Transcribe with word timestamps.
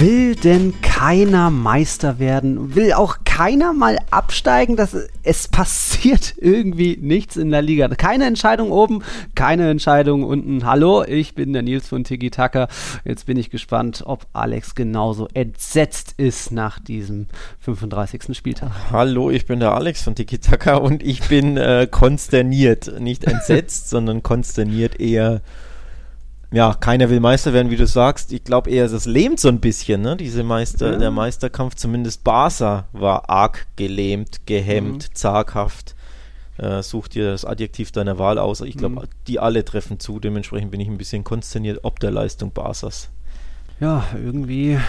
Will 0.00 0.36
denn 0.36 0.80
keiner 0.80 1.50
Meister 1.50 2.20
werden? 2.20 2.76
Will 2.76 2.92
auch 2.92 3.16
keiner 3.24 3.72
mal 3.72 3.98
absteigen? 4.12 4.76
Das, 4.76 4.96
es 5.24 5.48
passiert 5.48 6.34
irgendwie 6.40 6.96
nichts 7.00 7.36
in 7.36 7.50
der 7.50 7.62
Liga. 7.62 7.88
Keine 7.88 8.26
Entscheidung 8.26 8.70
oben, 8.70 9.02
keine 9.34 9.68
Entscheidung 9.68 10.22
unten. 10.22 10.64
Hallo, 10.64 11.02
ich 11.02 11.34
bin 11.34 11.52
der 11.52 11.62
Nils 11.62 11.88
von 11.88 12.04
Tiki 12.04 12.30
Taka. 12.30 12.68
Jetzt 13.04 13.26
bin 13.26 13.36
ich 13.36 13.50
gespannt, 13.50 14.04
ob 14.06 14.28
Alex 14.32 14.76
genauso 14.76 15.26
entsetzt 15.34 16.14
ist 16.16 16.52
nach 16.52 16.78
diesem 16.78 17.26
35. 17.58 18.36
Spieltag. 18.36 18.70
Hallo, 18.92 19.30
ich 19.30 19.46
bin 19.46 19.58
der 19.58 19.74
Alex 19.74 20.02
von 20.02 20.14
Tiki 20.14 20.38
Taka 20.38 20.76
und 20.76 21.02
ich 21.02 21.22
bin 21.22 21.56
äh, 21.56 21.88
konsterniert. 21.90 23.00
Nicht 23.00 23.24
entsetzt, 23.24 23.90
sondern 23.90 24.22
konsterniert 24.22 25.00
eher 25.00 25.40
ja, 26.50 26.74
keiner 26.74 27.10
will 27.10 27.20
Meister 27.20 27.52
werden, 27.52 27.70
wie 27.70 27.76
du 27.76 27.86
sagst. 27.86 28.32
Ich 28.32 28.42
glaube 28.44 28.70
eher, 28.70 28.88
das 28.88 29.04
lähmt 29.04 29.38
so 29.38 29.48
ein 29.48 29.60
bisschen, 29.60 30.00
ne? 30.00 30.16
Diese 30.16 30.42
Meister, 30.42 30.92
ja. 30.92 30.98
der 30.98 31.10
Meisterkampf, 31.10 31.74
zumindest 31.74 32.24
Barca 32.24 32.88
war 32.92 33.28
arg 33.28 33.66
gelähmt, 33.76 34.46
gehemmt, 34.46 35.10
mhm. 35.10 35.14
zaghaft. 35.14 35.94
Äh, 36.56 36.82
such 36.82 37.08
dir 37.08 37.30
das 37.30 37.44
Adjektiv 37.44 37.92
deiner 37.92 38.18
Wahl 38.18 38.38
aus. 38.38 38.62
Ich 38.62 38.76
glaube, 38.76 39.02
mhm. 39.02 39.08
die 39.28 39.38
alle 39.38 39.64
treffen 39.64 40.00
zu. 40.00 40.20
Dementsprechend 40.20 40.70
bin 40.70 40.80
ich 40.80 40.88
ein 40.88 40.98
bisschen 40.98 41.22
konsterniert 41.22 41.80
ob 41.82 42.00
der 42.00 42.10
Leistung 42.10 42.50
Barca's. 42.50 43.10
Ja, 43.78 44.04
irgendwie. 44.14 44.72
Äh, 44.72 44.80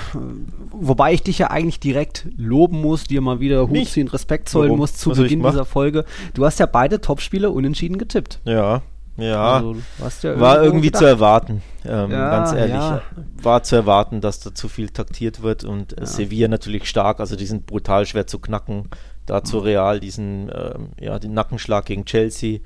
wobei 0.72 1.14
ich 1.14 1.23
dich 1.23 1.40
ja 1.40 1.52
eigentlich 1.52 1.80
direkt 1.82 2.26
loben 2.38 2.82
muss, 2.82 3.04
dir 3.04 3.22
mal 3.22 3.42
wieder 3.42 3.68
Hut 3.68 3.86
ziehen, 3.88 4.08
Respekt 4.08 4.50
zollen 4.50 4.70
Warum? 4.70 4.80
muss 4.80 4.96
zu 4.96 5.12
Was 5.12 5.20
Beginn 5.20 5.44
dieser 5.44 5.66
Folge. 5.66 6.06
Du 6.34 6.46
hast 6.46 6.60
ja 6.60 6.66
beide 6.66 7.02
Topspiele 7.02 7.52
unentschieden 7.52 7.98
getippt. 7.98 8.40
Ja, 8.46 8.82
ja, 9.22 9.56
also, 9.56 9.75
ja 10.23 10.39
war 10.39 10.64
irgendwie 10.64 10.88
gedacht. 10.88 11.00
zu 11.00 11.06
erwarten, 11.06 11.62
ähm, 11.86 12.12
ja, 12.12 12.30
ganz 12.30 12.53
ehrlich. 12.53 12.73
Ja. 12.73 13.02
War 13.42 13.64
zu 13.64 13.76
erwarten, 13.76 14.22
dass 14.22 14.39
da 14.39 14.53
zu 14.53 14.67
viel 14.67 14.89
taktiert 14.89 15.42
wird 15.42 15.64
und 15.64 16.00
äh, 16.00 16.06
Sevilla 16.06 16.48
natürlich 16.48 16.89
stark, 16.89 17.20
also 17.20 17.36
die 17.36 17.45
sind 17.45 17.66
brutal 17.66 18.06
schwer 18.06 18.28
zu 18.28 18.39
knacken. 18.39 18.89
Dazu 19.26 19.58
mhm. 19.58 19.64
Real 19.64 20.00
diesen, 20.00 20.52
ähm, 20.53 20.89
ja, 21.00 21.20
den 21.20 21.34
Nackenschlag 21.34 21.86
gegen 21.86 22.06
Chelsea. 22.06 22.59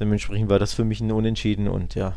Dementsprechend 0.00 0.48
war 0.48 0.58
das 0.58 0.72
für 0.72 0.84
mich 0.84 1.00
ein 1.00 1.12
Unentschieden 1.12 1.68
und 1.68 1.94
ja. 1.94 2.10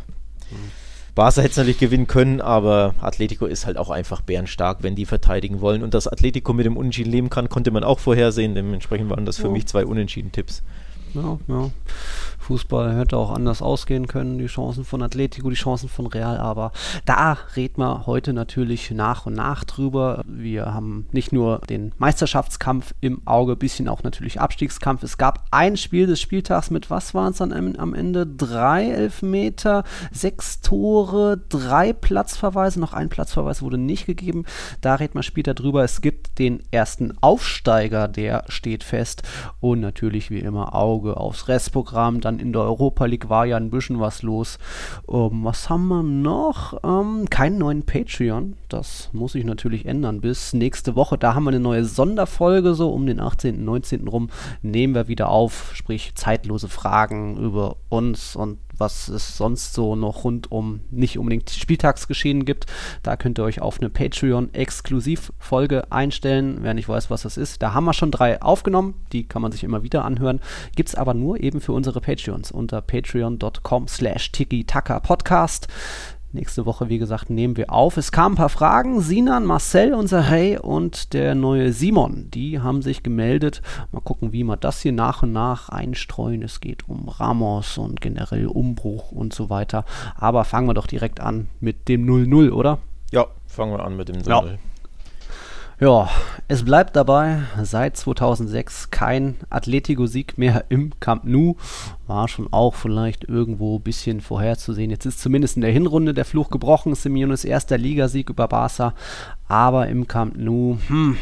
Mhm. 0.51 0.71
Barca 1.15 1.41
hätte 1.41 1.51
es 1.51 1.57
natürlich 1.57 1.79
gewinnen 1.79 2.07
können, 2.07 2.39
aber 2.39 2.95
Atletico 3.01 3.45
ist 3.45 3.65
halt 3.65 3.77
auch 3.77 3.89
einfach 3.89 4.21
bärenstark, 4.21 4.83
wenn 4.83 4.95
die 4.95 5.05
verteidigen 5.05 5.59
wollen. 5.59 5.83
Und 5.83 5.93
dass 5.93 6.07
Atletico 6.07 6.53
mit 6.53 6.65
dem 6.65 6.77
Unentschieden 6.77 7.11
leben 7.11 7.29
kann, 7.29 7.49
konnte 7.49 7.71
man 7.71 7.83
auch 7.83 7.99
vorhersehen. 7.99 8.55
Dementsprechend 8.55 9.09
waren 9.09 9.25
das 9.25 9.37
für 9.37 9.49
mich 9.49 9.65
zwei 9.65 9.85
Unentschieden-Tipps. 9.85 10.63
Ja, 11.13 11.37
ja. 11.47 11.71
Fußball 12.49 12.97
hätte 12.97 13.15
auch 13.15 13.29
anders 13.29 13.61
ausgehen 13.61 14.07
können, 14.07 14.39
die 14.39 14.47
Chancen 14.47 14.83
von 14.83 15.03
Atletico, 15.03 15.51
die 15.51 15.55
Chancen 15.55 15.87
von 15.87 16.07
Real, 16.07 16.37
aber 16.37 16.71
da 17.05 17.37
reden 17.55 17.83
wir 17.83 18.07
heute 18.07 18.33
natürlich 18.33 18.89
nach 18.89 19.27
und 19.27 19.35
nach 19.35 19.63
drüber. 19.65 20.23
Wir 20.25 20.73
haben 20.73 21.05
nicht 21.11 21.31
nur 21.31 21.59
den 21.69 21.93
Meisterschaftskampf 21.99 22.95
im 23.01 23.21
Auge, 23.27 23.55
bisschen 23.55 23.87
auch 23.87 24.01
natürlich 24.01 24.41
Abstiegskampf. 24.41 25.03
Es 25.03 25.19
gab 25.19 25.45
ein 25.51 25.77
Spiel 25.77 26.07
des 26.07 26.19
Spieltags 26.19 26.71
mit, 26.71 26.89
was 26.89 27.13
waren 27.13 27.33
es 27.33 27.37
dann 27.37 27.53
am 27.77 27.93
Ende? 27.93 28.25
Drei 28.25 28.89
Elfmeter, 28.89 29.83
sechs 30.11 30.61
Tore, 30.61 31.39
drei 31.49 31.93
Platzverweise, 31.93 32.79
noch 32.79 32.93
ein 32.93 33.09
Platzverweis 33.09 33.61
wurde 33.61 33.77
nicht 33.77 34.07
gegeben. 34.07 34.45
Da 34.81 34.95
reden 34.95 35.13
wir 35.13 35.23
später 35.23 35.53
drüber. 35.53 35.83
Es 35.83 36.01
gibt 36.01 36.39
den 36.39 36.63
ersten 36.71 37.13
Aufsteiger, 37.21 38.07
der 38.07 38.45
steht 38.47 38.83
fest 38.83 39.21
und 39.59 39.81
natürlich 39.81 40.31
wie 40.31 40.39
immer 40.39 40.73
Auge 40.73 41.15
aufs 41.17 41.47
Restprogramm, 41.47 42.21
dann 42.21 42.38
in 42.39 42.53
der 42.53 42.61
Europa 42.63 43.05
League 43.05 43.29
war 43.29 43.45
ja 43.45 43.57
ein 43.57 43.69
bisschen 43.69 43.99
was 43.99 44.21
los. 44.23 44.57
Ähm, 45.09 45.43
was 45.43 45.69
haben 45.69 45.87
wir 45.87 46.03
noch? 46.03 46.79
Ähm, 46.83 47.29
keinen 47.29 47.57
neuen 47.57 47.83
Patreon. 47.83 48.55
Das 48.69 49.09
muss 49.13 49.33
sich 49.33 49.45
natürlich 49.45 49.85
ändern 49.85 50.21
bis 50.21 50.53
nächste 50.53 50.95
Woche. 50.95 51.17
Da 51.17 51.35
haben 51.35 51.43
wir 51.43 51.49
eine 51.49 51.59
neue 51.59 51.85
Sonderfolge, 51.85 52.73
so 52.73 52.91
um 52.91 53.05
den 53.05 53.19
18., 53.19 53.63
19. 53.63 54.07
rum. 54.07 54.29
Nehmen 54.61 54.95
wir 54.95 55.07
wieder 55.07 55.29
auf, 55.29 55.71
sprich 55.73 56.15
zeitlose 56.15 56.69
Fragen 56.69 57.37
über 57.37 57.75
uns 57.89 58.35
und 58.35 58.57
was 58.79 59.09
es 59.09 59.37
sonst 59.37 59.73
so 59.73 59.95
noch 59.95 60.23
rund 60.23 60.51
um 60.51 60.81
nicht 60.91 61.17
unbedingt 61.17 61.49
Spieltagsgeschehen 61.49 62.45
gibt. 62.45 62.65
Da 63.03 63.17
könnt 63.17 63.39
ihr 63.39 63.43
euch 63.43 63.61
auf 63.61 63.79
eine 63.79 63.89
Patreon-Exklusivfolge 63.89 65.91
einstellen. 65.91 66.59
Wer 66.61 66.73
nicht 66.73 66.89
weiß, 66.89 67.09
was 67.09 67.23
das 67.23 67.37
ist, 67.37 67.61
da 67.61 67.73
haben 67.73 67.85
wir 67.85 67.93
schon 67.93 68.11
drei 68.11 68.41
aufgenommen. 68.41 68.95
Die 69.11 69.27
kann 69.27 69.41
man 69.41 69.51
sich 69.51 69.63
immer 69.63 69.83
wieder 69.83 70.05
anhören. 70.05 70.39
Gibt 70.75 70.89
es 70.89 70.95
aber 70.95 71.13
nur 71.13 71.41
eben 71.41 71.61
für 71.61 71.73
unsere 71.73 72.01
Patreons 72.01 72.51
unter 72.51 72.81
patreon.com 72.81 73.87
slash 73.87 74.31
tiki-taka-podcast. 74.31 75.67
Nächste 76.31 76.67
Woche, 76.67 76.89
wie 76.89 76.99
gesagt, 76.99 77.31
nehmen 77.31 77.57
wir 77.57 77.73
auf. 77.73 77.97
Es 77.97 78.11
kamen 78.11 78.35
ein 78.35 78.37
paar 78.37 78.49
Fragen. 78.49 79.01
Sinan, 79.01 79.45
Marcel, 79.45 79.95
unser 79.95 80.21
Hey 80.21 80.59
und 80.59 81.13
der 81.13 81.33
neue 81.33 81.73
Simon, 81.73 82.29
die 82.29 82.59
haben 82.59 82.83
sich 82.83 83.01
gemeldet. 83.01 83.63
Mal 83.91 84.01
gucken, 84.01 84.31
wie 84.31 84.43
wir 84.43 84.55
das 84.55 84.79
hier 84.79 84.91
nach 84.91 85.23
und 85.23 85.31
nach 85.31 85.69
einstreuen. 85.69 86.43
Es 86.43 86.61
geht 86.61 86.87
um 86.87 87.09
Ramos 87.09 87.79
und 87.79 87.99
generell 87.99 88.45
Umbruch 88.45 89.11
und 89.11 89.33
so 89.33 89.49
weiter. 89.49 89.85
Aber 90.17 90.43
fangen 90.43 90.67
wir 90.67 90.75
doch 90.75 90.85
direkt 90.85 91.19
an 91.19 91.47
mit 91.61 91.87
dem 91.87 92.05
0-0, 92.05 92.51
oder? 92.51 92.77
Ja, 93.11 93.25
fangen 93.47 93.71
wir 93.71 93.83
an 93.83 93.97
mit 93.97 94.09
dem 94.09 94.17
0-0. 94.17 94.29
Ja. 94.29 94.43
Ja, 95.81 96.09
es 96.49 96.65
bleibt 96.65 96.97
dabei, 96.97 97.43
seit 97.63 97.95
2006 97.95 98.91
kein 98.91 99.37
Atletico-Sieg 99.49 100.37
mehr 100.37 100.65
im 100.67 100.91
Camp 100.99 101.23
Nou. 101.23 101.55
War 102.05 102.27
schon 102.27 102.51
auch 102.51 102.75
vielleicht 102.75 103.23
irgendwo 103.23 103.77
ein 103.77 103.81
bisschen 103.81 104.19
vorherzusehen. 104.19 104.91
Jetzt 104.91 105.05
ist 105.05 105.21
zumindest 105.21 105.55
in 105.55 105.61
der 105.61 105.71
Hinrunde 105.71 106.13
der 106.13 106.25
Fluch 106.25 106.49
gebrochen. 106.49 106.95
Simeones 106.95 107.45
erster 107.45 107.77
Ligasieg 107.77 108.29
über 108.29 108.49
Barca. 108.49 108.93
Aber 109.47 109.87
im 109.87 110.05
Camp 110.05 110.35
Nou, 110.35 110.77
hm, 110.87 111.15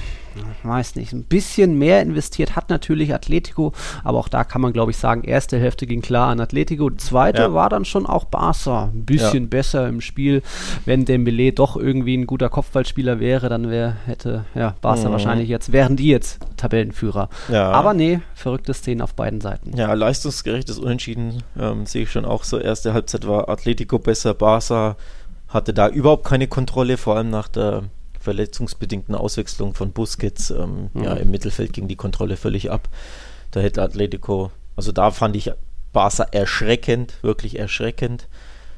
weiß 0.64 0.96
nicht, 0.96 1.14
ein 1.14 1.24
bisschen 1.24 1.78
mehr 1.78 2.02
investiert 2.02 2.56
hat 2.56 2.70
natürlich 2.70 3.14
Atletico, 3.14 3.74
aber 4.03 4.18
auch 4.20 4.28
da 4.28 4.44
kann 4.44 4.62
man, 4.62 4.74
glaube 4.74 4.92
ich, 4.92 4.98
sagen, 4.98 5.24
erste 5.24 5.59
Hälfte 5.59 5.88
ging 5.88 6.02
klar 6.02 6.30
an 6.30 6.40
Atletico, 6.40 6.90
zweite 6.90 7.44
ja. 7.44 7.53
war 7.53 7.70
dann 7.70 7.86
schon 7.86 8.06
auch 8.06 8.25
Barca, 8.25 8.92
ein 8.94 9.06
bisschen 9.06 9.44
ja. 9.44 9.50
besser 9.50 9.88
im 9.88 10.02
Spiel. 10.02 10.42
Wenn 10.86 11.06
Dembele 11.06 11.52
doch 11.52 11.75
irgendwie 11.78 12.18
ein 12.18 12.28
guter 12.28 12.50
Kopfballspieler 12.50 13.20
wäre, 13.20 13.50
dann 13.50 13.70
wär, 13.70 13.96
hätte 14.06 14.46
ja, 14.56 14.75
Barca 14.81 15.08
mhm. 15.08 15.14
wahrscheinlich 15.14 15.50
jetzt, 15.50 15.72
wären 15.72 15.96
die 15.96 16.08
jetzt 16.08 16.40
Tabellenführer. 16.58 17.30
Ja. 17.50 17.72
Aber 17.72 17.94
nee, 17.94 18.19
verrückte 18.34 18.74
Szenen 18.74 19.02
auf 19.02 19.14
beiden 19.14 19.42
Seiten. 19.42 19.75
Ja, 19.78 19.94
leistungsgerechtes 19.94 20.80
Unentschieden 20.80 21.44
ähm, 21.59 21.86
sehe 21.86 22.04
ich 22.04 22.12
schon 22.12 22.25
auch 22.25 22.44
so. 22.44 22.58
Erste 22.59 22.94
Halbzeit 22.94 23.28
war 23.28 23.50
Atletico 23.50 24.00
besser, 24.00 24.34
Barca 24.34 24.96
hatte 25.48 25.74
da 25.74 25.88
überhaupt 25.88 26.25
keine 26.25 26.48
Kontrolle, 26.48 26.98
vor 26.98 27.16
allem 27.16 27.30
nach 27.30 27.48
der 27.48 27.84
verletzungsbedingten 28.28 29.16
Auswechslung 29.16 29.74
von 29.74 29.94
Busquets 29.94 30.50
ähm, 30.50 30.90
mhm. 30.94 31.04
ja, 31.04 31.14
im 31.14 31.32
Mittelfeld 31.32 31.72
ging 31.72 31.88
die 31.88 31.96
Kontrolle 31.96 32.36
völlig 32.36 32.70
ab. 32.70 32.90
Da 33.52 33.62
hätte 33.62 33.82
Atletico, 33.82 34.52
also 34.76 34.92
da 34.92 35.12
fand 35.12 35.38
ich 35.38 35.54
Barca 35.94 36.24
erschreckend, 36.24 37.14
wirklich 37.22 37.58
erschreckend. 37.58 38.28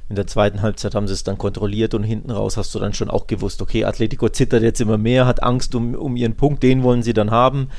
In 0.08 0.16
der 0.16 0.28
zweiten 0.28 0.62
Halbzeit 0.62 0.94
haben 0.94 1.08
sie 1.08 1.16
es 1.16 1.24
dann 1.24 1.40
kontrolliert 1.40 1.96
und 1.96 2.04
hinten 2.04 2.30
raus 2.30 2.58
hast 2.58 2.76
du 2.76 2.80
dann 2.80 2.94
schon 2.94 3.10
auch 3.10 3.26
gewusst, 3.26 3.60
okay, 3.64 3.86
Atletico 3.86 4.30
zittert 4.30 4.62
jetzt 4.62 4.82
immer 4.82 5.00
mehr, 5.00 5.26
hat 5.26 5.42
Angst 5.42 5.74
um, 5.74 5.96
um 5.96 6.16
ihren 6.16 6.36
Punkt, 6.36 6.62
den 6.62 6.84
wollen 6.84 7.02
sie 7.02 7.14
dann 7.14 7.32
haben. 7.32 7.70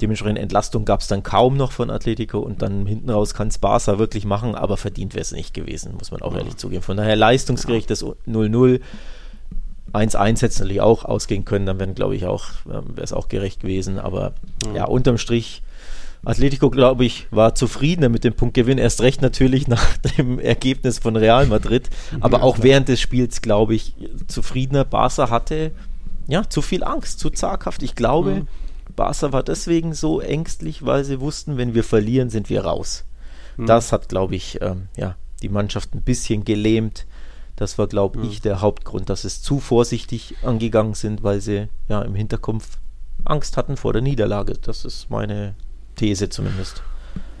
Dementsprechend 0.00 0.38
Entlastung 0.38 0.84
gab 0.84 1.00
es 1.00 1.06
dann 1.06 1.22
kaum 1.22 1.56
noch 1.56 1.70
von 1.70 1.90
Atletico 1.90 2.40
und 2.40 2.60
dann 2.60 2.86
hinten 2.86 3.10
raus 3.10 3.34
kann 3.34 3.48
es 3.48 3.58
Barca 3.58 4.00
wirklich 4.00 4.24
machen, 4.24 4.56
aber 4.56 4.76
verdient 4.76 5.14
wäre 5.14 5.22
es 5.22 5.30
nicht 5.30 5.54
gewesen, 5.54 5.94
muss 5.96 6.10
man 6.10 6.22
auch 6.22 6.32
ja. 6.32 6.38
ehrlich 6.38 6.56
zugeben. 6.56 6.82
Von 6.82 6.96
daher 6.96 7.14
leistungsgerechtes 7.14 8.04
0-0 8.04 8.80
1-1 9.92 10.28
hätte 10.28 10.46
es 10.46 10.60
natürlich 10.60 10.80
auch 10.80 11.04
ausgehen 11.04 11.44
können, 11.44 11.66
dann 11.66 11.78
wäre, 11.78 11.92
glaube 11.92 12.16
ich, 12.16 12.26
auch, 12.26 12.46
ähm, 12.66 12.96
wäre 12.96 13.04
es 13.04 13.12
auch 13.12 13.28
gerecht 13.28 13.60
gewesen. 13.60 13.98
Aber 13.98 14.34
mhm. 14.66 14.76
ja, 14.76 14.84
unterm 14.84 15.18
Strich, 15.18 15.62
Atletico, 16.24 16.68
glaube 16.70 17.04
ich, 17.04 17.26
war 17.30 17.54
zufriedener 17.54 18.08
mit 18.08 18.24
dem 18.24 18.34
Punktgewinn. 18.34 18.78
Erst 18.78 19.00
recht 19.00 19.22
natürlich 19.22 19.68
nach 19.68 19.96
dem 19.98 20.38
Ergebnis 20.38 20.98
von 20.98 21.16
Real 21.16 21.46
Madrid. 21.46 21.88
Aber 22.20 22.38
ja, 22.38 22.44
auch 22.44 22.56
klar. 22.56 22.64
während 22.64 22.88
des 22.88 23.00
Spiels, 23.00 23.42
glaube 23.42 23.74
ich, 23.74 23.94
zufriedener. 24.26 24.84
Barca 24.84 25.30
hatte 25.30 25.72
ja 26.26 26.48
zu 26.48 26.62
viel 26.62 26.84
Angst, 26.84 27.18
zu 27.18 27.30
zaghaft. 27.30 27.82
Ich 27.82 27.94
glaube, 27.94 28.30
mhm. 28.30 28.48
Barca 28.96 29.32
war 29.32 29.42
deswegen 29.42 29.94
so 29.94 30.20
ängstlich, 30.20 30.84
weil 30.84 31.04
sie 31.04 31.20
wussten, 31.20 31.56
wenn 31.56 31.74
wir 31.74 31.84
verlieren, 31.84 32.30
sind 32.30 32.50
wir 32.50 32.64
raus. 32.64 33.04
Mhm. 33.56 33.66
Das 33.66 33.92
hat, 33.92 34.08
glaube 34.08 34.36
ich, 34.36 34.60
ähm, 34.60 34.88
ja, 34.96 35.16
die 35.42 35.48
Mannschaft 35.48 35.94
ein 35.94 36.02
bisschen 36.02 36.44
gelähmt. 36.44 37.06
Das 37.60 37.76
war, 37.76 37.88
glaube 37.88 38.20
mhm. 38.20 38.24
ich, 38.24 38.40
der 38.40 38.62
Hauptgrund, 38.62 39.10
dass 39.10 39.24
es 39.24 39.42
zu 39.42 39.60
vorsichtig 39.60 40.34
angegangen 40.42 40.94
sind, 40.94 41.22
weil 41.22 41.42
sie 41.42 41.68
ja 41.88 42.00
im 42.00 42.14
Hinterkopf 42.14 42.78
Angst 43.22 43.58
hatten 43.58 43.76
vor 43.76 43.92
der 43.92 44.00
Niederlage. 44.00 44.54
Das 44.54 44.86
ist 44.86 45.10
meine 45.10 45.54
These 45.94 46.30
zumindest. 46.30 46.82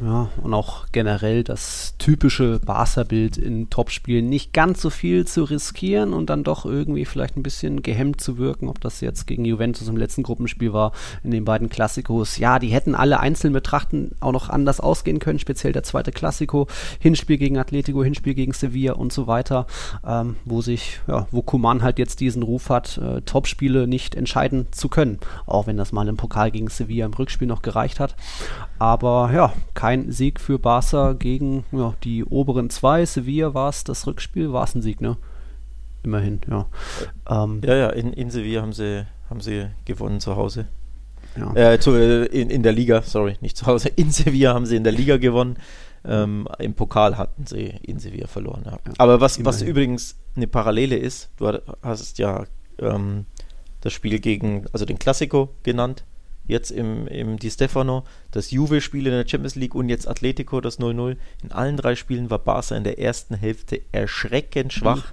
Ja, 0.02 0.30
und 0.42 0.54
auch 0.54 0.86
generell 0.92 1.44
das 1.44 1.94
typische 1.98 2.58
Barca-Bild 2.64 3.36
in 3.36 3.68
Topspielen 3.68 4.30
nicht 4.30 4.54
ganz 4.54 4.80
so 4.80 4.88
viel 4.88 5.26
zu 5.26 5.44
riskieren 5.44 6.14
und 6.14 6.30
dann 6.30 6.42
doch 6.42 6.64
irgendwie 6.64 7.04
vielleicht 7.04 7.36
ein 7.36 7.42
bisschen 7.42 7.82
gehemmt 7.82 8.18
zu 8.20 8.38
wirken, 8.38 8.68
ob 8.68 8.80
das 8.80 9.02
jetzt 9.02 9.26
gegen 9.26 9.44
Juventus 9.44 9.88
im 9.88 9.98
letzten 9.98 10.22
Gruppenspiel 10.22 10.72
war, 10.72 10.92
in 11.22 11.32
den 11.32 11.44
beiden 11.44 11.68
Klassikos. 11.68 12.38
Ja, 12.38 12.58
die 12.58 12.68
hätten 12.68 12.94
alle 12.94 13.20
einzeln 13.20 13.52
betrachten 13.52 14.12
auch 14.20 14.32
noch 14.32 14.48
anders 14.48 14.80
ausgehen 14.80 15.18
können, 15.18 15.38
speziell 15.38 15.74
der 15.74 15.82
zweite 15.82 16.12
Klassiko, 16.12 16.66
Hinspiel 16.98 17.36
gegen 17.36 17.58
Atletico, 17.58 18.02
Hinspiel 18.02 18.34
gegen 18.34 18.54
Sevilla 18.54 18.94
und 18.94 19.12
so 19.12 19.26
weiter, 19.26 19.66
ähm, 20.06 20.36
wo 20.46 20.62
sich, 20.62 21.00
ja, 21.08 21.26
wo 21.30 21.42
Kuman 21.42 21.82
halt 21.82 21.98
jetzt 21.98 22.20
diesen 22.20 22.42
Ruf 22.42 22.70
hat, 22.70 22.96
äh, 22.96 23.20
Topspiele 23.20 23.86
nicht 23.86 24.14
entscheiden 24.14 24.66
zu 24.70 24.88
können, 24.88 25.18
auch 25.44 25.66
wenn 25.66 25.76
das 25.76 25.92
mal 25.92 26.08
im 26.08 26.16
Pokal 26.16 26.50
gegen 26.50 26.68
Sevilla 26.68 27.04
im 27.04 27.12
Rückspiel 27.12 27.48
noch 27.48 27.60
gereicht 27.60 28.00
hat. 28.00 28.16
Aber 28.78 29.30
ja, 29.34 29.52
kein 29.74 29.89
Sieg 30.08 30.40
für 30.40 30.58
Barca 30.58 31.12
gegen 31.12 31.64
ja, 31.72 31.94
die 32.04 32.24
oberen 32.24 32.70
zwei. 32.70 33.04
Sevilla 33.04 33.54
war 33.54 33.68
es 33.68 33.84
das 33.84 34.06
Rückspiel, 34.06 34.52
war 34.52 34.64
es 34.64 34.74
ein 34.74 34.82
Sieg, 34.82 35.00
ne? 35.00 35.16
Immerhin, 36.02 36.40
ja. 36.50 36.66
Ähm, 37.28 37.60
ja, 37.64 37.76
ja, 37.76 37.90
in, 37.90 38.12
in 38.12 38.30
Sevilla 38.30 38.62
haben 38.62 38.72
sie, 38.72 39.06
haben 39.28 39.40
sie 39.40 39.66
gewonnen 39.84 40.20
zu 40.20 40.36
Hause. 40.36 40.66
Ja. 41.36 41.54
Äh, 41.54 41.78
zu, 41.78 41.92
äh, 41.94 42.24
in, 42.26 42.50
in 42.50 42.62
der 42.62 42.72
Liga, 42.72 43.02
sorry, 43.02 43.36
nicht 43.40 43.56
zu 43.56 43.66
Hause. 43.66 43.88
In 43.88 44.10
Sevilla 44.10 44.54
haben 44.54 44.66
sie 44.66 44.76
in 44.76 44.84
der 44.84 44.92
Liga 44.92 45.16
gewonnen. 45.18 45.56
Ähm, 46.04 46.48
Im 46.58 46.74
Pokal 46.74 47.18
hatten 47.18 47.46
sie 47.46 47.74
in 47.82 47.98
Sevilla 47.98 48.26
verloren. 48.26 48.62
Ja. 48.64 48.78
Aber 48.96 49.20
was, 49.20 49.44
was 49.44 49.60
übrigens 49.60 50.16
eine 50.34 50.46
Parallele 50.46 50.96
ist, 50.96 51.30
du 51.36 51.52
hast 51.82 52.18
ja 52.18 52.46
ähm, 52.78 53.26
das 53.82 53.92
Spiel 53.92 54.18
gegen, 54.18 54.66
also 54.72 54.86
den 54.86 54.98
Klassiko 54.98 55.50
genannt, 55.62 56.04
jetzt 56.46 56.70
im, 56.70 57.06
im 57.06 57.38
Di 57.38 57.50
Stefano, 57.50 58.04
das 58.30 58.50
Juve-Spiel 58.50 59.06
in 59.06 59.12
der 59.12 59.28
Champions 59.28 59.54
League 59.54 59.74
und 59.74 59.88
jetzt 59.88 60.08
Atletico, 60.08 60.60
das 60.60 60.78
0-0. 60.78 61.16
In 61.42 61.52
allen 61.52 61.76
drei 61.76 61.94
Spielen 61.94 62.30
war 62.30 62.38
Barca 62.38 62.76
in 62.76 62.84
der 62.84 62.98
ersten 62.98 63.34
Hälfte 63.34 63.80
erschreckend 63.92 64.72
schwach, 64.72 65.12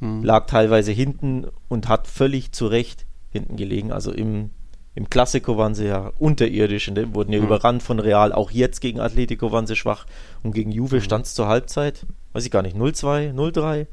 mhm. 0.00 0.22
lag 0.22 0.46
teilweise 0.46 0.92
hinten 0.92 1.46
und 1.68 1.88
hat 1.88 2.06
völlig 2.06 2.52
zu 2.52 2.66
Recht 2.66 3.06
hinten 3.30 3.56
gelegen. 3.56 3.92
Also 3.92 4.12
im, 4.12 4.50
im 4.94 5.10
Klassiko 5.10 5.56
waren 5.56 5.74
sie 5.74 5.86
ja 5.86 6.12
unterirdisch, 6.18 6.88
und 6.88 7.14
wurden 7.14 7.32
ja 7.32 7.38
mhm. 7.38 7.46
überrannt 7.46 7.82
von 7.82 8.00
Real. 8.00 8.32
Auch 8.32 8.50
jetzt 8.50 8.80
gegen 8.80 9.00
Atletico 9.00 9.52
waren 9.52 9.66
sie 9.66 9.76
schwach 9.76 10.06
und 10.42 10.52
gegen 10.52 10.72
Juve 10.72 10.96
mhm. 10.96 11.02
stand 11.02 11.26
es 11.26 11.34
zur 11.34 11.48
Halbzeit, 11.48 12.06
weiß 12.32 12.44
ich 12.44 12.50
gar 12.50 12.62
nicht, 12.62 12.76
0-2, 12.76 13.34
0-3. 13.34 13.86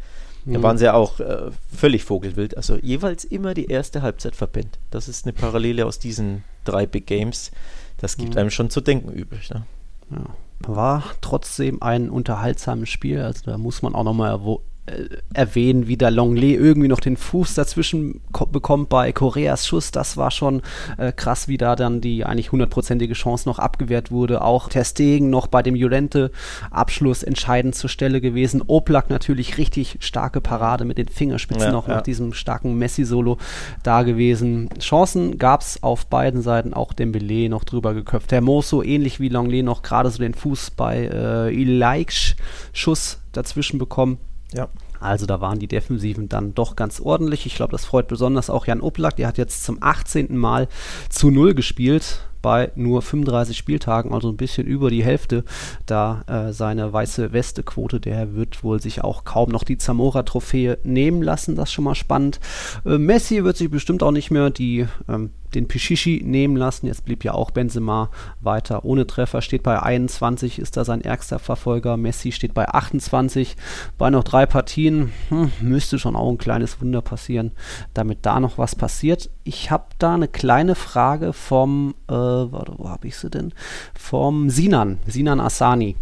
Da 0.46 0.62
waren 0.62 0.78
sie 0.78 0.86
ja 0.86 0.94
auch 0.94 1.20
äh, 1.20 1.50
völlig 1.76 2.04
vogelwild. 2.04 2.56
Also 2.56 2.78
jeweils 2.78 3.26
immer 3.26 3.56
die 3.56 3.66
erste 3.66 4.04
Halbzeit 4.04 4.36
verpennt. 4.36 4.78
Das 4.92 5.08
ist 5.08 5.26
eine 5.26 5.34
Parallele 5.34 5.86
aus 5.86 5.98
diesen 5.98 6.44
drei 6.66 6.86
Big 6.86 7.08
Games. 7.08 7.52
Das 7.98 8.16
gibt 8.18 8.34
mhm. 8.34 8.40
einem 8.40 8.50
schon 8.52 8.70
zu 8.70 8.82
denken 8.82 9.12
übrig. 9.12 9.50
Ne? 9.50 9.64
Ja. 10.12 10.26
War 10.68 11.04
trotzdem 11.22 11.82
ein 11.82 12.12
unterhaltsames 12.12 12.90
Spiel. 12.90 13.22
Also 13.22 13.42
da 13.46 13.58
muss 13.58 13.82
man 13.82 13.96
auch 13.96 14.04
nochmal 14.04 14.40
äh, 14.88 15.06
erwähnen, 15.34 15.88
wie 15.88 15.98
der 15.98 16.12
Longley 16.12 16.54
irgendwie 16.54 16.88
noch 16.88 17.00
den 17.00 17.18
Fuß 17.18 17.56
dazwischen 17.56 18.22
bekommt 18.52 18.90
bei 18.90 19.12
Koreas 19.12 19.66
Schuss. 19.66 19.92
Das 19.92 20.16
war 20.16 20.30
schon 20.30 20.62
äh, 20.98 21.12
krass, 21.12 21.48
wie 21.48 21.58
da 21.58 21.76
dann 21.76 22.02
die 22.02 22.24
eigentlich 22.24 22.52
hundertprozentige 22.52 23.16
Chance 23.16 23.50
noch 23.50 23.58
abgewehrt 23.58 24.12
wurde. 24.12 24.42
Auch 24.42 24.70
Testegen 24.70 25.32
noch 25.32 25.48
bei 25.48 25.64
dem 25.64 25.76
Jolente 25.76 26.32
Abschluss 26.70 27.24
entscheidend 27.24 27.74
zur 27.74 27.90
Stelle 27.90 28.22
gewesen. 28.22 28.62
Oblak 28.68 29.10
natürlich 29.10 29.58
richtig 29.58 29.98
starke 30.02 30.40
Parade 30.40 30.86
mit 30.86 31.00
den 31.00 31.08
Fingerspitzen 31.08 31.68
ja, 31.68 31.72
noch 31.72 31.88
ja. 31.88 31.96
nach 31.96 32.02
diesem 32.04 32.34
starken 32.34 32.76
Messi-Solo 32.76 33.40
da 33.82 34.04
gewesen. 34.04 34.70
Chancen 34.80 35.40
gab 35.40 35.62
es 35.62 35.82
auf 35.82 36.06
beiden 36.06 36.44
Seiten, 36.44 36.76
auch 36.76 36.94
Dembele 36.94 37.50
noch 37.50 37.64
drüber 37.64 37.96
geköpft. 37.96 38.32
Hermoso 38.32 38.84
ähnlich 38.84 39.20
wie 39.20 39.30
Longley 39.30 39.64
noch 39.64 39.82
gerade 39.82 40.12
so 40.12 40.20
den 40.20 40.36
Fuß 40.36 40.72
bei 40.72 41.10
äh, 41.12 41.54
Ilaiksch 41.54 42.36
Schuss 42.72 43.20
dazwischen 43.32 43.80
bekommen. 43.80 44.20
Ja. 44.54 44.70
Also 45.00 45.26
da 45.26 45.42
waren 45.42 45.60
die 45.60 45.68
Defensiven 45.68 46.30
dann 46.30 46.54
doch 46.54 46.76
ganz 46.76 47.00
ordentlich. 47.00 47.46
Ich 47.46 47.56
glaube, 47.56 47.72
das 47.72 47.86
freut 47.86 48.08
besonders 48.08 48.50
auch 48.50 48.66
Jan 48.66 48.82
Oblak. 48.82 49.18
Der 49.18 49.28
hat 49.28 49.38
jetzt 49.38 49.64
zum 49.64 49.78
18. 49.82 50.36
Mal 50.36 50.68
zu 51.10 51.32
Null 51.32 51.54
gespielt 51.54 52.22
bei 52.46 52.72
nur 52.76 53.02
35 53.02 53.58
Spieltagen, 53.58 54.14
also 54.14 54.30
ein 54.30 54.38
bisschen 54.38 54.68
über 54.68 54.92
die 54.92 55.04
Hälfte, 55.04 55.44
da 55.88 56.22
äh, 56.28 56.54
seine 56.54 56.94
weiße 56.94 57.34
Weste-Quote, 57.34 58.00
der 58.00 58.36
wird 58.36 58.64
wohl 58.64 58.80
sich 58.80 59.04
auch 59.04 59.24
kaum 59.24 59.50
noch 59.50 59.64
die 59.64 59.80
Zamora-Trophäe 59.80 60.78
nehmen 60.84 61.24
lassen, 61.24 61.56
das 61.56 61.70
ist 61.70 61.74
schon 61.74 61.86
mal 61.86 61.96
spannend. 61.96 62.40
Äh, 62.86 63.00
Messi 63.00 63.44
wird 63.44 63.58
sich 63.58 63.72
bestimmt 63.72 64.04
auch 64.04 64.12
nicht 64.12 64.30
mehr 64.30 64.52
die 64.52 64.86
ähm, 65.10 65.32
den 65.56 65.68
Pichichi 65.68 66.22
nehmen 66.24 66.56
lassen. 66.56 66.88
Jetzt 66.88 67.06
blieb 67.06 67.24
ja 67.24 67.34
auch 67.34 67.52
Benzema 67.52 68.10
weiter 68.42 68.86
ohne 68.86 69.08
Treffer, 69.08 69.42
steht 69.42 69.64
bei 69.64 69.82
21, 69.82 70.60
ist 70.60 70.78
da 70.78 70.86
sein 70.86 71.02
ärgster 71.02 71.40
Verfolger. 71.40 71.98
Messi 71.98 72.32
steht 72.32 72.54
bei 72.54 72.68
28, 72.68 73.56
bei 73.98 74.10
noch 74.10 74.24
drei 74.24 74.46
Partien. 74.46 75.12
Hm, 75.30 75.52
müsste 75.62 75.98
schon 75.98 76.16
auch 76.16 76.30
ein 76.30 76.38
kleines 76.38 76.82
Wunder 76.82 77.02
passieren, 77.02 77.52
damit 77.94 78.26
da 78.26 78.40
noch 78.40 78.58
was 78.58 78.76
passiert. 78.76 79.30
Ich 79.44 79.72
habe 79.72 79.86
da 79.98 80.14
eine 80.14 80.28
kleine 80.28 80.76
Frage 80.76 81.34
vom, 81.34 81.96
äh, 82.08 82.14
warte, 82.14 82.74
wo 82.78 82.90
habe 82.90 83.08
ich 83.08 83.18
sie 83.18 83.30
denn? 83.30 83.54
Vom 83.98 84.50
Sinan, 84.50 85.00
Sinan 85.08 85.40
Asani 85.40 85.96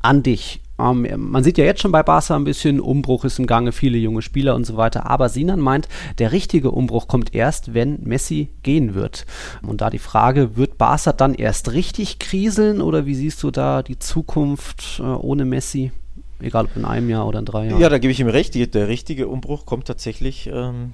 an 0.00 0.22
dich. 0.22 0.61
Ähm, 0.78 1.06
man 1.16 1.44
sieht 1.44 1.58
ja 1.58 1.64
jetzt 1.64 1.80
schon 1.80 1.92
bei 1.92 2.02
Barca 2.02 2.34
ein 2.36 2.44
bisschen, 2.44 2.80
Umbruch 2.80 3.24
ist 3.24 3.38
im 3.38 3.46
Gange, 3.46 3.72
viele 3.72 3.98
junge 3.98 4.22
Spieler 4.22 4.54
und 4.54 4.64
so 4.64 4.76
weiter. 4.76 5.08
Aber 5.08 5.28
Sinan 5.28 5.60
meint, 5.60 5.88
der 6.18 6.32
richtige 6.32 6.70
Umbruch 6.70 7.08
kommt 7.08 7.34
erst, 7.34 7.74
wenn 7.74 7.98
Messi 8.02 8.48
gehen 8.62 8.94
wird. 8.94 9.26
Und 9.62 9.80
da 9.80 9.90
die 9.90 9.98
Frage, 9.98 10.56
wird 10.56 10.78
Barca 10.78 11.12
dann 11.12 11.34
erst 11.34 11.72
richtig 11.72 12.18
kriseln 12.18 12.80
oder 12.80 13.06
wie 13.06 13.14
siehst 13.14 13.42
du 13.42 13.50
da 13.50 13.82
die 13.82 13.98
Zukunft 13.98 15.00
äh, 15.00 15.02
ohne 15.02 15.44
Messi? 15.44 15.92
Egal 16.40 16.64
ob 16.64 16.76
in 16.76 16.84
einem 16.84 17.08
Jahr 17.08 17.26
oder 17.28 17.38
in 17.38 17.44
drei 17.44 17.66
Jahren. 17.68 17.80
Ja, 17.80 17.88
da 17.88 17.98
gebe 17.98 18.10
ich 18.10 18.18
ihm 18.18 18.28
recht. 18.28 18.54
Der 18.54 18.88
richtige 18.88 19.28
Umbruch 19.28 19.64
kommt 19.64 19.86
tatsächlich 19.86 20.50
ähm, 20.52 20.92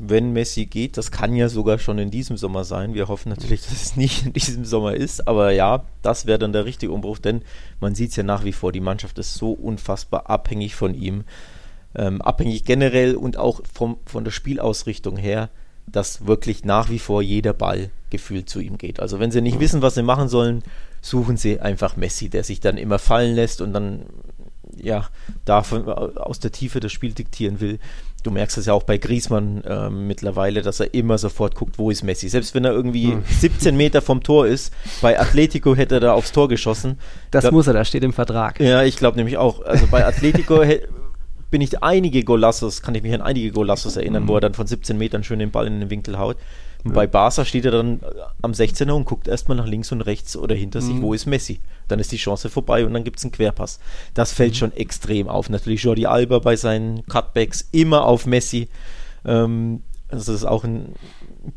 wenn 0.00 0.32
Messi 0.32 0.66
geht. 0.66 0.96
Das 0.96 1.10
kann 1.10 1.34
ja 1.34 1.48
sogar 1.48 1.78
schon 1.78 1.98
in 1.98 2.10
diesem 2.10 2.36
Sommer 2.36 2.64
sein. 2.64 2.94
Wir 2.94 3.08
hoffen 3.08 3.28
natürlich, 3.28 3.62
dass 3.62 3.72
es 3.72 3.96
nicht 3.96 4.26
in 4.26 4.32
diesem 4.32 4.64
Sommer 4.64 4.94
ist. 4.94 5.26
Aber 5.28 5.50
ja, 5.52 5.84
das 6.02 6.26
wäre 6.26 6.38
dann 6.38 6.52
der 6.52 6.64
richtige 6.64 6.92
Umbruch, 6.92 7.18
denn 7.18 7.42
man 7.80 7.94
sieht 7.94 8.10
es 8.10 8.16
ja 8.16 8.22
nach 8.22 8.44
wie 8.44 8.52
vor, 8.52 8.72
die 8.72 8.80
Mannschaft 8.80 9.18
ist 9.18 9.34
so 9.34 9.52
unfassbar 9.52 10.30
abhängig 10.30 10.74
von 10.74 10.94
ihm. 10.94 11.24
Ähm, 11.94 12.22
abhängig 12.22 12.64
generell 12.64 13.16
und 13.16 13.36
auch 13.36 13.60
vom, 13.72 13.98
von 14.06 14.24
der 14.24 14.30
Spielausrichtung 14.30 15.16
her, 15.16 15.50
dass 15.86 16.26
wirklich 16.26 16.64
nach 16.64 16.88
wie 16.88 17.00
vor 17.00 17.20
jeder 17.20 17.52
Ball 17.52 17.90
gefühlt 18.10 18.48
zu 18.48 18.60
ihm 18.60 18.78
geht. 18.78 19.00
Also 19.00 19.18
wenn 19.18 19.32
sie 19.32 19.40
nicht 19.40 19.58
wissen, 19.58 19.82
was 19.82 19.96
sie 19.96 20.02
machen 20.02 20.28
sollen, 20.28 20.62
suchen 21.00 21.36
sie 21.36 21.60
einfach 21.60 21.96
Messi, 21.96 22.28
der 22.28 22.44
sich 22.44 22.60
dann 22.60 22.76
immer 22.76 23.00
fallen 23.00 23.34
lässt 23.34 23.60
und 23.60 23.72
dann 23.72 24.06
ja, 24.76 25.08
davon 25.44 25.88
aus 25.88 26.38
der 26.38 26.52
Tiefe 26.52 26.80
das 26.80 26.92
Spiel 26.92 27.12
diktieren 27.12 27.60
will 27.60 27.80
du 28.22 28.30
merkst 28.30 28.58
es 28.58 28.66
ja 28.66 28.72
auch 28.72 28.82
bei 28.82 28.98
Griesmann 28.98 29.62
äh, 29.64 29.90
mittlerweile, 29.90 30.62
dass 30.62 30.80
er 30.80 30.92
immer 30.94 31.18
sofort 31.18 31.54
guckt, 31.54 31.78
wo 31.78 31.90
ist 31.90 32.02
Messi. 32.02 32.28
Selbst 32.28 32.54
wenn 32.54 32.64
er 32.64 32.72
irgendwie 32.72 33.12
hm. 33.12 33.24
17 33.28 33.76
Meter 33.76 34.02
vom 34.02 34.22
Tor 34.22 34.46
ist, 34.46 34.72
bei 35.00 35.18
Atletico 35.18 35.74
hätte 35.74 35.96
er 35.96 36.00
da 36.00 36.12
aufs 36.12 36.32
Tor 36.32 36.48
geschossen. 36.48 36.98
Das 37.30 37.44
da, 37.44 37.50
muss 37.50 37.66
er, 37.66 37.72
da 37.72 37.84
steht 37.84 38.04
im 38.04 38.12
Vertrag. 38.12 38.60
Ja, 38.60 38.82
ich 38.82 38.96
glaube 38.96 39.16
nämlich 39.16 39.36
auch. 39.36 39.62
Also 39.62 39.86
bei 39.86 40.04
Atletico 40.04 40.62
bin 41.50 41.60
ich 41.60 41.82
einige 41.82 42.22
Golassos, 42.24 42.82
kann 42.82 42.94
ich 42.94 43.02
mich 43.02 43.12
an 43.12 43.22
einige 43.22 43.50
Golassos 43.50 43.96
erinnern, 43.96 44.24
mhm. 44.24 44.28
wo 44.28 44.34
er 44.36 44.40
dann 44.40 44.54
von 44.54 44.66
17 44.66 44.96
Metern 44.96 45.24
schön 45.24 45.38
den 45.38 45.50
Ball 45.50 45.66
in 45.66 45.80
den 45.80 45.90
Winkel 45.90 46.18
haut. 46.18 46.36
Und 46.84 46.90
ja. 46.90 46.94
bei 46.94 47.06
Barca 47.06 47.44
steht 47.44 47.64
er 47.64 47.72
dann 47.72 48.00
am 48.42 48.52
16er 48.52 48.92
und 48.92 49.04
guckt 49.04 49.28
erstmal 49.28 49.56
nach 49.56 49.66
links 49.66 49.92
und 49.92 50.00
rechts 50.00 50.36
oder 50.36 50.54
hinter 50.54 50.80
mhm. 50.80 50.86
sich, 50.86 51.02
wo 51.02 51.14
ist 51.14 51.26
Messi. 51.26 51.60
Dann 51.88 51.98
ist 51.98 52.12
die 52.12 52.16
Chance 52.16 52.48
vorbei 52.48 52.86
und 52.86 52.94
dann 52.94 53.04
gibt 53.04 53.18
es 53.18 53.24
einen 53.24 53.32
Querpass. 53.32 53.80
Das 54.14 54.32
fällt 54.32 54.52
mhm. 54.52 54.56
schon 54.56 54.72
extrem 54.72 55.28
auf. 55.28 55.50
Natürlich 55.50 55.82
Jordi 55.82 56.06
Alba 56.06 56.38
bei 56.38 56.56
seinen 56.56 57.06
Cutbacks 57.06 57.68
immer 57.72 58.04
auf 58.04 58.26
Messi. 58.26 58.68
Ähm, 59.24 59.82
also 60.08 60.32
das 60.32 60.42
ist 60.42 60.46
auch 60.46 60.64
ein 60.64 60.94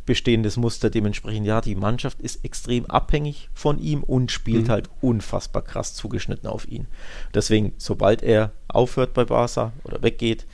bestehendes 0.06 0.58
Muster. 0.58 0.90
Dementsprechend, 0.90 1.48
ja, 1.48 1.62
die 1.62 1.76
Mannschaft 1.76 2.20
ist 2.22 2.44
extrem 2.46 2.86
abhängig 2.86 3.50
von 3.54 3.80
ihm 3.80 4.04
und 4.04 4.32
spielt 4.32 4.68
mhm. 4.68 4.72
halt 4.72 4.90
unfassbar 5.02 5.64
krass 5.64 5.94
zugeschnitten 5.96 6.48
auf 6.48 6.68
ihn. 6.68 6.88
Deswegen, 7.34 7.74
sobald 7.78 8.22
er 8.22 8.52
aufhört 8.68 9.14
bei 9.14 9.26
Barca 9.26 9.74
oder 9.84 10.04
weggeht, 10.04 10.46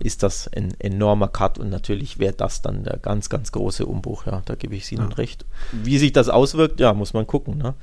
ist 0.00 0.22
das 0.22 0.48
ein 0.48 0.74
enormer 0.78 1.28
Cut 1.28 1.58
und 1.58 1.70
natürlich 1.70 2.18
wäre 2.18 2.32
das 2.32 2.62
dann 2.62 2.84
der 2.84 2.98
ganz, 2.98 3.28
ganz 3.28 3.52
große 3.52 3.86
Umbruch. 3.86 4.26
Ja, 4.26 4.42
da 4.44 4.54
gebe 4.54 4.74
ich 4.74 4.90
Ihnen 4.90 5.10
ja. 5.10 5.16
recht. 5.16 5.44
Wie 5.72 5.98
sich 5.98 6.12
das 6.12 6.28
auswirkt, 6.28 6.80
ja, 6.80 6.92
muss 6.92 7.12
man 7.12 7.26
gucken. 7.26 7.58
Ne? 7.58 7.74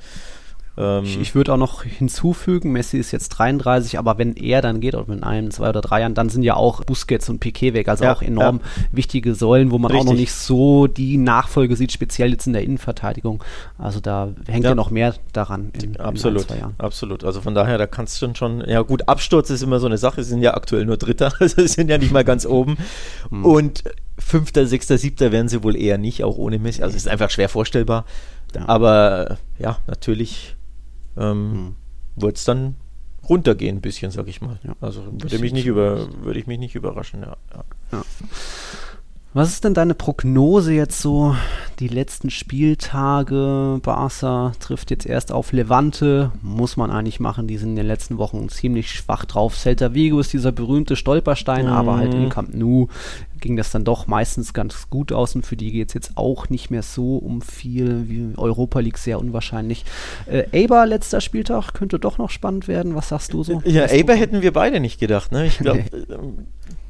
Ähm, 0.78 1.04
ich, 1.04 1.20
ich 1.20 1.34
würde 1.34 1.52
auch 1.52 1.58
noch 1.58 1.82
hinzufügen, 1.82 2.70
Messi 2.70 2.98
ist 2.98 3.10
jetzt 3.10 3.30
33, 3.30 3.98
aber 3.98 4.16
wenn 4.16 4.36
er 4.36 4.62
dann 4.62 4.80
geht, 4.80 4.94
oder 4.94 5.12
in 5.12 5.24
einem, 5.24 5.50
zwei 5.50 5.68
oder 5.68 5.80
drei 5.80 6.00
Jahren, 6.00 6.14
dann 6.14 6.28
sind 6.28 6.44
ja 6.44 6.54
auch 6.54 6.84
Busquets 6.84 7.28
und 7.28 7.40
Piquet 7.40 7.74
weg, 7.74 7.88
also 7.88 8.04
ja, 8.04 8.12
auch 8.12 8.22
enorm 8.22 8.60
ja. 8.62 8.82
wichtige 8.92 9.34
Säulen, 9.34 9.72
wo 9.72 9.78
man 9.78 9.90
Richtig. 9.90 10.06
auch 10.06 10.12
noch 10.12 10.18
nicht 10.18 10.32
so 10.32 10.86
die 10.86 11.18
Nachfolge 11.18 11.74
sieht, 11.74 11.90
speziell 11.90 12.30
jetzt 12.30 12.46
in 12.46 12.52
der 12.52 12.62
Innenverteidigung. 12.62 13.42
Also 13.76 13.98
da 13.98 14.28
hängt 14.46 14.64
ja, 14.64 14.70
ja 14.70 14.74
noch 14.76 14.90
mehr 14.90 15.14
daran. 15.32 15.72
In, 15.82 15.96
absolut, 15.98 16.50
in 16.50 16.62
absolut. 16.78 17.24
Also 17.24 17.40
von 17.40 17.54
daher, 17.54 17.76
da 17.76 17.88
kannst 17.88 18.22
du 18.22 18.32
schon, 18.34 18.62
ja 18.66 18.82
gut, 18.82 19.08
Absturz 19.08 19.50
ist 19.50 19.62
immer 19.62 19.80
so 19.80 19.86
eine 19.86 19.98
Sache, 19.98 20.22
sie 20.22 20.30
sind 20.30 20.42
ja 20.42 20.54
aktuell 20.54 20.86
nur 20.86 20.96
Dritter, 20.96 21.32
also 21.40 21.60
sie 21.60 21.68
sind 21.68 21.90
ja 21.90 21.98
nicht 21.98 22.12
mal 22.12 22.24
ganz 22.24 22.46
oben. 22.46 22.76
Hm. 23.30 23.44
Und 23.44 23.84
Fünfter, 24.16 24.66
Sechster, 24.66 24.98
Siebter 24.98 25.30
werden 25.32 25.48
sie 25.48 25.62
wohl 25.62 25.76
eher 25.76 25.96
nicht, 25.96 26.24
auch 26.24 26.36
ohne 26.38 26.58
Messi. 26.58 26.82
Also 26.82 26.96
es 26.96 27.02
ist 27.02 27.08
einfach 27.08 27.30
schwer 27.30 27.48
vorstellbar. 27.48 28.04
Aber 28.66 29.38
ja, 29.58 29.78
natürlich 29.86 30.56
ähm, 31.18 31.52
hm. 31.52 31.76
wird 32.16 32.36
es 32.36 32.44
dann 32.44 32.76
runtergehen 33.28 33.78
ein 33.78 33.80
bisschen, 33.80 34.10
sag 34.10 34.28
ich 34.28 34.40
mal. 34.40 34.58
Ja. 34.62 34.74
Also 34.80 35.04
würde 35.10 35.38
mich 35.38 35.52
nicht 35.52 35.66
über, 35.66 36.08
würde 36.22 36.38
ich 36.38 36.46
mich 36.46 36.58
nicht 36.58 36.74
überraschen, 36.74 37.22
ja. 37.22 37.36
ja. 37.52 37.64
ja. 37.92 38.04
Was 39.34 39.50
ist 39.50 39.64
denn 39.64 39.74
deine 39.74 39.94
Prognose 39.94 40.72
jetzt 40.72 41.02
so? 41.02 41.36
Die 41.80 41.88
letzten 41.88 42.30
Spieltage, 42.30 43.78
Barca 43.82 44.52
trifft 44.58 44.90
jetzt 44.90 45.04
erst 45.04 45.32
auf 45.32 45.52
Levante, 45.52 46.32
muss 46.40 46.78
man 46.78 46.90
eigentlich 46.90 47.20
machen, 47.20 47.46
die 47.46 47.58
sind 47.58 47.70
in 47.70 47.76
den 47.76 47.86
letzten 47.86 48.16
Wochen 48.16 48.48
ziemlich 48.48 48.90
schwach 48.90 49.26
drauf. 49.26 49.54
Celta 49.54 49.92
Vigo 49.92 50.18
ist 50.18 50.32
dieser 50.32 50.50
berühmte 50.50 50.96
Stolperstein, 50.96 51.66
mhm. 51.66 51.72
aber 51.72 51.98
halt 51.98 52.14
in 52.14 52.30
Camp 52.30 52.54
Nou 52.54 52.88
ging 53.40 53.56
das 53.56 53.70
dann 53.70 53.84
doch 53.84 54.06
meistens 54.06 54.54
ganz 54.54 54.88
gut 54.90 55.12
aus 55.12 55.34
und 55.34 55.44
für 55.46 55.56
die 55.56 55.72
geht 55.72 55.88
es 55.88 55.94
jetzt 55.94 56.12
auch 56.16 56.48
nicht 56.48 56.70
mehr 56.70 56.82
so 56.82 57.18
um 57.18 57.42
viel, 57.42 58.08
wie 58.08 58.36
Europa 58.36 58.80
League 58.80 58.98
sehr 58.98 59.20
unwahrscheinlich. 59.20 59.84
Äh, 60.26 60.44
Eber, 60.52 60.86
letzter 60.86 61.20
Spieltag, 61.20 61.74
könnte 61.74 61.98
doch 61.98 62.18
noch 62.18 62.30
spannend 62.30 62.66
werden, 62.66 62.94
was 62.94 63.10
sagst 63.10 63.34
du 63.34 63.44
so? 63.44 63.62
Ja, 63.64 63.86
Eber 63.86 64.16
hätten 64.16 64.42
wir 64.42 64.52
beide 64.52 64.80
nicht 64.80 64.98
gedacht, 64.98 65.32
ne? 65.32 65.46
Ich 65.46 65.58
glaube... 65.58 65.84
Nee. 66.08 66.16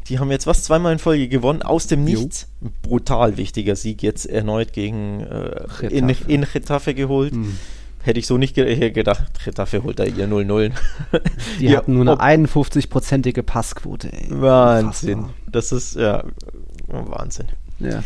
Die 0.08 0.18
haben 0.18 0.30
jetzt 0.30 0.46
was 0.46 0.62
zweimal 0.62 0.92
in 0.92 0.98
Folge 0.98 1.28
gewonnen, 1.28 1.62
aus 1.62 1.86
dem 1.86 2.04
Nichts. 2.04 2.48
Jo. 2.60 2.70
Brutal 2.82 3.36
wichtiger 3.36 3.76
Sieg 3.76 4.02
jetzt 4.02 4.26
erneut 4.26 4.72
gegen 4.72 5.20
äh, 5.20 5.86
in, 5.88 6.08
in 6.08 6.46
Getafe 6.50 6.94
geholt. 6.94 7.34
Mhm. 7.34 7.56
Hätte 8.02 8.20
ich 8.20 8.26
so 8.26 8.38
nicht 8.38 8.54
ge 8.54 8.90
gedacht. 8.90 9.44
Getafe 9.44 9.82
holt 9.82 9.98
da 9.98 10.04
ihr 10.04 10.28
0-0. 10.28 10.72
Die 11.60 11.66
ja, 11.66 11.78
hatten 11.78 11.94
nur 11.94 12.20
eine 12.20 12.46
51-prozentige 12.46 13.42
Passquote. 13.42 14.10
Ey. 14.12 14.28
Wahnsinn. 14.30 15.18
Unfassbar. 15.18 15.34
Das 15.52 15.72
ist, 15.72 15.96
ja, 15.96 16.24
Wahnsinn. 16.86 17.48
Ja. 17.80 18.02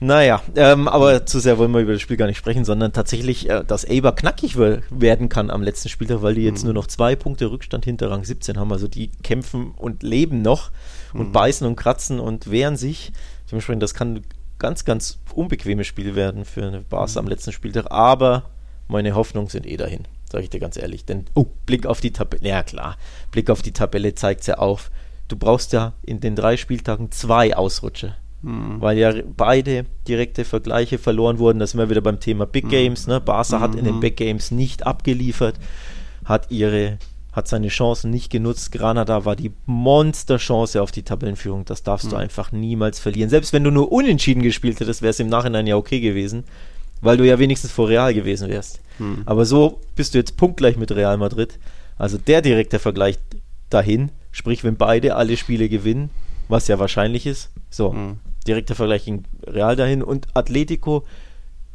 Naja, 0.00 0.42
ähm, 0.56 0.88
aber 0.88 1.24
zu 1.24 1.40
sehr 1.40 1.58
wollen 1.58 1.72
wir 1.72 1.80
über 1.80 1.92
das 1.92 2.02
Spiel 2.02 2.16
gar 2.16 2.26
nicht 2.26 2.36
sprechen, 2.36 2.64
sondern 2.64 2.92
tatsächlich, 2.92 3.48
äh, 3.48 3.64
dass 3.64 3.84
Eber 3.84 4.14
knackig 4.14 4.56
werden 4.58 5.28
kann 5.28 5.50
am 5.50 5.62
letzten 5.62 5.88
Spieltag, 5.88 6.22
weil 6.22 6.34
die 6.34 6.42
jetzt 6.42 6.62
mhm. 6.62 6.68
nur 6.68 6.74
noch 6.74 6.86
zwei 6.86 7.16
Punkte 7.16 7.50
Rückstand 7.50 7.84
hinter 7.84 8.10
Rang 8.10 8.24
17 8.24 8.58
haben. 8.58 8.72
Also 8.72 8.88
die 8.88 9.10
kämpfen 9.22 9.72
und 9.72 10.02
leben 10.02 10.42
noch 10.42 10.70
und 11.12 11.28
mhm. 11.28 11.32
beißen 11.32 11.66
und 11.66 11.76
kratzen 11.76 12.20
und 12.20 12.50
wehren 12.50 12.76
sich. 12.76 13.12
Dementsprechend, 13.50 13.82
das 13.82 13.94
kann 13.94 14.16
ein 14.16 14.22
ganz, 14.58 14.84
ganz 14.84 15.18
unbequemes 15.34 15.86
Spiel 15.86 16.14
werden 16.14 16.44
für 16.44 16.66
eine 16.66 16.80
Barca 16.80 17.12
mhm. 17.12 17.26
am 17.26 17.28
letzten 17.28 17.52
Spieltag. 17.52 17.90
Aber 17.90 18.50
meine 18.88 19.14
Hoffnungen 19.14 19.48
sind 19.48 19.66
eh 19.66 19.76
dahin, 19.76 20.04
sage 20.30 20.44
ich 20.44 20.50
dir 20.50 20.60
ganz 20.60 20.76
ehrlich. 20.76 21.04
Denn 21.04 21.26
oh, 21.34 21.46
Blick 21.66 21.86
auf 21.86 22.00
die 22.00 22.12
Tabelle, 22.12 22.48
ja 22.48 22.62
klar, 22.62 22.96
Blick 23.30 23.48
auf 23.48 23.62
die 23.62 23.72
Tabelle 23.72 24.14
zeigt 24.14 24.42
es 24.42 24.48
ja 24.48 24.58
auf. 24.58 24.90
Du 25.28 25.36
brauchst 25.36 25.72
ja 25.72 25.94
in 26.02 26.20
den 26.20 26.36
drei 26.36 26.56
Spieltagen 26.56 27.10
zwei 27.10 27.56
Ausrutsche. 27.56 28.16
Mhm. 28.44 28.80
Weil 28.80 28.98
ja 28.98 29.12
beide 29.36 29.86
direkte 30.06 30.44
Vergleiche 30.44 30.98
verloren 30.98 31.38
wurden. 31.38 31.58
Da 31.58 31.66
sind 31.66 31.80
wir 31.80 31.90
wieder 31.90 32.02
beim 32.02 32.20
Thema 32.20 32.46
Big 32.46 32.64
mhm. 32.64 32.70
Games. 32.70 33.06
Ne? 33.06 33.20
Barca 33.20 33.60
hat 33.60 33.74
in 33.74 33.84
den 33.84 33.96
mhm. 33.96 34.00
Big 34.00 34.16
Games 34.16 34.50
nicht 34.50 34.86
abgeliefert, 34.86 35.58
hat 36.24 36.50
ihre 36.50 36.98
hat 37.32 37.48
seine 37.48 37.66
Chancen 37.66 38.10
nicht 38.10 38.30
genutzt. 38.30 38.70
Granada 38.70 39.24
war 39.24 39.34
die 39.34 39.50
Monsterchance 39.66 40.80
auf 40.80 40.92
die 40.92 41.02
Tabellenführung. 41.02 41.64
Das 41.64 41.82
darfst 41.82 42.06
mhm. 42.06 42.10
du 42.10 42.16
einfach 42.16 42.52
niemals 42.52 43.00
verlieren. 43.00 43.28
Selbst 43.28 43.52
wenn 43.52 43.64
du 43.64 43.72
nur 43.72 43.90
unentschieden 43.90 44.42
gespielt 44.42 44.78
hättest, 44.78 45.02
wäre 45.02 45.10
es 45.10 45.18
im 45.18 45.28
Nachhinein 45.28 45.66
ja 45.66 45.76
okay 45.76 45.98
gewesen, 45.98 46.44
weil 47.00 47.16
du 47.16 47.26
ja 47.26 47.40
wenigstens 47.40 47.72
vor 47.72 47.88
Real 47.88 48.14
gewesen 48.14 48.48
wärst. 48.50 48.80
Mhm. 49.00 49.22
Aber 49.26 49.46
so 49.46 49.80
bist 49.96 50.14
du 50.14 50.18
jetzt 50.18 50.36
punktgleich 50.36 50.76
mit 50.76 50.92
Real 50.92 51.16
Madrid. 51.16 51.58
Also 51.98 52.18
der 52.18 52.40
direkte 52.40 52.78
Vergleich 52.78 53.18
dahin, 53.68 54.12
sprich, 54.30 54.62
wenn 54.62 54.76
beide 54.76 55.16
alle 55.16 55.36
Spiele 55.36 55.68
gewinnen, 55.68 56.10
was 56.48 56.68
ja 56.68 56.78
wahrscheinlich 56.78 57.26
ist, 57.26 57.50
so, 57.68 57.92
mhm. 57.92 58.20
Direkter 58.46 58.74
Vergleich 58.74 59.04
gegen 59.04 59.24
Real 59.46 59.76
dahin 59.76 60.02
und 60.02 60.28
Atletico 60.34 61.04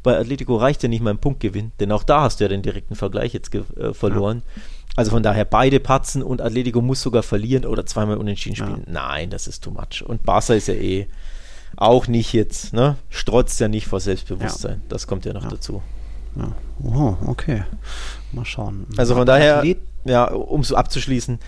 bei 0.03 0.17
Atletico 0.17 0.55
reicht 0.55 0.81
ja 0.83 0.89
nicht 0.89 1.01
mal 1.01 1.11
ein 1.11 1.17
Punktgewinn, 1.17 1.71
denn 1.79 1.91
auch 1.91 2.03
da 2.03 2.21
hast 2.21 2.39
du 2.39 2.45
ja 2.45 2.47
den 2.47 2.61
direkten 2.61 2.95
Vergleich 2.95 3.33
jetzt 3.33 3.53
äh, 3.53 3.93
verloren. 3.93 4.43
Ja. 4.55 4.61
Also 4.95 5.11
von 5.11 5.23
daher 5.23 5.45
beide 5.45 5.79
patzen 5.79 6.23
und 6.23 6.41
Atletico 6.41 6.81
muss 6.81 7.01
sogar 7.01 7.23
verlieren 7.23 7.65
oder 7.65 7.85
zweimal 7.85 8.17
unentschieden 8.17 8.55
spielen. 8.55 8.83
Ja. 8.87 8.93
Nein, 8.93 9.29
das 9.29 9.47
ist 9.47 9.63
too 9.63 9.71
much. 9.71 10.03
Und 10.05 10.23
Barca 10.23 10.53
ist 10.53 10.67
ja 10.67 10.73
eh 10.73 11.07
auch 11.77 12.07
nicht 12.07 12.33
jetzt, 12.33 12.73
ne? 12.73 12.95
Strotzt 13.09 13.59
ja 13.59 13.67
nicht 13.67 13.87
vor 13.87 13.99
Selbstbewusstsein. 13.99 14.79
Ja. 14.79 14.85
Das 14.89 15.07
kommt 15.07 15.25
ja 15.25 15.33
noch 15.33 15.47
dazu. 15.47 15.81
Ja. 16.35 16.51
Oh, 16.83 17.15
okay. 17.27 17.63
Mal 18.31 18.45
schauen. 18.45 18.87
Also 18.97 19.15
von 19.15 19.25
daher, 19.25 19.63
ja, 20.05 20.25
um 20.25 20.63
so 20.63 20.75
abzuschließen, 20.75 21.39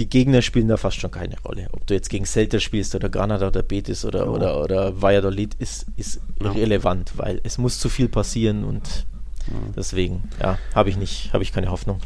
die 0.00 0.08
Gegner 0.08 0.42
spielen 0.42 0.68
da 0.68 0.76
fast 0.76 0.98
schon 0.98 1.10
keine 1.10 1.38
Rolle. 1.40 1.68
Ob 1.72 1.86
du 1.86 1.94
jetzt 1.94 2.08
gegen 2.08 2.24
Celta 2.24 2.58
spielst 2.58 2.94
oder 2.94 3.08
Granada 3.08 3.48
oder 3.48 3.62
Betis 3.62 4.04
oder, 4.04 4.28
oh. 4.28 4.34
oder, 4.34 4.62
oder 4.62 5.00
Valladolid 5.00 5.54
ist, 5.58 5.86
ist 5.96 6.20
irrelevant, 6.40 7.12
weil 7.16 7.40
es 7.44 7.58
muss 7.58 7.78
zu 7.78 7.88
viel 7.88 8.08
passieren 8.08 8.64
und 8.64 9.06
deswegen, 9.76 10.28
ja, 10.40 10.58
habe 10.74 10.90
ich 10.90 10.96
nicht, 10.96 11.32
habe 11.32 11.42
ich 11.42 11.52
keine 11.52 11.70
Hoffnung. 11.70 12.00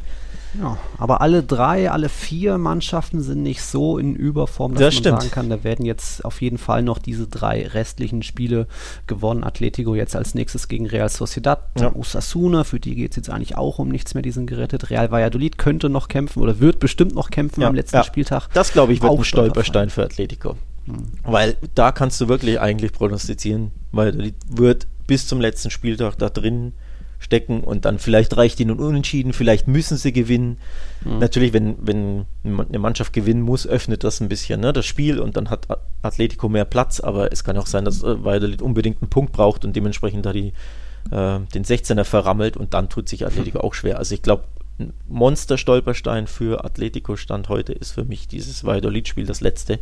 Ja, 0.61 0.79
aber 0.99 1.21
alle 1.21 1.43
drei, 1.43 1.91
alle 1.91 2.09
vier 2.09 2.59
Mannschaften 2.59 3.21
sind 3.21 3.43
nicht 3.43 3.63
so 3.63 3.99
in 3.99 4.15
Überform, 4.15 4.73
dass 4.73 4.81
das 4.81 4.95
man 4.95 5.01
stimmt. 5.01 5.21
sagen 5.21 5.31
kann, 5.33 5.51
da 5.51 5.65
werden 5.65 5.85
jetzt 5.85 6.25
auf 6.25 6.41
jeden 6.41 6.59
Fall 6.59 6.83
noch 6.83 6.99
diese 6.99 7.27
drei 7.27 7.67
restlichen 7.67 8.23
Spiele 8.23 8.67
gewonnen. 9.07 9.45
Atletico 9.45 9.95
jetzt 9.95 10.15
als 10.15 10.35
nächstes 10.35 10.69
gegen 10.69 10.87
Real 10.87 11.09
Sociedad, 11.09 11.71
ja. 11.79 11.95
Osasuna, 11.95 12.65
für 12.65 12.79
die 12.79 12.95
geht 12.95 13.13
es 13.13 13.17
jetzt 13.17 13.31
eigentlich 13.31 13.57
auch 13.57 13.79
um 13.79 13.89
nichts 13.89 14.15
mehr, 14.15 14.23
die 14.23 14.31
sind 14.31 14.47
gerettet. 14.47 14.91
Real 14.91 15.11
Valladolid 15.11 15.59
könnte 15.59 15.89
noch 15.89 16.09
kämpfen 16.09 16.41
oder 16.41 16.61
wird 16.61 16.79
bestimmt 16.79 17.15
noch 17.15 17.31
kämpfen 17.31 17.63
ja, 17.63 17.69
am 17.69 17.75
letzten 17.75 17.97
ja. 17.97 18.05
Spieltag. 18.05 18.49
Das 18.55 18.73
glaube 18.73 18.93
ich 18.93 19.03
wird 19.03 19.11
auch 19.11 19.19
ein 19.19 19.25
Stolperstein 19.25 19.91
für 19.91 20.05
Atletico. 20.05 20.57
Hm. 20.87 21.07
Weil 21.25 21.57
da 21.75 21.93
kannst 21.93 22.21
du 22.21 22.29
wirklich 22.29 22.61
eigentlich 22.61 22.93
prognostizieren, 22.93 23.73
Valladolid 23.93 24.35
wird 24.49 24.87
bis 25.07 25.27
zum 25.27 25.41
letzten 25.41 25.71
Spieltag 25.71 26.17
da 26.19 26.29
drin 26.29 26.73
stecken 27.19 27.63
und 27.63 27.85
dann 27.85 27.99
vielleicht 27.99 28.37
reicht 28.37 28.61
ihnen 28.61 28.79
unentschieden, 28.79 29.33
vielleicht 29.33 29.67
müssen 29.69 29.97
sie 29.97 30.13
gewinnen. 30.13 30.59
Mhm. 31.05 31.19
Natürlich, 31.19 31.53
wenn, 31.53 31.77
wenn 31.81 32.27
eine 32.45 32.79
Mannschaft 32.79 33.13
gewinnen 33.13 33.43
muss, 33.43 33.67
öffnet 33.67 34.05
das 34.05 34.21
ein 34.21 34.29
bisschen 34.29 34.61
ne, 34.61 34.73
das 34.73 34.87
Spiel 34.87 35.19
und 35.19 35.37
dann 35.37 35.51
hat 35.51 35.67
Atletico 36.03 36.49
mehr 36.49 36.65
Platz, 36.65 37.01
aber 37.01 37.33
es 37.33 37.45
kann 37.45 37.57
auch 37.57 37.67
sein, 37.67 37.85
dass 37.85 38.03
äh, 38.03 38.25
Valladolid 38.25 38.63
unbedingt 38.63 39.01
einen 39.03 39.11
Punkt 39.11 39.33
braucht 39.33 39.65
und 39.65 39.75
dementsprechend 39.75 40.27
da 40.27 40.33
die, 40.33 40.53
äh, 41.11 41.41
den 41.55 41.65
16er 41.65 42.05
verrammelt 42.05 42.57
und 42.57 42.75
dann 42.75 42.89
tut 42.89 43.09
sich 43.09 43.27
Atletico 43.27 43.59
mhm. 43.59 43.65
auch 43.65 43.75
schwer. 43.75 43.99
Also 43.99 44.15
ich 44.15 44.23
glaube, 44.23 44.45
ein 44.79 44.93
Monster-Stolperstein 45.09 46.27
für 46.27 46.65
Atletico 46.65 47.17
Stand 47.17 47.49
heute 47.49 47.73
ist 47.73 47.93
für 47.93 48.05
mich 48.05 48.27
dieses 48.27 48.65
Valladolid-Spiel 48.65 49.25
das 49.25 49.41
letzte. 49.41 49.79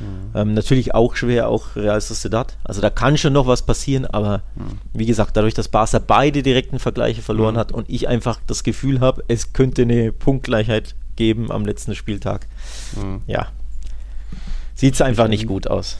Mhm. 0.00 0.30
Ähm, 0.34 0.54
natürlich 0.54 0.94
auch 0.94 1.16
schwer, 1.16 1.48
auch 1.48 1.76
Real 1.76 2.00
Sociedad. 2.00 2.56
Also 2.64 2.80
da 2.80 2.90
kann 2.90 3.16
schon 3.16 3.32
noch 3.32 3.46
was 3.46 3.62
passieren, 3.62 4.06
aber 4.06 4.42
mhm. 4.56 4.78
wie 4.92 5.06
gesagt, 5.06 5.36
dadurch, 5.36 5.54
dass 5.54 5.68
Barca 5.68 5.98
beide 5.98 6.42
direkten 6.42 6.78
Vergleiche 6.78 7.22
verloren 7.22 7.54
mhm. 7.54 7.58
hat 7.58 7.72
und 7.72 7.88
ich 7.88 8.08
einfach 8.08 8.40
das 8.46 8.62
Gefühl 8.62 9.00
habe, 9.00 9.24
es 9.28 9.52
könnte 9.52 9.82
eine 9.82 10.12
Punktgleichheit 10.12 10.94
geben 11.16 11.50
am 11.50 11.64
letzten 11.64 11.94
Spieltag. 11.94 12.46
Mhm. 12.96 13.22
Ja. 13.26 13.48
Sieht 14.74 14.94
es 14.94 15.00
einfach 15.00 15.28
nicht 15.28 15.46
gut 15.46 15.68
aus. 15.68 15.98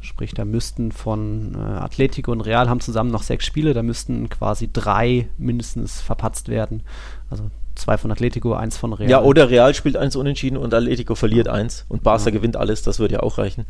Sprich, 0.00 0.34
da 0.34 0.44
müssten 0.44 0.90
von 0.90 1.54
äh, 1.54 1.58
Atletico 1.58 2.32
und 2.32 2.40
Real 2.40 2.68
haben 2.68 2.80
zusammen 2.80 3.10
noch 3.10 3.22
sechs 3.22 3.46
Spiele, 3.46 3.72
da 3.72 3.82
müssten 3.82 4.28
quasi 4.28 4.68
drei 4.72 5.28
mindestens 5.38 6.00
verpatzt 6.00 6.48
werden. 6.48 6.82
Also 7.30 7.50
Zwei 7.74 7.96
von 7.96 8.10
Atletico, 8.12 8.54
eins 8.54 8.76
von 8.76 8.92
Real. 8.92 9.10
Ja, 9.10 9.22
oder 9.22 9.50
Real 9.50 9.74
spielt 9.74 9.96
eins 9.96 10.16
unentschieden 10.16 10.56
und 10.56 10.74
Atletico 10.74 11.14
verliert 11.14 11.46
ja. 11.46 11.52
eins 11.52 11.86
und 11.88 12.02
Barca 12.02 12.26
ja. 12.26 12.30
gewinnt 12.30 12.56
alles, 12.56 12.82
das 12.82 12.98
würde 12.98 13.14
ja 13.14 13.20
auch 13.20 13.38
reichen. 13.38 13.64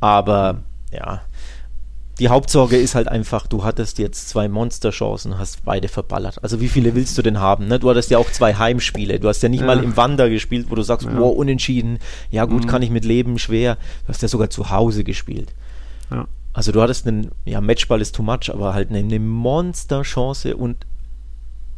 Aber 0.00 0.62
ja, 0.90 1.22
die 2.18 2.28
Hauptsorge 2.28 2.76
ist 2.76 2.94
halt 2.94 3.08
einfach, 3.08 3.46
du 3.46 3.64
hattest 3.64 3.98
jetzt 3.98 4.28
zwei 4.28 4.48
Monsterchancen, 4.48 5.38
hast 5.38 5.64
beide 5.64 5.88
verballert. 5.88 6.42
Also 6.42 6.60
wie 6.60 6.68
viele 6.68 6.94
willst 6.94 7.16
du 7.16 7.22
denn 7.22 7.40
haben? 7.40 7.66
Ne? 7.68 7.78
Du 7.78 7.88
hattest 7.88 8.10
ja 8.10 8.18
auch 8.18 8.30
zwei 8.30 8.54
Heimspiele. 8.54 9.18
Du 9.18 9.28
hast 9.28 9.42
ja 9.42 9.48
nicht 9.48 9.60
ja. 9.60 9.66
mal 9.66 9.82
im 9.82 9.96
Wander 9.96 10.28
gespielt, 10.28 10.66
wo 10.68 10.74
du 10.74 10.82
sagst, 10.82 11.06
ja. 11.06 11.18
wow, 11.18 11.34
unentschieden. 11.34 11.98
Ja 12.30 12.44
gut, 12.44 12.64
mhm. 12.64 12.68
kann 12.68 12.82
ich 12.82 12.90
mit 12.90 13.04
leben, 13.04 13.38
schwer. 13.38 13.76
Du 14.04 14.08
hast 14.10 14.22
ja 14.22 14.28
sogar 14.28 14.50
zu 14.50 14.70
Hause 14.70 15.04
gespielt. 15.04 15.54
Ja. 16.10 16.26
Also 16.52 16.70
du 16.70 16.82
hattest 16.82 17.06
einen, 17.06 17.30
ja, 17.46 17.60
Matchball 17.62 18.02
ist 18.02 18.14
too 18.14 18.22
much, 18.22 18.50
aber 18.52 18.74
halt 18.74 18.90
eine, 18.90 18.98
eine 18.98 19.18
Monsterchance 19.18 20.54
und 20.54 20.86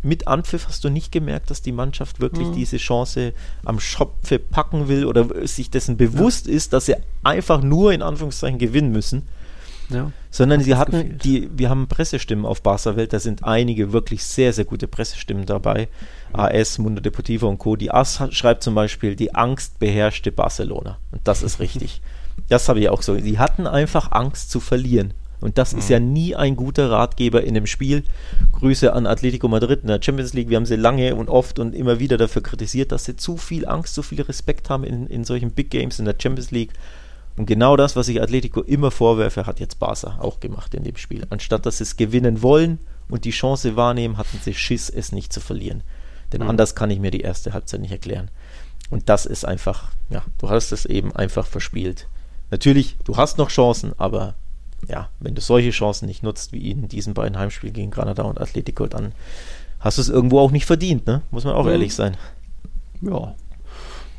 mit 0.05 0.27
Anpfiff 0.29 0.69
hast 0.69 0.85
du 0.85 0.91
nicht 0.91 1.13
gemerkt, 1.13 1.51
dass 1.51 1.63
die 1.63 1.73
Mannschaft 1.73 2.21
wirklich 2.21 2.49
mhm. 2.49 2.55
diese 2.55 2.77
Chance 2.77 3.33
am 3.65 3.81
Schopfe 3.81 4.39
packen 4.39 4.89
will 4.89 5.07
oder 5.07 5.47
sich 5.47 5.71
dessen 5.71 5.97
bewusst 5.97 6.47
ja. 6.47 6.55
ist, 6.55 6.73
dass 6.73 6.87
sie 6.87 6.97
einfach 7.23 7.63
nur 7.63 7.93
in 7.93 8.03
Anführungszeichen 8.03 8.59
gewinnen 8.59 8.93
müssen. 8.93 9.23
Ja, 9.91 10.13
sondern 10.31 10.63
sie 10.63 10.77
hatten 10.77 10.93
gefehlt. 10.93 11.25
die, 11.25 11.51
wir 11.57 11.69
haben 11.69 11.89
Pressestimmen 11.89 12.47
auf 12.47 12.63
Barca 12.63 12.97
Welt, 12.97 13.13
da 13.13 13.21
sind 13.21 13.45
einige 13.45 13.93
wirklich 13.93 14.25
sehr, 14.25 14.55
sehr 14.55 14.65
gute 14.65 14.89
Pressestimmen 14.89 15.45
dabei. 15.45 15.89
Mhm. 16.33 16.41
AS, 16.41 16.79
Mundo 16.79 17.01
Deportivo 17.01 17.49
und 17.49 17.59
Co. 17.59 17.77
Die 17.77 17.91
AS 17.91 18.23
schreibt 18.31 18.63
zum 18.63 18.75
Beispiel, 18.75 19.15
die 19.15 19.35
Angst 19.35 19.79
beherrschte 19.79 20.33
Barcelona. 20.33 20.99
Und 21.13 21.21
das 21.25 21.43
ist 21.43 21.61
richtig. 21.61 22.01
das 22.49 22.69
habe 22.69 22.81
ich 22.81 22.89
auch 22.89 23.03
so. 23.03 23.19
Sie 23.19 23.39
hatten 23.39 23.67
einfach 23.67 24.11
Angst 24.13 24.51
zu 24.51 24.61
verlieren. 24.61 25.13
Und 25.45 25.59
das 25.59 25.75
mhm. 25.75 25.79
ist 25.81 25.91
ja 25.91 26.01
nie 26.01 26.35
ein 26.35 26.57
guter 26.57 26.91
Ratgeber 26.91 27.43
in 27.43 27.55
einem 27.55 27.67
Spiel. 27.67 28.05
Grüße 28.53 28.95
an 28.95 29.07
Atletico 29.07 29.47
Madrid 29.47 29.83
in 29.83 29.89
der 29.89 30.01
Champions 30.01 30.33
League. 30.33 30.49
Wir 30.49 30.57
haben 30.57 30.65
sie 30.65 30.77
lange 30.77 31.15
und 31.15 31.29
oft 31.29 31.59
und 31.59 31.75
immer 31.75 31.99
wieder 31.99 32.17
dafür 32.17 32.43
kritisiert, 32.43 32.93
dass 32.93 33.05
sie 33.05 33.17
zu 33.17 33.37
viel 33.37 33.69
Angst, 33.69 33.95
zu 33.95 34.03
viel 34.03 34.23
Respekt 34.23 34.71
haben 34.71 34.85
in, 34.85 35.07
in 35.07 35.23
solchen 35.23 35.51
Big 35.51 35.71
Games 35.71 35.99
in 35.99 36.07
der 36.07 36.17
Champions 36.19 36.51
League. 36.51 36.73
Und 37.37 37.45
genau 37.45 37.77
das, 37.77 37.95
was 37.95 38.09
ich 38.09 38.23
Atletico 38.23 38.63
immer 38.63 38.91
vorwerfe, 38.91 39.45
hat 39.45 39.61
jetzt 39.61 39.79
Barca 39.79 40.19
auch 40.19 40.41
gemacht 40.41 40.73
in 40.73 40.83
dem 40.83 40.97
Spiel. 40.97 41.27
Anstatt 41.29 41.67
dass 41.67 41.77
sie 41.77 41.85
es 41.85 41.99
gewinnen 41.99 42.41
wollen 42.41 42.79
und 43.11 43.27
die 43.27 43.31
Chance 43.31 43.77
wahrnehmen, 43.77 44.17
hatten 44.17 44.41
sie 44.43 44.55
Schiss, 44.55 44.89
es 44.89 45.13
nicht 45.13 45.31
zu 45.31 45.41
verlieren. 45.41 45.83
Denn 46.33 46.41
mhm. 46.41 46.49
anders 46.49 46.75
kann 46.75 46.91
ich 46.91 47.01
mir 47.01 47.11
die 47.11 47.21
erste 47.21 47.53
Halbzeit 47.53 47.83
nicht 47.83 47.93
erklären. 47.93 48.31
Und 48.89 49.11
das 49.11 49.27
ist 49.27 49.45
einfach, 49.45 49.91
ja, 50.09 50.23
du 50.39 50.49
hast 50.49 50.73
es 50.73 50.87
eben 50.87 51.15
einfach 51.15 51.47
verspielt. 51.47 52.09
Natürlich, 52.51 52.97
du 53.05 53.19
hast 53.19 53.37
noch 53.37 53.51
Chancen, 53.51 53.93
aber 53.99 54.37
ja, 54.89 55.09
wenn 55.21 55.35
du 55.35 55.41
solche 55.41 55.71
Chancen 55.71 56.07
nicht 56.07 56.23
nutzt, 56.23 56.53
wie 56.53 56.71
in 56.71 56.89
diesen 56.89 57.15
beiden 57.15 57.39
Heimspielen 57.39 57.75
gegen 57.75 57.91
Granada 57.91 58.23
und 58.23 58.41
Atletico, 58.41 58.87
dann 58.87 59.13
hast 59.81 59.99
du 59.99 60.03
es 60.03 60.09
irgendwo 60.09 60.41
auch 60.41 60.51
nicht 60.51 60.67
verdient, 60.67 61.07
ne? 61.07 61.23
Muss 61.31 61.45
man 61.45 61.55
auch 61.55 61.65
mhm. 61.65 61.71
ehrlich 61.71 61.95
sein. 61.95 62.17
Ja, 63.01 63.35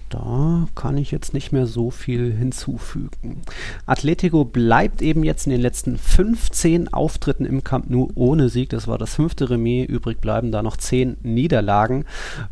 da 0.10 0.68
kann 0.76 0.98
ich 0.98 1.12
jetzt 1.12 1.34
nicht 1.34 1.52
mehr 1.52 1.66
so 1.66 1.90
viel 1.90 2.32
hinzufügen. 2.32 3.42
Atletico 3.86 4.46
bleibt 4.46 5.02
eben 5.02 5.24
jetzt 5.24 5.48
in 5.48 5.52
den 5.52 5.62
letzten 5.62 5.98
15 5.98 6.94
Auftritten 6.94 7.46
im 7.46 7.64
Camp 7.64 7.90
Nou 7.90 8.10
ohne 8.16 8.50
Sieg. 8.50 8.70
Das 8.70 8.88
war 8.88 8.98
das 8.98 9.16
fünfte 9.16 9.50
Remis. 9.50 9.88
Übrig 9.90 10.22
bleiben 10.22 10.52
da 10.52 10.62
noch 10.62 10.78
10 10.78 11.18
Niederlagen. 11.24 12.06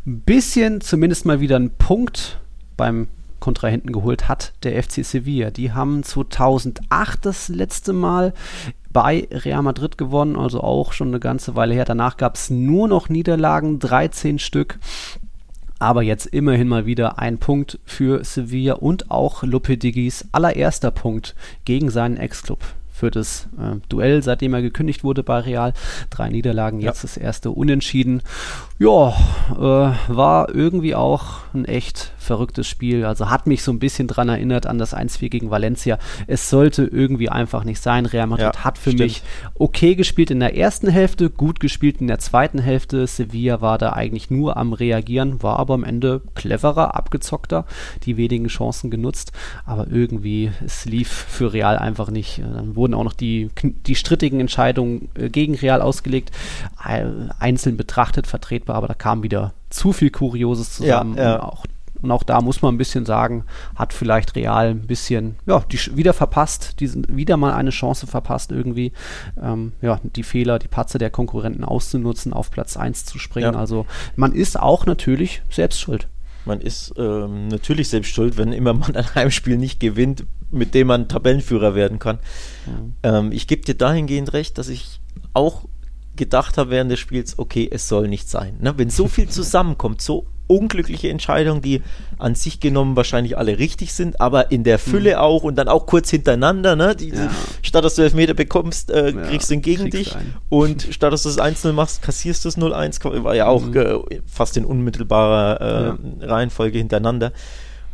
Bisschen 0.04 0.80
zumindest 0.80 1.26
mal 1.26 1.40
wieder 1.40 1.56
ein 1.56 1.70
Punkt 1.70 2.40
beim 2.76 3.06
Kontrahenten 3.44 3.92
geholt 3.92 4.26
hat 4.26 4.54
der 4.62 4.82
FC 4.82 5.04
Sevilla. 5.04 5.50
Die 5.50 5.72
haben 5.72 6.02
2008 6.02 7.26
das 7.26 7.50
letzte 7.50 7.92
Mal 7.92 8.32
bei 8.90 9.28
Real 9.30 9.62
Madrid 9.62 9.98
gewonnen, 9.98 10.34
also 10.36 10.62
auch 10.62 10.94
schon 10.94 11.08
eine 11.08 11.20
ganze 11.20 11.54
Weile 11.54 11.74
her. 11.74 11.84
Danach 11.84 12.16
gab 12.16 12.36
es 12.36 12.48
nur 12.48 12.88
noch 12.88 13.10
Niederlagen, 13.10 13.80
13 13.80 14.38
Stück. 14.38 14.78
Aber 15.78 16.02
jetzt 16.02 16.24
immerhin 16.24 16.68
mal 16.68 16.86
wieder 16.86 17.18
ein 17.18 17.36
Punkt 17.36 17.78
für 17.84 18.24
Sevilla 18.24 18.76
und 18.76 19.10
auch 19.10 19.42
Lopetegis 19.42 20.26
allererster 20.32 20.90
Punkt 20.90 21.34
gegen 21.66 21.90
seinen 21.90 22.16
Ex-Club 22.16 22.60
für 22.94 23.10
das 23.10 23.48
äh, 23.58 23.76
Duell, 23.88 24.22
seitdem 24.22 24.54
er 24.54 24.62
gekündigt 24.62 25.02
wurde 25.02 25.24
bei 25.24 25.40
Real. 25.40 25.72
Drei 26.10 26.28
Niederlagen, 26.28 26.78
jetzt 26.78 27.02
ja. 27.02 27.08
das 27.08 27.16
erste 27.16 27.50
Unentschieden. 27.50 28.22
Ja, 28.78 29.14
äh, 29.50 30.14
war 30.14 30.54
irgendwie 30.54 30.94
auch 30.94 31.40
ein 31.54 31.64
echt 31.64 32.12
verrücktes 32.18 32.68
Spiel. 32.68 33.04
Also 33.04 33.30
hat 33.30 33.46
mich 33.48 33.62
so 33.62 33.72
ein 33.72 33.80
bisschen 33.80 34.06
dran 34.06 34.28
erinnert 34.28 34.66
an 34.66 34.78
das 34.78 34.96
1-4 34.96 35.28
gegen 35.28 35.50
Valencia. 35.50 35.98
Es 36.26 36.48
sollte 36.48 36.84
irgendwie 36.84 37.28
einfach 37.28 37.64
nicht 37.64 37.80
sein. 37.80 38.06
Real 38.06 38.28
Madrid 38.28 38.54
ja, 38.54 38.64
hat 38.64 38.78
für 38.78 38.90
stimmt. 38.90 39.00
mich 39.00 39.22
okay 39.54 39.96
gespielt 39.96 40.30
in 40.30 40.40
der 40.40 40.56
ersten 40.56 40.88
Hälfte, 40.88 41.30
gut 41.30 41.58
gespielt 41.58 42.00
in 42.00 42.06
der 42.06 42.20
zweiten 42.20 42.60
Hälfte. 42.60 43.06
Sevilla 43.06 43.60
war 43.60 43.76
da 43.76 43.92
eigentlich 43.92 44.30
nur 44.30 44.56
am 44.56 44.72
Reagieren, 44.72 45.42
war 45.42 45.58
aber 45.58 45.74
am 45.74 45.84
Ende 45.84 46.22
cleverer, 46.34 46.94
abgezockter, 46.94 47.66
die 48.04 48.16
wenigen 48.16 48.46
Chancen 48.46 48.90
genutzt. 48.90 49.32
Aber 49.66 49.88
irgendwie, 49.88 50.52
es 50.64 50.84
lief 50.84 51.08
für 51.08 51.52
Real 51.52 51.76
einfach 51.76 52.10
nicht. 52.10 52.38
Dann 52.38 52.76
wurden 52.84 52.94
auch 52.94 53.04
noch 53.04 53.14
die, 53.14 53.48
die 53.86 53.94
strittigen 53.94 54.40
Entscheidungen 54.40 55.08
äh, 55.14 55.30
gegen 55.30 55.54
Real 55.54 55.80
ausgelegt, 55.80 56.30
einzeln 57.38 57.78
betrachtet, 57.78 58.26
vertretbar, 58.26 58.76
aber 58.76 58.88
da 58.88 58.94
kam 58.94 59.22
wieder 59.22 59.54
zu 59.70 59.94
viel 59.94 60.10
Kurioses 60.10 60.74
zusammen. 60.74 61.16
Ja, 61.16 61.22
ja. 61.22 61.42
Auch 61.42 61.64
und 62.02 62.10
auch 62.10 62.22
da 62.22 62.42
muss 62.42 62.60
man 62.60 62.74
ein 62.74 62.78
bisschen 62.78 63.06
sagen, 63.06 63.44
hat 63.76 63.94
vielleicht 63.94 64.36
Real 64.36 64.68
ein 64.68 64.86
bisschen, 64.86 65.36
ja, 65.46 65.60
die 65.60 65.78
wieder 65.96 66.12
verpasst, 66.12 66.78
diesen, 66.80 67.06
wieder 67.08 67.38
mal 67.38 67.54
eine 67.54 67.70
Chance 67.70 68.06
verpasst, 68.06 68.52
irgendwie, 68.52 68.92
ähm, 69.40 69.72
ja, 69.80 69.98
die 70.02 70.22
Fehler, 70.22 70.58
die 70.58 70.68
Patze 70.68 70.98
der 70.98 71.08
Konkurrenten 71.08 71.64
auszunutzen, 71.64 72.34
auf 72.34 72.50
Platz 72.50 72.76
1 72.76 73.06
zu 73.06 73.18
springen. 73.18 73.54
Ja. 73.54 73.58
Also 73.58 73.86
man 74.16 74.32
ist 74.32 74.60
auch 74.60 74.84
natürlich 74.84 75.40
selbst 75.48 75.80
schuld. 75.80 76.08
Man 76.44 76.60
ist 76.60 76.92
ähm, 76.98 77.48
natürlich 77.48 77.88
selbst 77.88 78.12
schuld, 78.14 78.36
wenn 78.36 78.52
immer 78.52 78.74
man 78.74 78.94
ein 78.94 79.14
Heimspiel 79.14 79.56
nicht 79.56 79.80
gewinnt, 79.80 80.26
mit 80.54 80.74
dem 80.74 80.86
man 80.86 81.08
Tabellenführer 81.08 81.74
werden 81.74 81.98
kann. 81.98 82.18
Ja. 83.02 83.18
Ähm, 83.18 83.32
ich 83.32 83.46
gebe 83.46 83.62
dir 83.62 83.74
dahingehend 83.74 84.32
recht, 84.32 84.58
dass 84.58 84.68
ich 84.68 85.00
auch 85.32 85.64
gedacht 86.16 86.58
habe 86.58 86.70
während 86.70 86.90
des 86.90 87.00
Spiels, 87.00 87.38
okay, 87.38 87.68
es 87.70 87.88
soll 87.88 88.08
nicht 88.08 88.28
sein. 88.28 88.56
Ne? 88.60 88.74
Wenn 88.76 88.90
so 88.90 89.08
viel 89.08 89.28
zusammenkommt, 89.28 90.00
so 90.00 90.26
unglückliche 90.46 91.08
Entscheidungen, 91.08 91.62
die 91.62 91.82
an 92.18 92.34
sich 92.34 92.60
genommen 92.60 92.96
wahrscheinlich 92.96 93.38
alle 93.38 93.58
richtig 93.58 93.94
sind, 93.94 94.20
aber 94.20 94.50
in 94.50 94.62
der 94.62 94.78
Fülle 94.78 95.12
mhm. 95.12 95.18
auch 95.18 95.42
und 95.42 95.56
dann 95.56 95.68
auch 95.68 95.86
kurz 95.86 96.10
hintereinander, 96.10 96.76
ne? 96.76 96.94
Die, 96.94 97.08
ja. 97.08 97.30
Statt 97.62 97.84
dass 97.84 97.94
du 97.94 98.02
Elfmeter 98.02 98.34
bekommst, 98.34 98.90
äh, 98.90 99.10
ja, 99.10 99.22
kriegst 99.22 99.50
du 99.50 99.54
ihn 99.54 99.62
gegen 99.62 99.90
dich 99.90 100.14
ein. 100.14 100.34
und 100.50 100.86
statt 100.90 101.12
dass 101.12 101.22
du 101.22 101.30
das 101.30 101.38
1-0 101.38 101.72
machst, 101.72 102.02
kassierst 102.02 102.44
du 102.44 102.48
das 102.48 102.58
0-1, 102.58 103.24
war 103.24 103.34
ja 103.34 103.46
auch 103.46 103.64
mhm. 103.64 103.76
äh, 103.76 104.20
fast 104.26 104.56
in 104.56 104.64
unmittelbarer 104.64 105.60
äh, 105.60 105.86
ja. 105.86 105.98
Reihenfolge 106.28 106.78
hintereinander. 106.78 107.32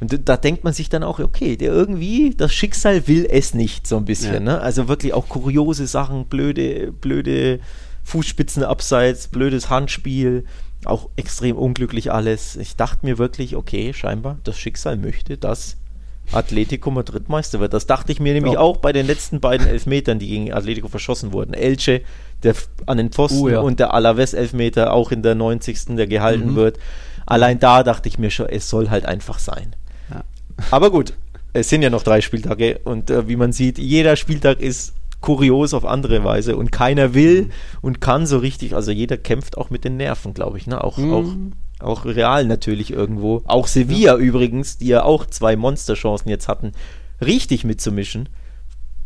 Und 0.00 0.28
da 0.28 0.36
denkt 0.36 0.64
man 0.64 0.72
sich 0.72 0.88
dann 0.88 1.02
auch, 1.02 1.18
okay, 1.18 1.56
der 1.56 1.72
irgendwie, 1.72 2.34
das 2.34 2.54
Schicksal 2.54 3.06
will 3.06 3.26
es 3.30 3.52
nicht, 3.52 3.86
so 3.86 3.98
ein 3.98 4.06
bisschen, 4.06 4.44
ne? 4.44 4.60
Also 4.60 4.88
wirklich 4.88 5.12
auch 5.12 5.28
kuriose 5.28 5.86
Sachen, 5.86 6.24
blöde, 6.24 6.90
blöde 6.90 7.60
Fußspitzen 8.04 8.64
abseits, 8.64 9.28
blödes 9.28 9.68
Handspiel, 9.68 10.44
auch 10.86 11.10
extrem 11.16 11.56
unglücklich 11.56 12.10
alles. 12.10 12.56
Ich 12.56 12.76
dachte 12.76 13.04
mir 13.04 13.18
wirklich, 13.18 13.56
okay, 13.56 13.92
scheinbar, 13.92 14.38
das 14.44 14.58
Schicksal 14.58 14.96
möchte, 14.96 15.36
dass 15.36 15.76
Atletico 16.32 16.90
Madrid 16.90 17.28
Meister 17.28 17.60
wird. 17.60 17.74
Das 17.74 17.86
dachte 17.86 18.12
ich 18.12 18.20
mir 18.20 18.32
nämlich 18.32 18.54
ja. 18.54 18.60
auch 18.60 18.78
bei 18.78 18.92
den 18.92 19.06
letzten 19.06 19.40
beiden 19.40 19.66
Elfmetern, 19.66 20.18
die 20.18 20.28
gegen 20.28 20.52
Atletico 20.52 20.88
verschossen 20.88 21.32
wurden. 21.32 21.54
Elche, 21.54 22.02
der 22.42 22.54
an 22.86 22.98
den 22.98 23.10
Pfosten 23.10 23.38
uh, 23.38 23.48
ja. 23.48 23.60
und 23.60 23.80
der 23.80 23.92
Alaves 23.92 24.32
Elfmeter 24.32 24.92
auch 24.92 25.12
in 25.12 25.22
der 25.22 25.34
90. 25.34 25.96
der 25.96 26.06
gehalten 26.06 26.52
mhm. 26.52 26.56
wird. 26.56 26.78
Allein 27.26 27.58
da 27.58 27.82
dachte 27.82 28.08
ich 28.08 28.18
mir 28.18 28.30
schon, 28.30 28.46
es 28.46 28.70
soll 28.70 28.90
halt 28.90 29.04
einfach 29.04 29.38
sein. 29.38 29.74
Aber 30.70 30.90
gut, 30.90 31.14
es 31.52 31.68
sind 31.68 31.82
ja 31.82 31.90
noch 31.90 32.02
drei 32.02 32.20
Spieltage 32.20 32.80
und 32.84 33.10
äh, 33.10 33.28
wie 33.28 33.36
man 33.36 33.52
sieht, 33.52 33.78
jeder 33.78 34.16
Spieltag 34.16 34.60
ist 34.60 34.94
kurios 35.20 35.74
auf 35.74 35.84
andere 35.84 36.24
Weise 36.24 36.56
und 36.56 36.72
keiner 36.72 37.14
will 37.14 37.42
mhm. 37.42 37.50
und 37.82 38.00
kann 38.00 38.26
so 38.26 38.38
richtig, 38.38 38.74
also 38.74 38.90
jeder 38.90 39.16
kämpft 39.16 39.58
auch 39.58 39.70
mit 39.70 39.84
den 39.84 39.96
Nerven, 39.96 40.32
glaube 40.32 40.58
ich, 40.58 40.66
ne? 40.66 40.82
Auch, 40.82 40.96
mhm. 40.96 41.12
auch 41.12 41.26
auch 41.80 42.04
Real 42.04 42.44
natürlich 42.44 42.92
irgendwo. 42.92 43.42
Auch 43.46 43.66
Sevilla 43.66 44.12
ja. 44.12 44.18
übrigens, 44.18 44.78
die 44.78 44.88
ja 44.88 45.02
auch 45.02 45.26
zwei 45.26 45.56
Monsterchancen 45.56 46.28
jetzt 46.28 46.48
hatten, 46.48 46.72
richtig 47.24 47.64
mitzumischen. 47.64 48.28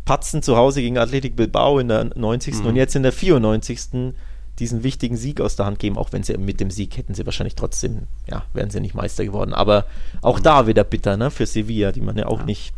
Patzen 0.03 0.43
zu 0.43 0.55
Hause 0.55 0.81
gegen 0.81 0.97
Athletic 0.97 1.35
Bilbao 1.35 1.79
in 1.79 1.87
der 1.87 2.05
90. 2.15 2.55
Mhm. 2.55 2.65
und 2.65 2.75
jetzt 2.75 2.95
in 2.95 3.03
der 3.03 3.11
94. 3.11 4.13
diesen 4.59 4.83
wichtigen 4.83 5.17
Sieg 5.17 5.41
aus 5.41 5.55
der 5.55 5.65
Hand 5.65 5.79
geben, 5.79 5.97
auch 5.97 6.13
wenn 6.13 6.23
sie 6.23 6.37
mit 6.37 6.59
dem 6.59 6.71
Sieg 6.71 6.97
hätten 6.97 7.13
sie 7.13 7.25
wahrscheinlich 7.25 7.55
trotzdem, 7.55 8.03
ja, 8.29 8.43
wären 8.53 8.69
sie 8.69 8.79
nicht 8.79 8.95
Meister 8.95 9.25
geworden. 9.25 9.53
Aber 9.53 9.85
auch 10.21 10.39
mhm. 10.39 10.43
da 10.43 10.67
wieder 10.67 10.83
bitter, 10.83 11.17
ne, 11.17 11.31
für 11.31 11.45
Sevilla, 11.45 11.91
die 11.91 12.01
man 12.01 12.17
ja 12.17 12.27
auch 12.27 12.39
ja. 12.39 12.45
nicht 12.45 12.73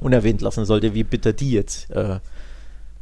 unerwähnt 0.00 0.40
lassen 0.40 0.64
sollte, 0.64 0.94
wie 0.94 1.04
bitter 1.04 1.32
die 1.32 1.52
jetzt 1.52 1.90
äh, 1.90 2.18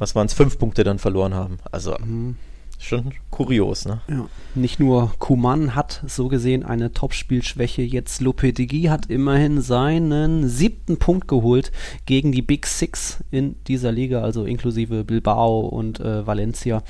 was 0.03 0.15
waren 0.15 0.27
es, 0.27 0.33
fünf 0.33 0.59
Punkte 0.59 0.83
dann 0.83 0.99
verloren 0.99 1.33
haben. 1.33 1.59
Also 1.71 1.97
mhm. 1.97 2.35
Schon 2.83 3.13
kurios, 3.31 3.85
ne? 3.85 4.01
Ja. 4.07 4.27
Nicht 4.55 4.79
nur 4.79 5.13
Kuman 5.17 5.75
hat 5.75 6.03
so 6.05 6.27
gesehen 6.27 6.63
eine 6.63 6.91
Topspielschwäche, 6.91 7.81
jetzt 7.81 8.21
Lopetegui 8.21 8.83
hat 8.83 9.07
immerhin 9.07 9.61
seinen 9.61 10.47
siebten 10.47 10.97
Punkt 10.97 11.27
geholt 11.27 11.71
gegen 12.05 12.31
die 12.31 12.41
Big 12.43 12.67
Six 12.67 13.23
in 13.31 13.55
dieser 13.67 13.91
Liga, 13.91 14.21
also 14.21 14.45
inklusive 14.45 15.03
Bilbao 15.03 15.61
und 15.61 15.99
äh, 15.99 16.27
Valencia. 16.27 16.83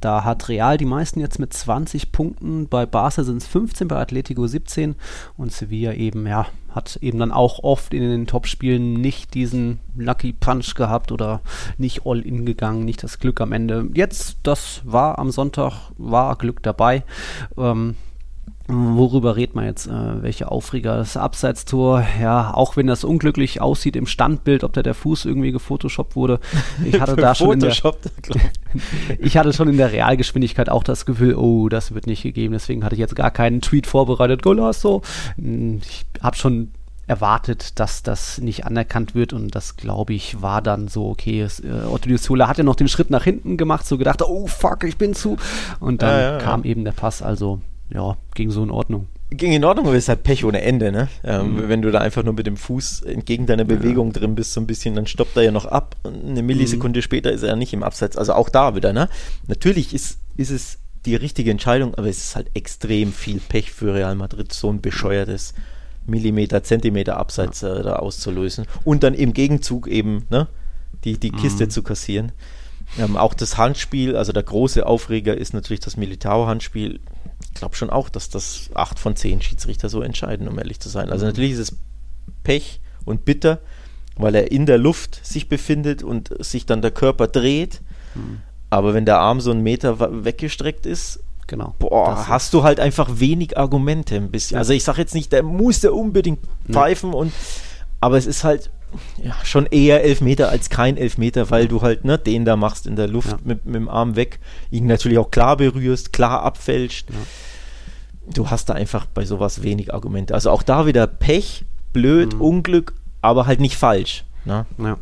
Da 0.00 0.24
hat 0.24 0.48
Real 0.48 0.76
die 0.76 0.84
meisten 0.84 1.20
jetzt 1.20 1.38
mit 1.38 1.52
20 1.52 2.12
Punkten, 2.12 2.68
bei 2.68 2.86
Barca 2.86 3.24
sind 3.24 3.38
es 3.38 3.48
15, 3.48 3.88
bei 3.88 3.96
Atletico 3.96 4.46
17 4.46 4.94
und 5.36 5.52
Sevilla 5.52 5.94
eben, 5.94 6.26
ja, 6.26 6.46
hat 6.70 6.96
eben 6.96 7.18
dann 7.18 7.32
auch 7.32 7.62
oft 7.62 7.94
in 7.94 8.02
den 8.02 8.26
Topspielen 8.26 8.94
nicht 8.94 9.34
diesen 9.34 9.80
Lucky 9.96 10.32
Punch 10.32 10.74
gehabt 10.74 11.12
oder 11.12 11.40
nicht 11.76 12.02
all 12.04 12.20
in 12.20 12.44
gegangen, 12.44 12.84
nicht 12.84 13.02
das 13.02 13.18
Glück 13.18 13.40
am 13.40 13.52
Ende. 13.52 13.88
Jetzt, 13.94 14.38
das 14.42 14.82
war 14.84 15.18
am 15.18 15.30
Sonntag, 15.30 15.90
war 15.96 16.36
Glück 16.36 16.62
dabei. 16.62 17.04
Ähm, 17.56 17.96
Worüber 18.70 19.36
redet 19.36 19.54
man 19.54 19.64
jetzt? 19.64 19.86
Äh, 19.86 20.22
welche 20.22 20.50
Aufreger? 20.50 20.98
Das 20.98 21.16
Abseitstor, 21.16 22.04
ja, 22.20 22.52
auch 22.52 22.76
wenn 22.76 22.86
das 22.86 23.02
unglücklich 23.02 23.62
aussieht 23.62 23.96
im 23.96 24.06
Standbild, 24.06 24.62
ob 24.62 24.74
da 24.74 24.82
der 24.82 24.92
Fuß 24.92 25.24
irgendwie 25.24 25.52
gefotoshoppt 25.52 26.14
wurde. 26.14 26.38
Ich 26.84 27.00
hatte 27.00 27.16
da 27.16 27.34
schon 27.34 27.54
in 27.54 27.60
der, 27.60 27.72
ich 29.18 29.38
hatte 29.38 29.54
schon 29.54 29.68
in 29.68 29.78
der 29.78 29.92
Realgeschwindigkeit 29.92 30.68
auch 30.68 30.82
das 30.82 31.06
Gefühl, 31.06 31.34
oh, 31.34 31.70
das 31.70 31.94
wird 31.94 32.06
nicht 32.06 32.22
gegeben. 32.22 32.52
Deswegen 32.52 32.84
hatte 32.84 32.94
ich 32.94 33.00
jetzt 33.00 33.16
gar 33.16 33.30
keinen 33.30 33.62
Tweet 33.62 33.86
vorbereitet. 33.86 34.42
Golasso. 34.42 35.00
Hm, 35.36 35.80
ich 35.82 36.04
habe 36.22 36.36
schon 36.36 36.72
erwartet, 37.06 37.80
dass 37.80 38.02
das 38.02 38.36
nicht 38.36 38.66
anerkannt 38.66 39.14
wird 39.14 39.32
und 39.32 39.54
das 39.54 39.76
glaube 39.78 40.12
ich 40.12 40.42
war 40.42 40.60
dann 40.60 40.88
so 40.88 41.08
okay. 41.08 41.40
Es, 41.40 41.58
äh, 41.60 41.84
Otto 41.90 42.14
Sola 42.18 42.48
hat 42.48 42.58
ja 42.58 42.64
noch 42.64 42.76
den 42.76 42.88
Schritt 42.88 43.08
nach 43.08 43.24
hinten 43.24 43.56
gemacht, 43.56 43.86
so 43.86 43.96
gedacht, 43.96 44.20
oh 44.20 44.46
fuck, 44.46 44.84
ich 44.84 44.98
bin 44.98 45.14
zu 45.14 45.38
und 45.80 46.02
dann 46.02 46.10
ja, 46.10 46.32
ja, 46.32 46.38
kam 46.38 46.64
ja. 46.64 46.70
eben 46.70 46.84
der 46.84 46.92
Pass. 46.92 47.22
Also 47.22 47.62
ja, 47.92 48.16
ging 48.34 48.50
so 48.50 48.62
in 48.62 48.70
Ordnung. 48.70 49.08
Ging 49.30 49.52
in 49.52 49.64
Ordnung, 49.64 49.86
aber 49.86 49.96
es 49.96 50.04
ist 50.04 50.08
halt 50.08 50.22
Pech 50.22 50.44
ohne 50.44 50.62
Ende, 50.62 50.90
ne? 50.90 51.08
Ähm, 51.22 51.56
mhm. 51.56 51.68
Wenn 51.68 51.82
du 51.82 51.90
da 51.90 51.98
einfach 51.98 52.22
nur 52.22 52.32
mit 52.32 52.46
dem 52.46 52.56
Fuß 52.56 53.02
entgegen 53.02 53.46
deiner 53.46 53.64
Bewegung 53.64 54.08
ja. 54.08 54.20
drin 54.20 54.34
bist, 54.34 54.52
so 54.52 54.60
ein 54.60 54.66
bisschen, 54.66 54.94
dann 54.94 55.06
stoppt 55.06 55.36
er 55.36 55.42
ja 55.42 55.50
noch 55.50 55.66
ab. 55.66 55.96
Eine 56.04 56.42
Millisekunde 56.42 57.00
mhm. 57.00 57.02
später 57.02 57.30
ist 57.30 57.42
er 57.42 57.50
ja 57.50 57.56
nicht 57.56 57.74
im 57.74 57.82
Abseits. 57.82 58.16
Also 58.16 58.32
auch 58.32 58.48
da 58.48 58.74
wieder, 58.74 58.92
ne? 58.92 59.08
Natürlich 59.46 59.92
ist, 59.92 60.18
ist 60.36 60.50
es 60.50 60.78
die 61.04 61.14
richtige 61.14 61.50
Entscheidung, 61.50 61.94
aber 61.94 62.08
es 62.08 62.18
ist 62.18 62.36
halt 62.36 62.50
extrem 62.54 63.12
viel 63.12 63.40
Pech 63.40 63.70
für 63.70 63.94
Real 63.94 64.14
Madrid, 64.14 64.52
so 64.52 64.70
ein 64.70 64.80
bescheuertes 64.80 65.52
Millimeter, 66.06 66.62
Zentimeter 66.62 67.18
Abseits 67.18 67.60
ja. 67.60 67.76
äh, 67.76 67.82
da 67.82 67.96
auszulösen. 67.96 68.66
Und 68.84 69.02
dann 69.02 69.12
im 69.12 69.34
Gegenzug 69.34 69.88
eben, 69.88 70.24
ne? 70.30 70.48
Die, 71.04 71.18
die 71.18 71.30
Kiste 71.30 71.64
mhm. 71.64 71.70
zu 71.70 71.82
kassieren. 71.82 72.32
Ähm, 72.98 73.16
auch 73.16 73.34
das 73.34 73.58
Handspiel, 73.58 74.16
also 74.16 74.32
der 74.32 74.42
große 74.42 74.86
Aufreger 74.86 75.36
ist 75.36 75.52
natürlich 75.52 75.80
das 75.80 75.96
Militao-Handspiel 75.96 77.00
glaube 77.58 77.76
schon 77.76 77.90
auch, 77.90 78.08
dass 78.08 78.28
das 78.28 78.70
acht 78.74 78.98
von 78.98 79.16
zehn 79.16 79.40
Schiedsrichter 79.40 79.88
so 79.88 80.02
entscheiden, 80.02 80.48
um 80.48 80.58
ehrlich 80.58 80.80
zu 80.80 80.88
sein. 80.88 81.10
Also 81.10 81.24
mhm. 81.24 81.32
natürlich 81.32 81.52
ist 81.52 81.58
es 81.58 81.76
Pech 82.42 82.80
und 83.04 83.24
bitter, 83.24 83.60
weil 84.16 84.34
er 84.34 84.50
in 84.50 84.66
der 84.66 84.78
Luft 84.78 85.24
sich 85.24 85.48
befindet 85.48 86.02
und 86.02 86.32
sich 86.44 86.66
dann 86.66 86.82
der 86.82 86.90
Körper 86.90 87.26
dreht. 87.26 87.80
Mhm. 88.14 88.40
Aber 88.70 88.94
wenn 88.94 89.04
der 89.04 89.18
Arm 89.18 89.40
so 89.40 89.50
einen 89.50 89.62
Meter 89.62 90.24
weggestreckt 90.24 90.84
ist, 90.86 91.20
genau. 91.46 91.74
Boah, 91.78 92.28
hast 92.28 92.52
du 92.52 92.62
halt 92.62 92.80
einfach 92.80 93.08
wenig 93.14 93.56
Argumente 93.56 94.16
ein 94.16 94.30
bisschen. 94.30 94.56
Ja. 94.56 94.58
Also 94.58 94.72
ich 94.72 94.84
sage 94.84 95.00
jetzt 95.00 95.14
nicht, 95.14 95.32
der 95.32 95.42
muss 95.42 95.80
der 95.80 95.94
unbedingt 95.94 96.40
pfeifen 96.70 97.14
und 97.14 97.32
aber 98.00 98.16
es 98.16 98.26
ist 98.26 98.44
halt 98.44 98.70
ja, 99.22 99.34
schon 99.44 99.66
eher 99.66 100.02
Elfmeter 100.02 100.48
als 100.48 100.70
kein 100.70 100.96
Elfmeter, 100.96 101.50
weil 101.50 101.68
du 101.68 101.82
halt 101.82 102.04
ne, 102.04 102.18
den 102.18 102.44
da 102.44 102.56
machst 102.56 102.86
in 102.86 102.96
der 102.96 103.08
Luft 103.08 103.32
ja. 103.32 103.38
mit, 103.44 103.66
mit, 103.66 103.74
dem 103.74 103.88
Arm 103.88 104.16
weg, 104.16 104.40
ihn 104.70 104.86
natürlich 104.86 105.18
auch 105.18 105.30
klar 105.30 105.56
berührst, 105.56 106.12
klar 106.12 106.42
abfälscht. 106.42 107.10
Ja. 107.10 107.16
Du 108.34 108.50
hast 108.50 108.68
da 108.68 108.74
einfach 108.74 109.06
bei 109.06 109.24
sowas 109.24 109.62
wenig 109.62 109.94
Argumente. 109.94 110.34
Also 110.34 110.50
auch 110.50 110.62
da 110.62 110.86
wieder 110.86 111.06
Pech, 111.06 111.64
blöd, 111.92 112.34
mhm. 112.34 112.40
Unglück, 112.40 112.94
aber 113.22 113.46
halt 113.46 113.60
nicht 113.60 113.76
falsch. 113.76 114.24
Ne? 114.44 114.66
Ja 114.78 114.98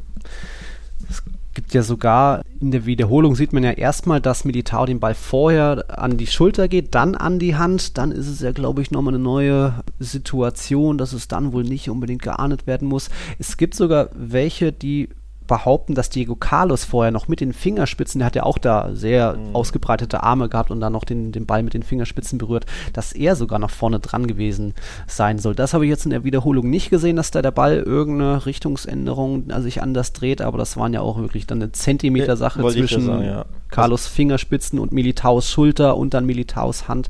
gibt 1.57 1.73
ja 1.73 1.83
sogar, 1.83 2.43
in 2.61 2.71
der 2.71 2.85
Wiederholung 2.85 3.35
sieht 3.35 3.55
man 3.55 3.65
ja 3.65 3.71
erstmal, 3.71 4.21
dass 4.21 4.45
Militao 4.45 4.85
den 4.85 5.01
Ball 5.01 5.15
vorher 5.15 5.99
an 5.99 6.19
die 6.19 6.27
Schulter 6.27 6.69
geht, 6.69 6.95
dann 6.95 7.15
an 7.15 7.39
die 7.39 7.57
Hand. 7.57 7.97
Dann 7.97 8.13
ist 8.13 8.29
es 8.29 8.41
ja, 8.41 8.53
glaube 8.53 8.83
ich, 8.83 8.91
nochmal 8.91 9.15
eine 9.15 9.23
neue 9.23 9.73
Situation, 9.99 10.99
dass 10.99 11.15
es 11.15 11.29
dann 11.29 11.55
wohl 11.55 11.65
nicht 11.65 11.89
unbedingt 11.89 12.21
geahndet 12.21 12.67
werden 12.67 12.87
muss. 12.87 13.09
Es 13.39 13.57
gibt 13.57 13.75
sogar 13.75 14.11
welche, 14.15 14.71
die 14.71 15.09
behaupten, 15.47 15.95
dass 15.95 16.11
Diego 16.11 16.37
Carlos 16.37 16.85
vorher 16.85 17.11
noch 17.11 17.29
mit 17.29 17.41
den 17.41 17.53
Fingerspitzen, 17.53 18.19
der 18.19 18.27
hat 18.27 18.37
ja 18.37 18.43
auch 18.43 18.59
da 18.59 18.91
sehr 18.95 19.37
mhm. 19.37 19.55
ausgebreitete 19.55 20.23
Arme 20.23 20.49
gehabt 20.49 20.71
und 20.71 20.81
dann 20.81 20.93
noch 20.93 21.05
den, 21.05 21.33
den 21.33 21.47
Ball 21.47 21.63
mit 21.63 21.75
den 21.75 21.83
Fingerspitzen 21.83 22.39
berührt, 22.39 22.67
dass 22.93 23.13
er 23.13 23.37
sogar 23.37 23.59
noch 23.59 23.71
vorne 23.71 24.01
dran 24.01 24.27
gewesen 24.27 24.75
sein 25.07 25.39
soll. 25.39 25.55
Das 25.55 25.75
habe 25.75 25.85
ich 25.85 25.91
jetzt 25.91 26.05
in 26.05 26.11
der 26.11 26.25
Wiederholung 26.25 26.69
nicht 26.71 26.91
gesehen, 26.91 27.17
dass 27.17 27.31
da 27.31 27.43
der 27.43 27.51
Ball 27.51 27.79
irgendeine 27.79 28.47
Richtungsänderung 28.47 29.51
also 29.51 29.63
sich 29.63 29.83
anders 29.83 30.13
dreht, 30.13 30.41
aber 30.41 30.59
das 30.59 30.77
waren 30.77 30.93
ja 30.93 31.01
auch 31.01 31.19
wirklich 31.19 31.47
dann 31.47 31.63
eine 31.63 31.73
Zentimeter-Sache 31.73 32.63
ja, 32.63 32.69
zwischen 32.69 33.07
sagen, 33.07 33.25
ja. 33.25 33.45
Carlos 33.71 34.07
Fingerspitzen 34.07 34.79
und 34.79 34.93
Militaus 34.93 35.51
Schulter 35.51 35.97
und 35.97 36.15
dann 36.15 36.27
Militaus 36.27 36.89
Hand. 36.89 37.09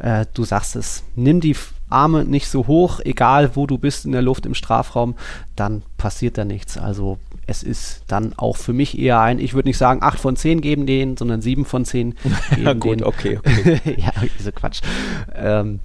Äh, 0.00 0.26
du 0.34 0.44
sagst 0.44 0.76
es, 0.76 1.04
nimm 1.14 1.40
die 1.40 1.54
Arme 1.90 2.24
nicht 2.24 2.48
so 2.48 2.66
hoch, 2.66 3.00
egal 3.04 3.56
wo 3.56 3.66
du 3.66 3.78
bist 3.78 4.04
in 4.04 4.12
der 4.12 4.22
Luft 4.22 4.46
im 4.46 4.54
Strafraum, 4.54 5.14
dann 5.56 5.82
passiert 5.96 6.38
da 6.38 6.44
nichts. 6.44 6.78
Also 6.78 7.18
es 7.46 7.62
ist 7.62 8.02
dann 8.06 8.34
auch 8.36 8.56
für 8.56 8.72
mich 8.72 8.98
eher 8.98 9.20
ein, 9.20 9.38
ich 9.38 9.54
würde 9.54 9.68
nicht 9.68 9.78
sagen 9.78 10.02
8 10.02 10.18
von 10.18 10.36
10 10.36 10.60
geben 10.60 10.86
denen, 10.86 11.16
sondern 11.16 11.40
7 11.40 11.64
von 11.64 11.84
10 11.84 12.14
geben 12.50 12.64
ja, 12.64 12.72
gut, 12.74 13.00
denen. 13.00 13.04
okay, 13.04 13.38
okay. 13.38 13.80
ja, 13.96 14.12
diese 14.38 14.52
Quatsch. 14.52 14.80
Ähm, 15.34 15.80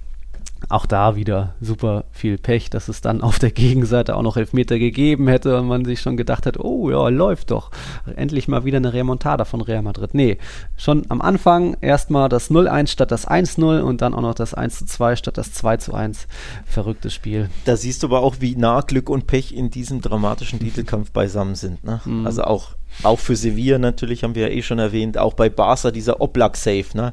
auch 0.68 0.86
da 0.86 1.16
wieder 1.16 1.54
super 1.60 2.04
viel 2.12 2.38
Pech, 2.38 2.70
dass 2.70 2.88
es 2.88 3.00
dann 3.00 3.20
auf 3.22 3.38
der 3.38 3.50
Gegenseite 3.50 4.16
auch 4.16 4.22
noch 4.22 4.36
Elfmeter 4.36 4.78
gegeben 4.78 5.28
hätte 5.28 5.58
und 5.58 5.68
man 5.68 5.84
sich 5.84 6.00
schon 6.00 6.16
gedacht 6.16 6.46
hat, 6.46 6.58
oh 6.58 6.90
ja, 6.90 7.08
läuft 7.08 7.50
doch. 7.50 7.70
Endlich 8.16 8.48
mal 8.48 8.64
wieder 8.64 8.78
eine 8.78 8.92
Remontada 8.92 9.44
von 9.44 9.60
Real 9.60 9.82
Madrid. 9.82 10.14
Nee, 10.14 10.38
schon 10.76 11.04
am 11.08 11.20
Anfang 11.20 11.76
erstmal 11.80 12.28
das 12.28 12.50
0-1 12.50 12.88
statt 12.88 13.10
das 13.10 13.28
1-0 13.28 13.80
und 13.80 14.02
dann 14.02 14.14
auch 14.14 14.22
noch 14.22 14.34
das 14.34 14.56
1-2 14.56 15.16
statt 15.16 15.38
das 15.38 15.52
2-1. 15.54 16.26
Verrücktes 16.66 17.14
Spiel. 17.14 17.50
Da 17.64 17.76
siehst 17.76 18.02
du 18.02 18.08
aber 18.08 18.20
auch, 18.20 18.36
wie 18.40 18.56
nah 18.56 18.80
Glück 18.80 19.10
und 19.10 19.26
Pech 19.26 19.54
in 19.54 19.70
diesem 19.70 20.00
dramatischen 20.00 20.58
Titelkampf 20.60 21.10
beisammen 21.10 21.54
sind. 21.54 21.84
Ne? 21.84 22.00
Mhm. 22.04 22.26
Also 22.26 22.44
auch 22.44 22.70
auch 23.02 23.18
für 23.18 23.36
Sevilla 23.36 23.78
natürlich, 23.78 24.22
haben 24.22 24.34
wir 24.34 24.48
ja 24.48 24.54
eh 24.54 24.62
schon 24.62 24.78
erwähnt, 24.78 25.18
auch 25.18 25.34
bei 25.34 25.48
Barca 25.48 25.90
dieser 25.90 26.20
Oblak-Safe, 26.20 26.86
ne? 26.94 27.12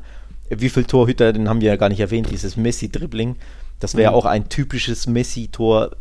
Wie 0.58 0.70
viele 0.70 0.88
Torhüter, 0.88 1.34
den 1.34 1.50
haben 1.50 1.62
wir 1.62 1.70
ja 1.70 1.76
gar 1.76 1.90
nicht 1.90 2.00
erwähnt, 2.00 2.30
dieses 2.32 2.58
Messi-Dribbling. 2.58 3.36
Das 3.80 3.96
wäre 3.96 4.12
mhm. 4.12 4.18
auch 4.18 4.26
ein 4.26 4.50
typisches 4.50 5.08
Messi-Tor, 5.08 5.92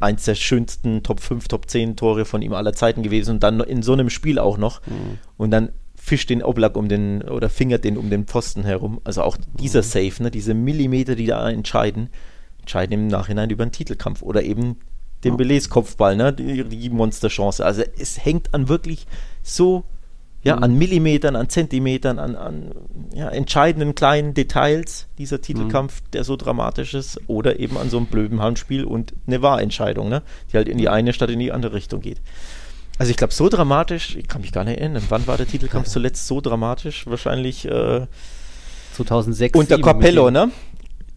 eins 0.00 0.24
der 0.24 0.34
schönsten 0.34 1.02
Top 1.02 1.20
5, 1.20 1.48
Top 1.48 1.68
10 1.68 1.96
Tore 1.96 2.24
von 2.24 2.42
ihm 2.42 2.52
aller 2.52 2.72
Zeiten 2.72 3.02
gewesen 3.02 3.32
und 3.32 3.42
dann 3.42 3.60
in 3.60 3.82
so 3.82 3.92
einem 3.92 4.10
Spiel 4.10 4.38
auch 4.38 4.58
noch. 4.58 4.80
Mhm. 4.86 5.18
Und 5.36 5.50
dann 5.50 5.70
fischt 5.94 6.30
den 6.30 6.42
Oblak 6.42 6.76
um 6.76 6.88
den 6.88 7.22
oder 7.22 7.48
fingert 7.48 7.84
den 7.84 7.98
um 7.98 8.08
den 8.08 8.26
Pfosten 8.26 8.64
herum. 8.64 9.00
Also 9.04 9.22
auch 9.22 9.36
dieser 9.58 9.80
mhm. 9.80 9.84
Save, 9.84 10.22
ne, 10.22 10.30
diese 10.30 10.54
Millimeter, 10.54 11.14
die 11.14 11.26
da 11.26 11.48
entscheiden, 11.50 12.08
entscheiden 12.60 12.92
im 12.92 13.06
Nachhinein 13.08 13.50
über 13.50 13.62
einen 13.62 13.72
Titelkampf 13.72 14.22
oder 14.22 14.42
eben 14.42 14.76
den 15.24 15.32
ja. 15.32 15.36
Belais-Kopfball, 15.36 16.16
ne, 16.16 16.32
die, 16.32 16.64
die 16.64 16.90
Monsterchance. 16.90 17.64
Also 17.64 17.82
es 17.98 18.24
hängt 18.24 18.54
an 18.54 18.68
wirklich 18.68 19.06
so 19.42 19.84
ja, 20.42 20.56
mhm. 20.56 20.62
an 20.62 20.74
Millimetern, 20.74 21.36
an 21.36 21.48
Zentimetern, 21.48 22.18
an, 22.18 22.36
an 22.36 22.72
ja, 23.12 23.28
entscheidenden 23.28 23.94
kleinen 23.94 24.34
Details 24.34 25.08
dieser 25.18 25.40
Titelkampf, 25.40 26.00
mhm. 26.00 26.10
der 26.12 26.24
so 26.24 26.36
dramatisch 26.36 26.94
ist, 26.94 27.20
oder 27.26 27.58
eben 27.58 27.76
an 27.76 27.90
so 27.90 27.96
einem 27.96 28.06
blöden 28.06 28.40
Handspiel 28.40 28.84
und 28.84 29.14
eine 29.26 29.42
Wahrentscheidung, 29.42 30.08
ne, 30.08 30.22
die 30.52 30.56
halt 30.56 30.68
in 30.68 30.78
die 30.78 30.88
eine 30.88 31.12
statt 31.12 31.30
in 31.30 31.38
die 31.38 31.52
andere 31.52 31.74
Richtung 31.74 32.00
geht. 32.00 32.20
Also 32.98 33.10
ich 33.10 33.16
glaube, 33.16 33.32
so 33.32 33.48
dramatisch, 33.48 34.16
ich 34.16 34.26
kann 34.26 34.40
mich 34.40 34.52
gar 34.52 34.64
nicht 34.64 34.80
erinnern, 34.80 35.02
wann 35.08 35.26
war 35.26 35.36
der 35.36 35.46
Titelkampf 35.46 35.88
zuletzt 35.88 36.26
so 36.26 36.40
dramatisch? 36.40 37.06
Wahrscheinlich 37.06 37.64
äh, 37.64 38.06
2006. 38.94 39.56
Unter 39.56 39.78
Capello, 39.78 40.30
ne? 40.30 40.50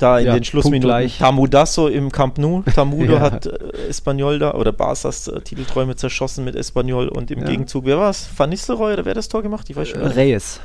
Da 0.02 0.20
in 0.20 0.28
ja, 0.28 0.34
den 0.34 0.44
Schlussminuten. 0.44 1.12
Tamudasso 1.18 1.88
im 1.88 2.12
Camp 2.12 2.38
Nou. 2.38 2.64
Tamudo 2.64 3.14
ja. 3.16 3.20
hat 3.20 3.46
äh, 3.46 3.88
Espanyol 3.90 4.40
da 4.40 4.54
oder 4.54 4.72
Barças 4.72 5.32
äh, 5.32 5.42
Titelträume 5.42 5.96
zerschossen 5.96 6.44
mit 6.44 6.56
Espanyol 6.56 7.08
und 7.08 7.32
im 7.32 7.40
ja. 7.40 7.46
Gegenzug, 7.46 7.86
wer 7.86 7.98
war 7.98 8.10
es? 8.10 8.30
Van 8.36 8.50
Nistelrooy 8.50 8.94
oder 8.94 9.06
wer 9.06 9.12
hat 9.12 9.18
das 9.18 9.30
Tor 9.30 9.42
gemacht? 9.42 9.70
Ich 9.70 9.76
weiß 9.76 9.90
schon. 9.90 10.02
Äh, 10.02 10.08
Reyes. 10.08 10.60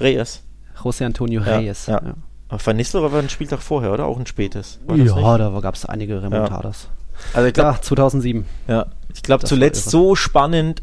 Reyes. 0.00 0.42
José 0.82 1.04
Antonio 1.04 1.42
Reyes. 1.42 1.86
Ja. 1.86 2.00
Aber 2.48 2.66
Van 2.66 2.76
Nistelrooy 2.76 3.12
war 3.12 3.20
ein 3.20 3.28
Spieltag 3.28 3.62
vorher, 3.62 3.92
oder? 3.92 4.06
Auch 4.06 4.18
ein 4.18 4.26
spätes. 4.26 4.78
Ja, 4.94 5.38
da 5.38 5.60
gab 5.60 5.74
es 5.74 5.86
einige 5.86 6.22
Remontadas. 6.22 6.88
Also 7.32 7.48
ich 7.48 7.54
glaube, 7.54 7.78
2007. 7.80 8.44
Ja, 8.68 8.86
ich 9.14 9.22
glaube 9.22 9.44
zuletzt 9.44 9.90
so 9.90 10.14
spannend, 10.14 10.82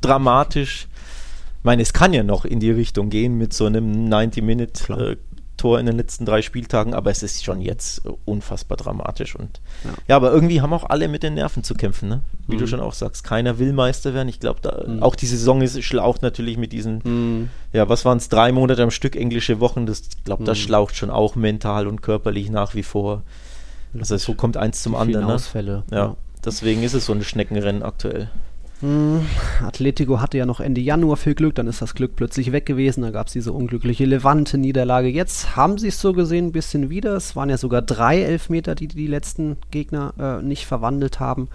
dramatisch. 0.00 0.88
Ich 1.58 1.64
meine, 1.64 1.82
es 1.82 1.92
kann 1.92 2.12
ja 2.12 2.22
noch 2.22 2.44
in 2.44 2.60
die 2.60 2.70
Richtung 2.70 3.10
gehen 3.10 3.36
mit 3.36 3.52
so 3.52 3.66
einem 3.66 4.08
90-Minute 4.08 5.18
Tor 5.58 5.78
in 5.78 5.84
den 5.84 5.96
letzten 5.96 6.24
drei 6.24 6.40
Spieltagen, 6.40 6.94
aber 6.94 7.10
es 7.10 7.22
ist 7.22 7.44
schon 7.44 7.60
jetzt 7.60 8.02
unfassbar 8.24 8.78
dramatisch. 8.78 9.36
Und 9.36 9.60
ja, 9.84 9.90
ja 10.08 10.16
aber 10.16 10.32
irgendwie 10.32 10.62
haben 10.62 10.72
auch 10.72 10.88
alle 10.88 11.08
mit 11.08 11.22
den 11.22 11.34
Nerven 11.34 11.62
zu 11.62 11.74
kämpfen, 11.74 12.08
ne? 12.08 12.22
Wie 12.46 12.56
mhm. 12.56 12.60
du 12.60 12.66
schon 12.66 12.80
auch 12.80 12.94
sagst. 12.94 13.24
Keiner 13.24 13.58
will 13.58 13.74
Meister 13.74 14.14
werden. 14.14 14.28
Ich 14.28 14.40
glaube, 14.40 14.86
mhm. 14.86 15.02
auch 15.02 15.14
die 15.14 15.26
Saison 15.26 15.60
ist 15.60 15.82
schlaucht 15.82 16.22
natürlich 16.22 16.56
mit 16.56 16.72
diesen, 16.72 17.02
mhm. 17.04 17.50
ja, 17.74 17.88
was 17.90 18.06
waren 18.06 18.16
es, 18.16 18.30
drei 18.30 18.52
Monate 18.52 18.82
am 18.82 18.90
Stück 18.90 19.14
englische 19.14 19.60
Wochen. 19.60 19.84
Das, 19.84 20.00
ich 20.00 20.24
glaube, 20.24 20.44
das 20.44 20.56
mhm. 20.58 20.62
schlaucht 20.62 20.96
schon 20.96 21.10
auch 21.10 21.34
mental 21.34 21.86
und 21.86 22.00
körperlich 22.00 22.48
nach 22.48 22.74
wie 22.74 22.82
vor. 22.82 23.22
Also 23.98 24.16
so 24.16 24.34
kommt 24.34 24.56
eins 24.56 24.82
zum 24.82 24.94
anderen. 24.94 25.26
Ne? 25.26 25.34
Ausfälle. 25.34 25.82
Ja. 25.90 25.96
ja. 25.96 26.16
Deswegen 26.44 26.82
ist 26.82 26.94
es 26.94 27.06
so 27.06 27.12
ein 27.12 27.22
Schneckenrennen 27.22 27.82
aktuell. 27.82 28.30
Hm, 28.80 29.26
Atletico 29.60 30.20
hatte 30.20 30.38
ja 30.38 30.46
noch 30.46 30.60
Ende 30.60 30.80
Januar 30.80 31.16
viel 31.16 31.34
Glück, 31.34 31.56
dann 31.56 31.66
ist 31.66 31.82
das 31.82 31.94
Glück 31.94 32.14
plötzlich 32.14 32.52
weg 32.52 32.64
gewesen, 32.64 33.02
da 33.02 33.10
gab 33.10 33.26
es 33.26 33.32
diese 33.32 33.52
unglückliche 33.52 34.04
Levante-Niederlage. 34.04 35.08
Jetzt 35.08 35.56
haben 35.56 35.78
sie 35.78 35.88
es 35.88 36.00
so 36.00 36.12
gesehen 36.12 36.46
ein 36.46 36.52
bisschen 36.52 36.88
wieder. 36.88 37.16
Es 37.16 37.34
waren 37.34 37.50
ja 37.50 37.58
sogar 37.58 37.82
drei 37.82 38.22
Elfmeter, 38.22 38.76
die 38.76 38.86
die 38.86 39.08
letzten 39.08 39.56
Gegner 39.72 40.14
äh, 40.18 40.42
nicht 40.44 40.66
verwandelt 40.66 41.18
haben 41.18 41.48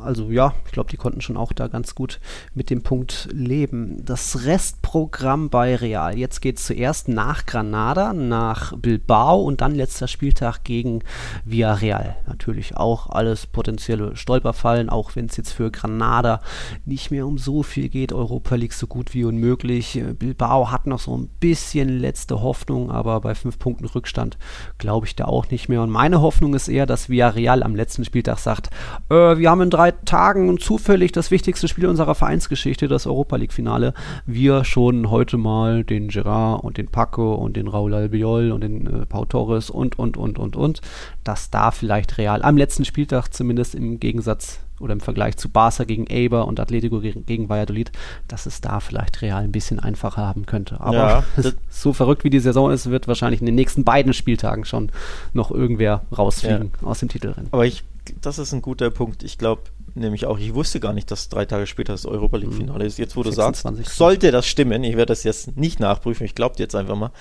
also 0.00 0.30
ja, 0.30 0.54
ich 0.66 0.72
glaube, 0.72 0.90
die 0.90 0.96
konnten 0.96 1.20
schon 1.20 1.36
auch 1.36 1.52
da 1.52 1.68
ganz 1.68 1.94
gut 1.94 2.20
mit 2.54 2.70
dem 2.70 2.82
Punkt 2.82 3.28
leben. 3.32 4.04
Das 4.04 4.44
Restprogramm 4.44 5.50
bei 5.50 5.76
Real. 5.76 6.16
Jetzt 6.18 6.40
geht 6.40 6.58
es 6.58 6.66
zuerst 6.66 7.08
nach 7.08 7.46
Granada, 7.46 8.12
nach 8.12 8.76
Bilbao 8.76 9.42
und 9.42 9.60
dann 9.60 9.74
letzter 9.74 10.08
Spieltag 10.08 10.64
gegen 10.64 11.00
Villarreal. 11.44 12.16
Natürlich 12.26 12.76
auch 12.76 13.10
alles 13.10 13.46
potenzielle 13.46 14.16
Stolperfallen, 14.16 14.90
auch 14.90 15.14
wenn 15.16 15.26
es 15.26 15.36
jetzt 15.36 15.52
für 15.52 15.70
Granada 15.70 16.40
nicht 16.84 17.10
mehr 17.10 17.26
um 17.26 17.38
so 17.38 17.62
viel 17.62 17.88
geht. 17.88 18.12
Europa 18.12 18.56
League 18.56 18.72
so 18.72 18.86
gut 18.86 19.14
wie 19.14 19.24
unmöglich. 19.24 20.02
Bilbao 20.18 20.70
hat 20.70 20.86
noch 20.86 21.00
so 21.00 21.16
ein 21.16 21.28
bisschen 21.40 21.88
letzte 21.88 22.42
Hoffnung, 22.42 22.90
aber 22.90 23.20
bei 23.20 23.34
fünf 23.34 23.58
Punkten 23.58 23.86
Rückstand 23.86 24.38
glaube 24.78 25.06
ich 25.06 25.16
da 25.16 25.26
auch 25.26 25.50
nicht 25.50 25.68
mehr. 25.68 25.82
Und 25.82 25.90
meine 25.90 26.20
Hoffnung 26.20 26.54
ist 26.54 26.68
eher, 26.68 26.86
dass 26.86 27.08
Villarreal 27.08 27.62
am 27.62 27.74
letzten 27.74 28.04
Spieltag 28.04 28.38
sagt, 28.38 28.70
äh, 29.10 29.38
wir 29.38 29.50
haben 29.50 29.62
in 29.62 29.70
drei 29.70 29.83
Tagen 29.92 30.58
zufällig 30.58 31.12
das 31.12 31.30
wichtigste 31.30 31.68
Spiel 31.68 31.86
unserer 31.86 32.14
Vereinsgeschichte, 32.14 32.88
das 32.88 33.06
Europa 33.06 33.36
League-Finale, 33.36 33.94
wir 34.26 34.64
schon 34.64 35.10
heute 35.10 35.36
mal 35.36 35.84
den 35.84 36.08
Gerard 36.08 36.62
und 36.64 36.78
den 36.78 36.88
Paco 36.88 37.34
und 37.34 37.56
den 37.56 37.68
Raul 37.68 37.94
Albiol 37.94 38.52
und 38.52 38.62
den 38.62 38.86
äh, 38.86 39.06
Pau 39.06 39.24
Torres 39.24 39.70
und, 39.70 39.98
und, 39.98 40.16
und, 40.16 40.38
und, 40.38 40.56
und, 40.56 40.80
dass 41.24 41.50
da 41.50 41.70
vielleicht 41.70 42.18
Real 42.18 42.42
am 42.42 42.56
letzten 42.56 42.84
Spieltag 42.84 43.28
zumindest 43.32 43.74
im 43.74 44.00
Gegensatz 44.00 44.60
oder 44.80 44.92
im 44.92 45.00
Vergleich 45.00 45.36
zu 45.36 45.48
Barca 45.48 45.84
gegen 45.84 46.06
Eber 46.06 46.46
und 46.46 46.58
Atletico 46.60 47.00
gegen, 47.00 47.24
gegen 47.26 47.48
Valladolid, 47.48 47.92
dass 48.28 48.46
es 48.46 48.60
da 48.60 48.80
vielleicht 48.80 49.22
Real 49.22 49.42
ein 49.42 49.52
bisschen 49.52 49.78
einfacher 49.78 50.22
haben 50.22 50.46
könnte. 50.46 50.80
Aber 50.80 51.24
ja, 51.36 51.52
so 51.70 51.92
verrückt 51.92 52.24
wie 52.24 52.30
die 52.30 52.40
Saison 52.40 52.70
ist, 52.70 52.90
wird 52.90 53.08
wahrscheinlich 53.08 53.40
in 53.40 53.46
den 53.46 53.54
nächsten 53.54 53.84
beiden 53.84 54.12
Spieltagen 54.12 54.64
schon 54.64 54.90
noch 55.32 55.50
irgendwer 55.50 56.02
rausfliegen 56.16 56.72
ja. 56.80 56.88
aus 56.88 57.00
dem 57.00 57.08
Titelrennen. 57.08 57.48
Aber 57.52 57.66
ich 57.66 57.84
das 58.20 58.38
ist 58.38 58.52
ein 58.52 58.62
guter 58.62 58.90
Punkt. 58.90 59.22
Ich 59.22 59.38
glaube 59.38 59.62
nämlich 59.94 60.26
auch, 60.26 60.38
ich 60.38 60.54
wusste 60.54 60.80
gar 60.80 60.92
nicht, 60.92 61.10
dass 61.10 61.28
drei 61.28 61.44
Tage 61.44 61.66
später 61.66 61.92
das 61.92 62.06
Europa 62.06 62.36
League-Finale 62.36 62.84
ist. 62.84 62.98
Jetzt, 62.98 63.16
wo 63.16 63.22
du 63.22 63.30
26. 63.30 63.86
sagst, 63.86 63.96
sollte 63.98 64.30
das 64.30 64.46
stimmen, 64.46 64.82
ich 64.84 64.96
werde 64.96 65.12
das 65.12 65.24
jetzt 65.24 65.56
nicht 65.56 65.80
nachprüfen, 65.80 66.24
ich 66.24 66.34
glaube 66.34 66.56
jetzt 66.58 66.74
einfach 66.74 66.96
mal, 66.96 67.12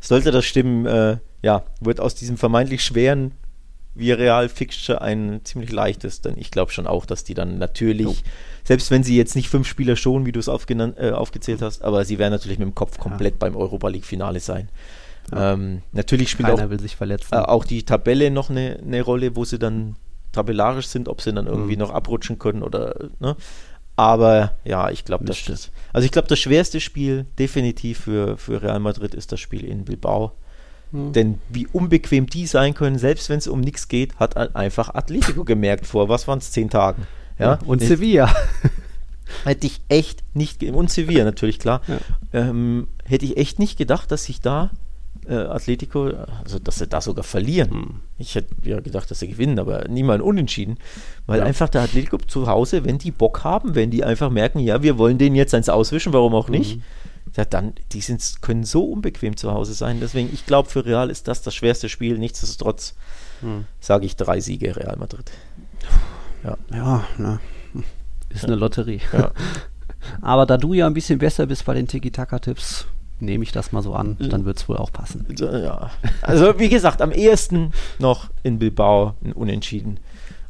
sollte 0.00 0.30
das 0.30 0.44
stimmen, 0.44 0.86
äh, 0.86 1.18
ja, 1.42 1.64
wird 1.80 2.00
aus 2.00 2.14
diesem 2.14 2.36
vermeintlich 2.38 2.82
schweren 2.84 3.32
Villarreal-Fixture 3.94 5.02
ein 5.02 5.40
ziemlich 5.44 5.70
leichtes, 5.70 6.22
denn 6.22 6.38
ich 6.38 6.50
glaube 6.50 6.72
schon 6.72 6.86
auch, 6.86 7.04
dass 7.04 7.24
die 7.24 7.34
dann 7.34 7.58
natürlich, 7.58 8.06
jo. 8.06 8.14
selbst 8.64 8.90
wenn 8.90 9.04
sie 9.04 9.16
jetzt 9.16 9.36
nicht 9.36 9.48
fünf 9.48 9.68
Spieler 9.68 9.96
schon, 9.96 10.24
wie 10.24 10.32
du 10.32 10.40
es 10.40 10.48
äh, 10.48 11.10
aufgezählt 11.10 11.60
hast, 11.60 11.82
aber 11.82 12.04
sie 12.04 12.18
werden 12.18 12.32
natürlich 12.32 12.58
mit 12.58 12.66
dem 12.66 12.74
Kopf 12.74 12.98
komplett 12.98 13.34
ja. 13.34 13.38
beim 13.40 13.56
Europa 13.56 13.88
League-Finale 13.88 14.40
sein. 14.40 14.70
Ja. 15.30 15.52
Ähm, 15.52 15.82
natürlich 15.92 16.30
spielt 16.30 16.48
Keiner 16.48 16.58
auch. 16.58 16.70
Äh, 17.30 17.36
auch 17.36 17.64
die 17.64 17.84
Tabelle 17.84 18.30
noch 18.30 18.48
eine, 18.48 18.78
eine 18.82 19.02
Rolle, 19.02 19.36
wo 19.36 19.44
sie 19.44 19.58
dann 19.58 19.96
tabellarisch 20.32 20.86
sind, 20.86 21.08
ob 21.08 21.20
sie 21.20 21.32
dann 21.32 21.46
irgendwie 21.46 21.74
mhm. 21.74 21.80
noch 21.80 21.90
abrutschen 21.90 22.38
können 22.38 22.62
oder, 22.62 22.94
ne? 23.20 23.36
Aber 23.94 24.52
ja, 24.64 24.90
ich 24.90 25.04
glaube, 25.04 25.24
das 25.26 25.48
ist. 25.48 25.70
Also 25.92 26.06
ich 26.06 26.12
glaube, 26.12 26.28
das 26.28 26.38
schwerste 26.38 26.80
Spiel 26.80 27.26
definitiv 27.38 28.00
für, 28.00 28.38
für 28.38 28.62
Real 28.62 28.80
Madrid 28.80 29.14
ist 29.14 29.32
das 29.32 29.40
Spiel 29.40 29.64
in 29.64 29.84
Bilbao. 29.84 30.32
Mhm. 30.92 31.12
Denn 31.12 31.40
wie 31.50 31.66
unbequem 31.66 32.26
die 32.26 32.46
sein 32.46 32.74
können, 32.74 32.98
selbst 32.98 33.28
wenn 33.28 33.38
es 33.38 33.46
um 33.46 33.60
nichts 33.60 33.88
geht, 33.88 34.16
hat 34.16 34.36
einfach 34.56 34.94
Atletico 34.94 35.44
gemerkt 35.44 35.86
vor, 35.86 36.08
was 36.08 36.26
waren 36.26 36.38
es, 36.38 36.52
zehn 36.52 36.70
Tagen. 36.70 37.06
Ja, 37.38 37.52
ja 37.52 37.58
und 37.66 37.82
Sevilla. 37.82 38.34
Hätte 39.44 39.66
ich 39.66 39.80
echt 39.88 40.22
nicht, 40.34 40.62
und 40.62 40.90
Sevilla 40.90 41.24
natürlich, 41.24 41.58
klar, 41.58 41.80
ja. 41.88 41.98
ähm, 42.34 42.88
hätte 43.04 43.24
ich 43.24 43.38
echt 43.38 43.58
nicht 43.58 43.78
gedacht, 43.78 44.10
dass 44.10 44.24
sich 44.24 44.42
da 44.42 44.70
äh, 45.26 45.34
Atletico, 45.34 46.10
also 46.42 46.58
dass 46.58 46.76
sie 46.76 46.86
da 46.86 47.00
sogar 47.00 47.24
verlieren. 47.24 47.70
Hm. 47.70 48.00
Ich 48.18 48.34
hätte 48.34 48.54
ja 48.62 48.80
gedacht, 48.80 49.10
dass 49.10 49.20
sie 49.20 49.28
gewinnen, 49.28 49.58
aber 49.58 49.86
niemand 49.88 50.22
unentschieden. 50.22 50.78
Weil 51.26 51.40
ja. 51.40 51.44
einfach 51.44 51.68
der 51.68 51.82
Atletico 51.82 52.18
zu 52.18 52.46
Hause, 52.46 52.84
wenn 52.84 52.98
die 52.98 53.10
Bock 53.10 53.44
haben, 53.44 53.74
wenn 53.74 53.90
die 53.90 54.04
einfach 54.04 54.30
merken, 54.30 54.58
ja, 54.58 54.82
wir 54.82 54.98
wollen 54.98 55.18
den 55.18 55.34
jetzt 55.34 55.54
eins 55.54 55.68
auswischen, 55.68 56.12
warum 56.12 56.34
auch 56.34 56.48
nicht, 56.48 56.76
mhm. 56.76 56.82
ja, 57.36 57.44
dann, 57.44 57.74
die 57.92 58.00
sind, 58.00 58.42
können 58.42 58.64
so 58.64 58.84
unbequem 58.84 59.36
zu 59.36 59.52
Hause 59.52 59.74
sein. 59.74 59.98
Deswegen, 60.00 60.30
ich 60.32 60.46
glaube, 60.46 60.68
für 60.68 60.84
Real 60.84 61.10
ist 61.10 61.28
das 61.28 61.42
das 61.42 61.54
schwerste 61.54 61.88
Spiel. 61.88 62.18
Nichtsdestotrotz 62.18 62.94
mhm. 63.42 63.66
sage 63.80 64.06
ich 64.06 64.16
drei 64.16 64.40
Siege 64.40 64.76
Real 64.76 64.96
Madrid. 64.96 65.30
Ja, 66.42 66.58
ja 66.72 67.04
na, 67.18 67.40
ist 68.30 68.44
eine 68.44 68.56
Lotterie. 68.56 69.00
Ja. 69.12 69.30
Aber 70.20 70.46
da 70.46 70.56
du 70.56 70.72
ja 70.72 70.86
ein 70.86 70.94
bisschen 70.94 71.18
besser 71.18 71.46
bist 71.46 71.64
bei 71.64 71.74
den 71.74 71.86
Tiki-Taka-Tipps, 71.86 72.86
nehme 73.22 73.44
ich 73.44 73.52
das 73.52 73.72
mal 73.72 73.82
so 73.82 73.94
an, 73.94 74.16
dann 74.18 74.44
wird 74.44 74.58
es 74.58 74.68
wohl 74.68 74.76
auch 74.76 74.92
passen. 74.92 75.26
Ja. 75.38 75.90
Also 76.20 76.58
wie 76.58 76.68
gesagt, 76.68 77.00
am 77.00 77.12
ehesten 77.12 77.72
noch 77.98 78.30
in 78.42 78.58
Bilbao 78.58 79.14
ein 79.24 79.32
Unentschieden. 79.32 80.00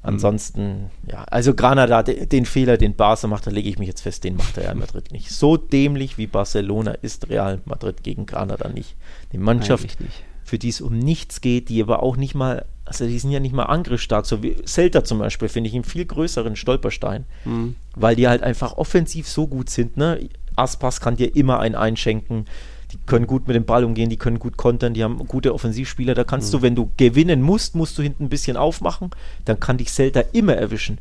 Ansonsten, 0.04 0.90
ja, 1.08 1.22
also 1.24 1.54
Granada, 1.54 2.02
den, 2.02 2.28
den 2.28 2.44
Fehler, 2.44 2.76
den 2.76 2.96
Barca 2.96 3.28
macht, 3.28 3.46
da 3.46 3.52
lege 3.52 3.68
ich 3.68 3.78
mich 3.78 3.86
jetzt 3.86 4.00
fest, 4.00 4.24
den 4.24 4.34
macht 4.36 4.58
Real 4.58 4.74
Madrid 4.74 5.12
nicht. 5.12 5.30
So 5.30 5.56
dämlich 5.56 6.18
wie 6.18 6.26
Barcelona 6.26 6.92
ist 6.92 7.28
Real 7.28 7.60
Madrid 7.66 8.02
gegen 8.02 8.26
Granada 8.26 8.68
nicht. 8.68 8.96
Die 9.32 9.38
Mannschaft, 9.38 10.00
nicht. 10.00 10.24
für 10.42 10.58
die 10.58 10.70
es 10.70 10.80
um 10.80 10.98
nichts 10.98 11.40
geht, 11.40 11.68
die 11.68 11.80
aber 11.80 12.02
auch 12.02 12.16
nicht 12.16 12.34
mal, 12.34 12.64
also 12.84 13.06
die 13.06 13.16
sind 13.16 13.30
ja 13.30 13.38
nicht 13.38 13.54
mal 13.54 13.66
angriffsstark, 13.66 14.26
so 14.26 14.42
wie 14.42 14.56
Celta 14.66 15.04
zum 15.04 15.20
Beispiel, 15.20 15.48
finde 15.48 15.68
ich 15.68 15.74
einen 15.74 15.84
viel 15.84 16.04
größeren 16.04 16.56
Stolperstein, 16.56 17.24
mhm. 17.44 17.76
weil 17.94 18.16
die 18.16 18.26
halt 18.26 18.42
einfach 18.42 18.76
offensiv 18.78 19.28
so 19.28 19.46
gut 19.46 19.70
sind, 19.70 19.96
ne? 19.96 20.18
Aspas 20.56 21.00
kann 21.00 21.16
dir 21.16 21.34
immer 21.36 21.60
einen 21.60 21.74
einschenken. 21.74 22.46
Die 22.92 22.98
können 23.06 23.26
gut 23.26 23.46
mit 23.46 23.56
dem 23.56 23.64
Ball 23.64 23.84
umgehen, 23.84 24.10
die 24.10 24.18
können 24.18 24.38
gut 24.38 24.58
kontern, 24.58 24.92
die 24.92 25.02
haben 25.02 25.26
gute 25.26 25.54
Offensivspieler. 25.54 26.14
Da 26.14 26.24
kannst 26.24 26.52
mhm. 26.52 26.58
du, 26.58 26.62
wenn 26.62 26.74
du 26.74 26.90
gewinnen 26.96 27.40
musst, 27.40 27.74
musst 27.74 27.96
du 27.96 28.02
hinten 28.02 28.24
ein 28.24 28.28
bisschen 28.28 28.56
aufmachen. 28.56 29.10
Dann 29.44 29.60
kann 29.60 29.78
dich 29.78 29.90
Celta 29.90 30.20
immer 30.32 30.54
erwischen. 30.54 30.98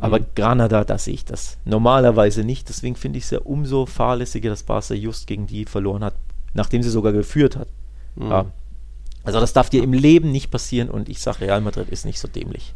Aber 0.00 0.18
mhm. 0.18 0.26
Granada, 0.34 0.84
da 0.84 0.98
sehe 0.98 1.14
ich 1.14 1.24
das 1.24 1.56
normalerweise 1.64 2.44
nicht. 2.44 2.68
Deswegen 2.68 2.96
finde 2.96 3.18
ich 3.18 3.24
es 3.24 3.30
ja 3.30 3.38
umso 3.40 3.86
fahrlässiger, 3.86 4.50
dass 4.50 4.64
Barca 4.64 4.94
just 4.94 5.26
gegen 5.26 5.46
die 5.46 5.64
verloren 5.64 6.04
hat, 6.04 6.14
nachdem 6.52 6.82
sie 6.82 6.90
sogar 6.90 7.12
geführt 7.12 7.56
hat. 7.56 7.68
Mhm. 8.16 8.30
Ja. 8.30 8.46
Also 9.24 9.40
das 9.40 9.54
darf 9.54 9.70
dir 9.70 9.82
im 9.82 9.94
Leben 9.94 10.30
nicht 10.30 10.50
passieren 10.50 10.90
und 10.90 11.08
ich 11.08 11.20
sage, 11.20 11.40
Real 11.40 11.62
Madrid 11.62 11.88
ist 11.88 12.04
nicht 12.04 12.20
so 12.20 12.28
dämlich. 12.28 12.74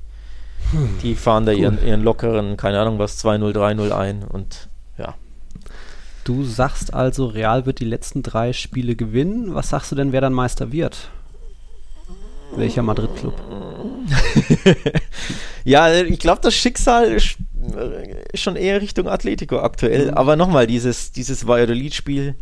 Hm. 0.70 0.98
Die 1.02 1.14
fahren 1.14 1.44
da 1.44 1.52
cool. 1.52 1.58
ihren, 1.58 1.86
ihren 1.86 2.02
lockeren, 2.02 2.56
keine 2.56 2.80
Ahnung 2.80 2.98
was, 2.98 3.22
2-0, 3.22 3.52
3-0 3.52 3.90
ein 3.90 4.24
und 4.24 4.68
ja, 4.96 5.14
Du 6.28 6.44
sagst 6.44 6.92
also, 6.92 7.24
Real 7.24 7.64
wird 7.64 7.80
die 7.80 7.86
letzten 7.86 8.22
drei 8.22 8.52
Spiele 8.52 8.96
gewinnen. 8.96 9.54
Was 9.54 9.70
sagst 9.70 9.90
du 9.90 9.96
denn, 9.96 10.12
wer 10.12 10.20
dann 10.20 10.34
Meister 10.34 10.72
wird? 10.72 11.08
Welcher 12.54 12.82
Madrid-Club? 12.82 13.32
ja, 15.64 15.90
ich 16.02 16.18
glaube, 16.18 16.42
das 16.42 16.54
Schicksal 16.54 17.12
ist 17.12 17.38
schon 18.34 18.56
eher 18.56 18.82
Richtung 18.82 19.08
Atletico 19.08 19.60
aktuell. 19.60 20.08
Mhm. 20.08 20.14
Aber 20.18 20.36
nochmal, 20.36 20.66
dieses, 20.66 21.12
dieses 21.12 21.46
Valladolid-Spiel, 21.46 22.34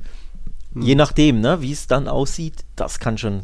mhm. 0.72 0.83
je 0.83 0.96
nachdem, 0.96 1.40
ne, 1.40 1.62
wie 1.62 1.70
es 1.70 1.87
dann 1.87 2.09
aussieht, 2.09 2.64
das 2.75 2.99
kann 2.99 3.18
schon 3.18 3.42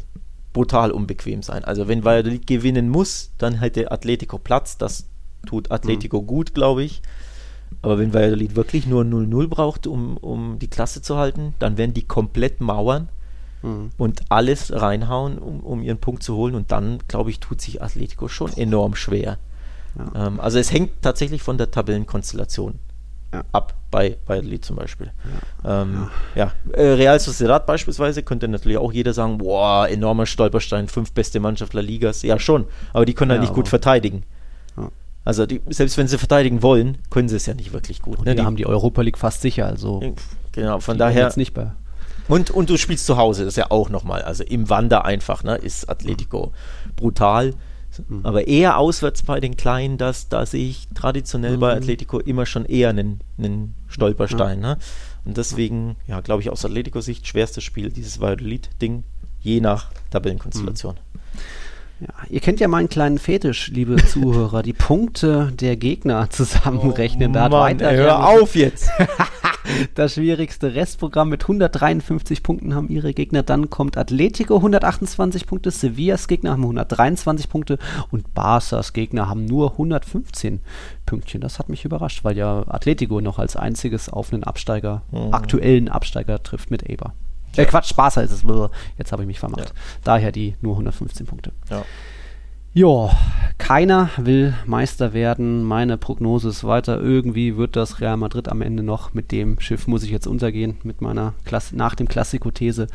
brutal 0.51 0.91
unbequem 0.91 1.41
sein. 1.41 1.63
Also 1.63 1.87
wenn 1.87 2.03
Valladolid 2.03 2.47
gewinnen 2.47 2.89
muss, 2.89 3.31
dann 3.37 3.59
hätte 3.61 3.93
Atletico 3.93 4.39
Platz. 4.39 4.77
Das 4.77 5.05
tut 5.47 5.71
Atletico 5.71 6.21
mhm. 6.21 6.27
gut, 6.27 6.53
glaube 6.53 6.83
ich. 6.83 7.01
Aber 7.81 7.97
wenn 7.97 8.13
Valladolid 8.13 8.55
wirklich 8.55 8.87
nur 8.87 9.03
0-0 9.03 9.47
braucht, 9.47 9.87
um, 9.87 10.17
um 10.17 10.59
die 10.59 10.69
Klasse 10.69 11.01
zu 11.01 11.17
halten, 11.17 11.53
dann 11.59 11.77
werden 11.77 11.93
die 11.93 12.03
komplett 12.03 12.61
mauern 12.61 13.09
mhm. 13.61 13.91
und 13.97 14.21
alles 14.29 14.71
reinhauen, 14.73 15.37
um, 15.37 15.59
um 15.61 15.81
ihren 15.81 15.97
Punkt 15.97 16.23
zu 16.23 16.35
holen. 16.35 16.55
Und 16.55 16.71
dann, 16.71 16.99
glaube 17.07 17.29
ich, 17.29 17.39
tut 17.39 17.61
sich 17.61 17.81
Atletico 17.81 18.27
schon 18.27 18.53
enorm 18.53 18.95
schwer. 18.95 19.37
Ja. 19.97 20.27
Ähm, 20.27 20.39
also 20.39 20.59
es 20.59 20.71
hängt 20.71 21.01
tatsächlich 21.01 21.41
von 21.41 21.57
der 21.57 21.71
Tabellenkonstellation 21.71 22.79
ja. 23.33 23.43
ab, 23.51 23.75
bei 23.91 24.17
Valladolid 24.25 24.63
zum 24.63 24.75
Beispiel. 24.75 25.11
Ja, 25.63 25.81
ähm, 25.81 26.07
ja. 26.35 26.51
Äh, 26.71 26.93
Real 26.93 27.19
Sociedad 27.19 27.65
beispielsweise 27.65 28.23
könnte 28.23 28.47
natürlich 28.47 28.77
auch 28.77 28.93
jeder 28.93 29.13
sagen, 29.13 29.37
boah, 29.37 29.87
enormer 29.87 30.25
Stolperstein, 30.25 30.87
fünf 30.87 31.11
beste 31.11 31.39
Mannschaft 31.39 31.73
La 31.73 31.81
Ligas. 31.81 32.21
Ja, 32.23 32.39
schon, 32.39 32.65
aber 32.93 33.05
die 33.05 33.13
können 33.13 33.31
halt 33.31 33.41
nicht 33.41 33.53
gut 33.53 33.67
verteidigen. 33.67 34.23
Also 35.25 35.45
die, 35.45 35.61
selbst 35.69 35.97
wenn 35.97 36.07
sie 36.07 36.17
verteidigen 36.17 36.61
wollen, 36.61 36.97
können 37.09 37.29
sie 37.29 37.37
es 37.37 37.45
ja 37.45 37.53
nicht 37.53 37.71
wirklich 37.71 38.01
gut. 38.01 38.19
Und 38.19 38.25
ne? 38.25 38.35
die 38.35 38.41
haben 38.41 38.57
die 38.57 38.65
Europa 38.65 39.01
League 39.01 39.17
fast 39.17 39.41
sicher, 39.41 39.67
also 39.67 40.15
genau, 40.51 40.79
von 40.79 40.97
daher 40.97 41.23
jetzt 41.23 41.37
nicht 41.37 41.53
bei. 41.53 41.71
Und, 42.27 42.51
und 42.51 42.69
du 42.69 42.77
spielst 42.77 43.05
zu 43.05 43.17
Hause, 43.17 43.43
das 43.43 43.53
ist 43.53 43.57
ja 43.57 43.71
auch 43.71 43.89
nochmal, 43.89 44.21
also 44.21 44.43
im 44.43 44.69
Wander 44.69 45.05
einfach, 45.05 45.43
ne, 45.43 45.55
ist 45.55 45.89
Atletico 45.89 46.53
brutal. 46.95 47.53
Mhm. 48.07 48.21
Aber 48.23 48.47
eher 48.47 48.77
auswärts 48.77 49.23
bei 49.23 49.39
den 49.39 49.55
Kleinen, 49.55 49.97
das, 49.97 50.29
da 50.29 50.45
sehe 50.45 50.67
ich 50.67 50.87
traditionell 50.95 51.57
mhm. 51.57 51.61
bei 51.61 51.75
Atletico 51.75 52.19
immer 52.19 52.45
schon 52.45 52.65
eher 52.65 52.89
einen, 52.89 53.19
einen 53.37 53.75
Stolperstein. 53.87 54.57
Mhm. 54.57 54.63
Ne? 54.63 54.77
Und 55.25 55.37
deswegen, 55.37 55.95
ja, 56.07 56.21
glaube 56.21 56.41
ich, 56.41 56.49
aus 56.49 56.65
Atletico-Sicht 56.65 57.27
schwerstes 57.27 57.63
Spiel, 57.63 57.91
dieses 57.91 58.19
Valladolid-Ding, 58.19 59.03
je 59.41 59.61
nach 59.61 59.91
Tabellenkonstellation. 60.09 60.95
Mhm. 60.95 61.39
Ja, 62.03 62.09
ihr 62.29 62.41
kennt 62.41 62.59
ja 62.59 62.67
meinen 62.67 62.89
kleinen 62.89 63.17
Fetisch, 63.17 63.69
liebe 63.69 63.95
Zuhörer, 63.95 64.61
die 64.61 64.73
Punkte 64.73 65.53
der 65.57 65.77
Gegner 65.77 66.29
zusammenrechnen. 66.29 67.31
Oh, 67.31 67.33
da 67.33 67.47
Mann, 67.47 67.79
ey, 67.79 67.95
hör 67.95 68.27
auf 68.27 68.55
jetzt! 68.55 68.89
das 69.95 70.15
schwierigste 70.15 70.75
Restprogramm 70.75 71.29
mit 71.29 71.43
153 71.43 72.43
Punkten 72.43 72.75
haben 72.75 72.89
ihre 72.89 73.13
Gegner. 73.13 73.41
Dann 73.41 73.69
kommt 73.69 73.97
Atletico 73.97 74.57
128 74.57 75.45
Punkte, 75.47 75.71
Sevillas 75.71 76.27
Gegner 76.27 76.51
haben 76.51 76.63
123 76.63 77.47
Punkte 77.47 77.77
und 78.11 78.33
Barças 78.35 78.91
Gegner 78.91 79.29
haben 79.29 79.45
nur 79.45 79.71
115 79.71 80.59
Pünktchen. 81.05 81.39
Das 81.39 81.57
hat 81.57 81.69
mich 81.69 81.85
überrascht, 81.85 82.25
weil 82.25 82.35
ja 82.35 82.65
Atletico 82.67 83.21
noch 83.21 83.39
als 83.39 83.55
einziges 83.55 84.09
auf 84.09 84.33
einen 84.33 84.43
Absteiger, 84.43 85.03
mhm. 85.11 85.33
aktuellen 85.33 85.87
Absteiger 85.87 86.43
trifft 86.43 86.69
mit 86.69 86.83
Eber. 86.83 87.13
Äh, 87.55 87.65
Quatsch, 87.65 87.89
Spaß 87.89 88.17
heißt 88.17 88.31
es. 88.31 88.43
Jetzt 88.97 89.11
habe 89.11 89.23
ich 89.23 89.27
mich 89.27 89.39
vermacht. 89.39 89.69
Ja. 89.69 89.75
Daher 90.03 90.31
die 90.31 90.55
nur 90.61 90.73
115 90.73 91.25
Punkte. 91.25 91.51
Ja. 91.69 91.83
Jo, 92.75 93.11
keiner 93.59 94.09
will 94.17 94.55
Meister 94.65 95.13
werden. 95.13 95.63
Meine 95.63 95.97
Prognose 95.97 96.49
ist 96.49 96.63
weiter. 96.63 96.99
Irgendwie 96.99 97.55
wird 97.55 97.75
das 97.75 98.01
Real 98.01 98.17
Madrid 98.17 98.49
am 98.49 98.63
Ende 98.63 98.81
noch. 98.81 99.13
Mit 99.13 99.31
dem 99.31 99.59
Schiff 99.59 99.85
muss 99.85 100.01
ich 100.03 100.09
jetzt 100.09 100.25
untergehen, 100.25 100.77
mit 100.81 100.99
meiner 100.99 101.35
Klasse, 101.45 101.75
nach 101.77 101.93
dem 101.93 102.07
Klassiko-These. 102.07 102.87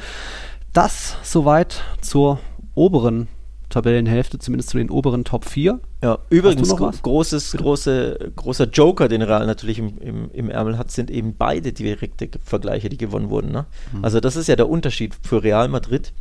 Das 0.73 1.17
soweit 1.23 1.83
zur 2.01 2.41
oberen 2.75 3.29
Tabellenhälfte, 3.69 4.41
zumindest 4.41 4.71
zu 4.71 4.79
den 4.79 4.91
oberen 4.91 5.25
Top 5.25 5.45
4. 5.45 5.79
Ja, 6.03 6.19
übrigens 6.31 6.75
großes, 7.03 7.57
große, 7.57 8.33
großer 8.37 8.67
Joker, 8.67 9.09
den 9.09 9.23
Real 9.23 9.47
natürlich 9.47 9.79
im, 9.79 9.99
im, 9.99 10.31
im 10.31 10.51
Ärmel 10.51 10.79
hat, 10.79 10.93
sind 10.93 11.11
eben 11.11 11.35
beide 11.37 11.73
direkte 11.73 12.29
Vergleiche, 12.45 12.89
die 12.89 12.99
gewonnen 12.99 13.31
wurden. 13.31 13.51
Ne? 13.51 13.67
Mhm. 13.93 14.05
Also 14.05 14.21
das 14.21 14.37
ist 14.37 14.47
ja 14.47 14.55
der 14.55 14.69
Unterschied. 14.69 15.17
Für 15.23 15.43
Real 15.43 15.69
Madrid 15.69 16.13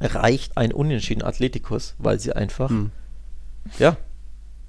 reicht 0.00 0.56
ein 0.56 0.72
Unentschieden 0.72 1.22
Atletikus, 1.22 1.94
weil 1.98 2.18
sie 2.18 2.32
einfach 2.32 2.70
mhm. 2.70 2.90
ja, 3.78 3.96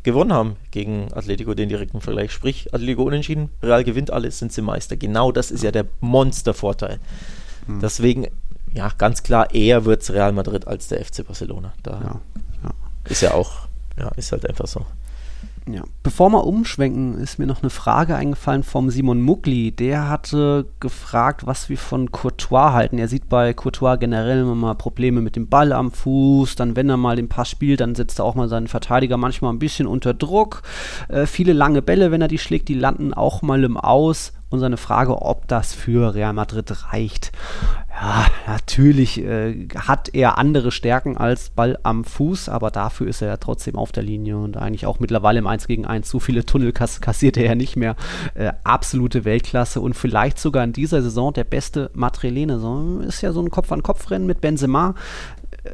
gewonnen 0.04 0.32
haben 0.32 0.58
gegen 0.70 1.12
Atletico 1.14 1.56
den 1.56 1.70
direkten 1.70 2.00
Vergleich. 2.00 2.32
Sprich, 2.32 2.72
Atletico 2.72 3.04
unentschieden, 3.04 3.50
Real 3.64 3.84
gewinnt 3.84 4.12
alles, 4.12 4.38
sind 4.38 4.54
sie 4.54 4.62
Meister. 4.62 4.96
Genau 4.96 5.32
das 5.32 5.50
ist 5.50 5.64
ja 5.64 5.72
der 5.72 5.88
Monstervorteil. 6.02 7.00
Mhm. 7.66 7.80
Deswegen 7.80 8.28
ja, 8.76 8.92
ganz 8.98 9.24
klar, 9.24 9.54
eher 9.54 9.86
wird 9.86 10.02
es 10.02 10.12
Real 10.12 10.34
Madrid 10.34 10.68
als 10.68 10.90
der 10.90 11.04
FC 11.04 11.26
Barcelona. 11.26 11.74
Da 11.82 11.92
ja, 11.92 12.22
ja. 12.64 12.72
ist 13.10 13.22
ja 13.22 13.34
auch, 13.34 13.65
ja, 13.98 14.10
ist 14.16 14.32
halt 14.32 14.48
einfach 14.48 14.68
so. 14.68 14.86
Ja. 15.68 15.84
Bevor 16.04 16.30
wir 16.30 16.46
umschwenken, 16.46 17.18
ist 17.18 17.40
mir 17.40 17.48
noch 17.48 17.64
eine 17.64 17.72
Frage 17.72 18.16
eingefallen 18.16 18.62
vom 18.62 18.92
Simon 18.92 19.22
Muckli. 19.22 19.72
Der 19.72 20.10
hatte 20.10 20.68
gefragt, 20.80 21.48
was 21.48 21.70
wir 21.70 21.78
von 21.80 22.12
Courtois 22.12 22.74
halten. 22.74 23.00
Er 23.00 23.08
sieht 23.08 23.30
bei 23.30 23.54
Courtois 23.54 23.98
generell 23.98 24.42
immer 24.42 24.54
mal 24.54 24.76
Probleme 24.76 25.22
mit 25.22 25.36
dem 25.36 25.48
Ball 25.48 25.74
am 25.74 25.92
Fuß. 25.92 26.56
Dann, 26.56 26.76
wenn 26.76 26.90
er 26.90 26.98
mal 26.98 27.16
den 27.16 27.30
Pass 27.30 27.50
spielt, 27.50 27.80
dann 27.80 27.96
setzt 27.96 28.20
er 28.20 28.26
auch 28.26 28.36
mal 28.36 28.48
seinen 28.48 28.68
Verteidiger 28.68 29.18
manchmal 29.18 29.54
ein 29.54 29.60
bisschen 29.60 29.88
unter 29.88 30.14
Druck. 30.14 30.62
Äh, 31.08 31.26
viele 31.26 31.54
lange 31.54 31.82
Bälle, 31.82 32.12
wenn 32.12 32.22
er 32.22 32.28
die 32.28 32.38
schlägt, 32.38 32.68
die 32.68 32.76
landen 32.76 33.16
auch 33.16 33.42
mal 33.42 33.64
im 33.64 33.78
Aus 33.78 34.34
und 34.50 34.60
seine 34.60 34.78
Frage, 34.78 35.22
ob 35.22 35.48
das 35.48 35.74
für 35.74 36.14
Real 36.14 36.34
Madrid 36.34 36.72
reicht. 36.92 37.32
Ja, 37.90 38.26
natürlich 38.46 39.24
äh, 39.24 39.68
hat 39.76 40.10
er 40.14 40.38
andere 40.38 40.72
Stärken 40.72 41.18
als 41.18 41.50
Ball 41.50 41.80
am 41.84 42.04
Fuß, 42.04 42.50
aber 42.50 42.70
dafür 42.70 43.08
ist 43.08 43.22
er 43.22 43.30
ja 43.30 43.38
trotzdem 43.38 43.76
auf 43.76 43.92
der 43.92 44.04
Linie 44.04 44.38
und 44.38 44.58
eigentlich 44.58 44.86
auch 44.86 45.00
mittlerweile 45.00 45.40
im 45.40 45.48
1 45.48 45.68
gegen 45.68 45.86
1 45.86 46.10
so 46.10 46.20
viele 46.20 46.46
Tunnel 46.46 46.74
kass 46.74 47.00
kassiert 47.00 47.38
er 47.38 47.46
ja 47.46 47.56
nicht 47.56 47.76
mehr. 47.76 47.96
Äh, 48.34 48.52
absolute 48.64 49.24
Weltklasse 49.26 49.80
und 49.80 49.94
vielleicht 49.94 50.40
sogar 50.40 50.64
in 50.64 50.74
dieser 50.74 51.02
Saison 51.02 51.34
der 51.34 51.46
beste 51.46 51.90
Madrilene. 51.94 52.56
Ist 53.08 53.22
ja 53.22 53.32
so 53.32 53.42
ein 53.42 53.50
Kopf-an-Kopf-Rennen 53.50 54.28
mit 54.28 54.42
Benzema 54.42 54.96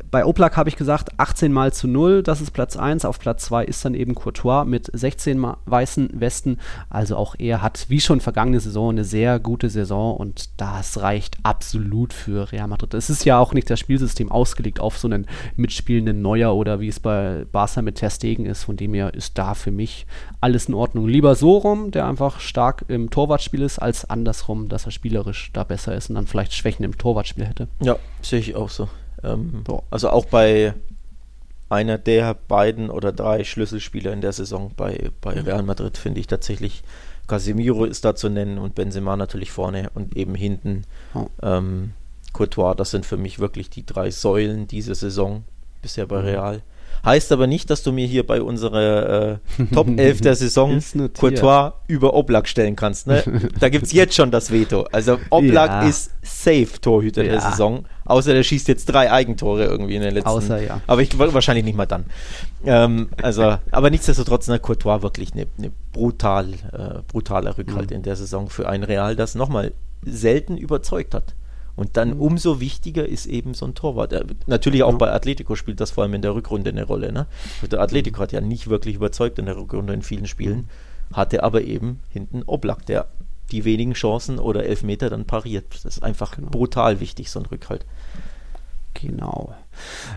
bei 0.10 0.26
Oblak 0.26 0.58
habe 0.58 0.70
ich 0.70 0.76
gesagt 0.76 1.20
18 1.20 1.52
mal 1.52 1.74
zu 1.74 1.88
0, 1.88 2.24
das 2.24 2.42
ist 2.42 2.52
Platz 2.52 2.78
1. 2.78 3.06
Auf 3.06 3.20
Platz 3.20 3.46
2 3.46 3.66
ist 3.66 3.84
dann 3.86 3.94
eben 3.94 4.16
Courtois 4.16 4.66
mit 4.66 4.90
16 4.94 5.46
weißen 5.66 6.20
Westen. 6.20 6.58
Also 6.90 7.16
auch 7.16 7.36
er 7.38 7.62
hat 7.62 7.86
wie 7.90 8.00
schon 8.00 8.22
vergangene 8.22 8.60
Saison 8.60 8.92
eine 8.92 9.04
sehr 9.04 9.40
gute 9.40 9.70
Saison 9.70 10.16
und 10.16 10.50
das 10.58 11.02
reicht 11.02 11.38
absolut 11.44 12.14
für 12.14 12.52
Real 12.52 12.68
Madrid. 12.68 12.94
Es 12.94 13.10
ist 13.10 13.26
ja 13.26 13.40
auch 13.40 13.54
nicht 13.54 13.70
das 13.70 13.80
Spielsystem 13.80 14.32
ausgelegt 14.32 14.80
auf 14.80 14.98
so 14.98 15.08
einen 15.08 15.28
mitspielenden 15.56 16.22
Neuer 16.22 16.56
oder 16.56 16.80
wie 16.80 16.88
es 16.88 17.00
bei 17.00 17.46
Barca 17.52 17.82
mit 17.82 17.96
Ter 17.96 18.10
Stegen 18.10 18.46
ist. 18.46 18.64
Von 18.64 18.78
dem 18.78 18.94
her 18.94 19.14
ist 19.14 19.38
da 19.38 19.54
für 19.54 19.72
mich 19.72 20.06
alles 20.40 20.68
in 20.68 20.74
Ordnung. 20.74 21.08
Lieber 21.08 21.36
so 21.36 21.58
rum, 21.58 21.92
der 21.92 22.06
einfach 22.06 22.40
stark 22.40 22.86
im 22.88 23.10
Torwartspiel 23.10 23.62
ist, 23.62 23.80
als 23.80 24.10
andersrum, 24.10 24.70
dass 24.70 24.86
er 24.86 24.92
spielerisch 24.92 25.52
da 25.54 25.64
besser 25.64 25.96
ist 25.96 26.10
und 26.10 26.16
dann 26.16 26.28
vielleicht 26.28 26.54
Schwächen 26.54 26.84
im 26.84 26.98
Torwartspiel 26.98 27.46
hätte. 27.46 27.68
Ja, 27.82 27.98
sehe 28.22 28.40
ich 28.40 28.56
auch 28.56 28.70
so. 28.70 28.88
Ähm, 29.24 29.64
also 29.90 30.10
auch 30.10 30.26
bei 30.26 30.74
einer 31.70 31.98
der 31.98 32.34
beiden 32.34 32.90
oder 32.90 33.12
drei 33.12 33.44
Schlüsselspieler 33.44 34.12
in 34.12 34.22
der 34.22 34.34
Saison 34.34 34.72
bei, 34.76 35.10
bei 35.22 35.36
mhm. 35.36 35.42
Real 35.42 35.64
Madrid 35.64 35.98
finde 35.98 36.20
ich 36.20 36.28
tatsächlich, 36.28 36.84
Casemiro 37.28 37.86
ist 37.86 38.04
da 38.04 38.14
zu 38.14 38.30
nennen 38.30 38.58
und 38.58 38.76
Benzema 38.76 39.16
natürlich 39.16 39.52
vorne 39.52 39.90
und 39.94 40.18
eben 40.18 40.36
hinten 40.36 40.84
oh. 41.14 41.28
ähm, 41.42 41.92
Courtois. 42.34 42.76
Das 42.76 42.92
sind 42.92 43.06
für 43.06 43.18
mich 43.18 43.40
wirklich 43.40 43.70
die 43.70 43.86
drei 43.86 44.12
Säulen 44.12 44.68
dieser 44.68 44.96
Saison 44.96 45.46
bisher 45.82 46.08
bei 46.08 46.20
mhm. 46.20 46.26
Real. 46.26 46.62
Heißt 47.04 47.32
aber 47.32 47.48
nicht, 47.48 47.70
dass 47.70 47.84
du 47.84 47.92
mir 47.92 48.06
hier 48.06 48.26
bei 48.26 48.42
unserer 48.42 49.32
äh, 49.60 49.66
Top 49.74 49.88
11 49.98 50.22
der 50.22 50.36
Saison 50.36 50.80
Courtois 51.18 51.74
über 51.88 52.14
Oblak 52.14 52.48
stellen 52.48 52.76
kannst. 52.76 53.08
Ne? 53.08 53.24
Da 53.60 53.70
gibt 53.70 53.86
es 53.86 53.92
jetzt 53.92 54.16
schon 54.16 54.32
das 54.32 54.52
Veto. 54.52 54.88
Also 54.92 55.18
Oblak 55.30 55.70
ja. 55.70 55.82
ist 55.88 56.12
safe 56.22 56.80
Torhüter 56.80 57.24
ja. 57.24 57.34
der 57.34 57.42
Saison. 57.42 57.86
Außer 58.06 58.34
der 58.34 58.44
schießt 58.44 58.68
jetzt 58.68 58.86
drei 58.86 59.12
Eigentore 59.12 59.66
irgendwie 59.66 59.96
in 59.96 60.02
den 60.02 60.14
letzten. 60.14 60.30
Außer, 60.30 60.62
ja. 60.62 60.82
Aber 60.88 61.02
ich 61.02 61.18
wahrscheinlich 61.18 61.66
nicht 61.66 61.78
mal 61.78 61.86
dann. 61.86 62.06
Ähm, 62.66 63.10
also, 63.22 63.58
aber 63.72 63.90
nichtsdestotrotz, 63.90 64.48
ne, 64.48 64.60
Courtois 64.60 65.02
wirklich 65.02 65.34
eine 65.34 65.48
ne 65.58 65.72
brutal, 65.94 66.50
äh, 66.74 67.02
brutaler 67.08 67.58
Rückhalt 67.58 67.92
mhm. 67.92 67.98
in 67.98 68.04
der 68.04 68.16
Saison 68.16 68.50
für 68.50 68.68
ein 68.68 68.84
Real, 68.84 69.16
das 69.16 69.36
nochmal 69.36 69.74
selten 70.04 70.58
überzeugt 70.58 71.14
hat. 71.14 71.36
Und 71.76 71.98
dann 71.98 72.16
mhm. 72.16 72.22
umso 72.22 72.60
wichtiger 72.60 73.08
ist 73.08 73.26
eben 73.26 73.54
so 73.54 73.66
ein 73.66 73.76
Torwart. 73.76 74.14
Äh, 74.14 74.26
natürlich 74.48 74.84
auch 74.84 74.92
ja. 74.92 74.98
bei 74.98 75.12
Atletico 75.12 75.56
spielt 75.56 75.80
das 75.80 75.92
vor 75.92 76.04
allem 76.04 76.14
in 76.14 76.22
der 76.22 76.36
Rückrunde 76.36 76.70
eine 76.70 76.84
Rolle. 76.84 77.12
Ne? 77.12 77.28
Der 77.70 77.82
Atletico 77.82 78.20
mhm. 78.20 78.24
hat 78.24 78.32
ja 78.32 78.42
nicht 78.42 78.70
wirklich 78.70 78.96
überzeugt 78.96 79.40
in 79.40 79.46
der 79.46 79.58
Rückrunde 79.58 79.94
in 79.94 80.02
vielen 80.02 80.28
Spielen, 80.28 80.70
hatte 81.14 81.44
aber 81.44 81.62
eben 81.62 82.02
hinten 82.10 82.44
Oblak, 82.44 82.86
der 82.86 83.08
die 83.52 83.66
wenigen 83.66 83.94
Chancen 83.94 84.40
oder 84.40 84.66
Elfmeter 84.66 85.10
dann 85.10 85.26
pariert. 85.26 85.66
Das 85.72 85.86
ist 85.86 86.04
einfach 86.04 86.36
genau. 86.36 86.50
brutal 86.50 87.00
wichtig, 87.00 87.32
so 87.32 87.40
ein 87.40 87.46
Rückhalt. 87.46 87.86
Genau. 88.94 89.54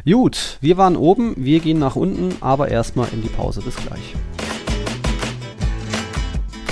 Gut, 0.05 0.59
wir 0.61 0.77
waren 0.77 0.97
oben, 0.97 1.35
wir 1.37 1.61
gehen 1.61 1.79
nach 1.79 1.97
unten, 1.97 2.37
aber 2.41 2.69
erstmal 2.69 3.09
in 3.13 3.23
die 3.23 3.29
Pause. 3.29 3.63
Bis 3.63 3.77
gleich. 3.77 4.15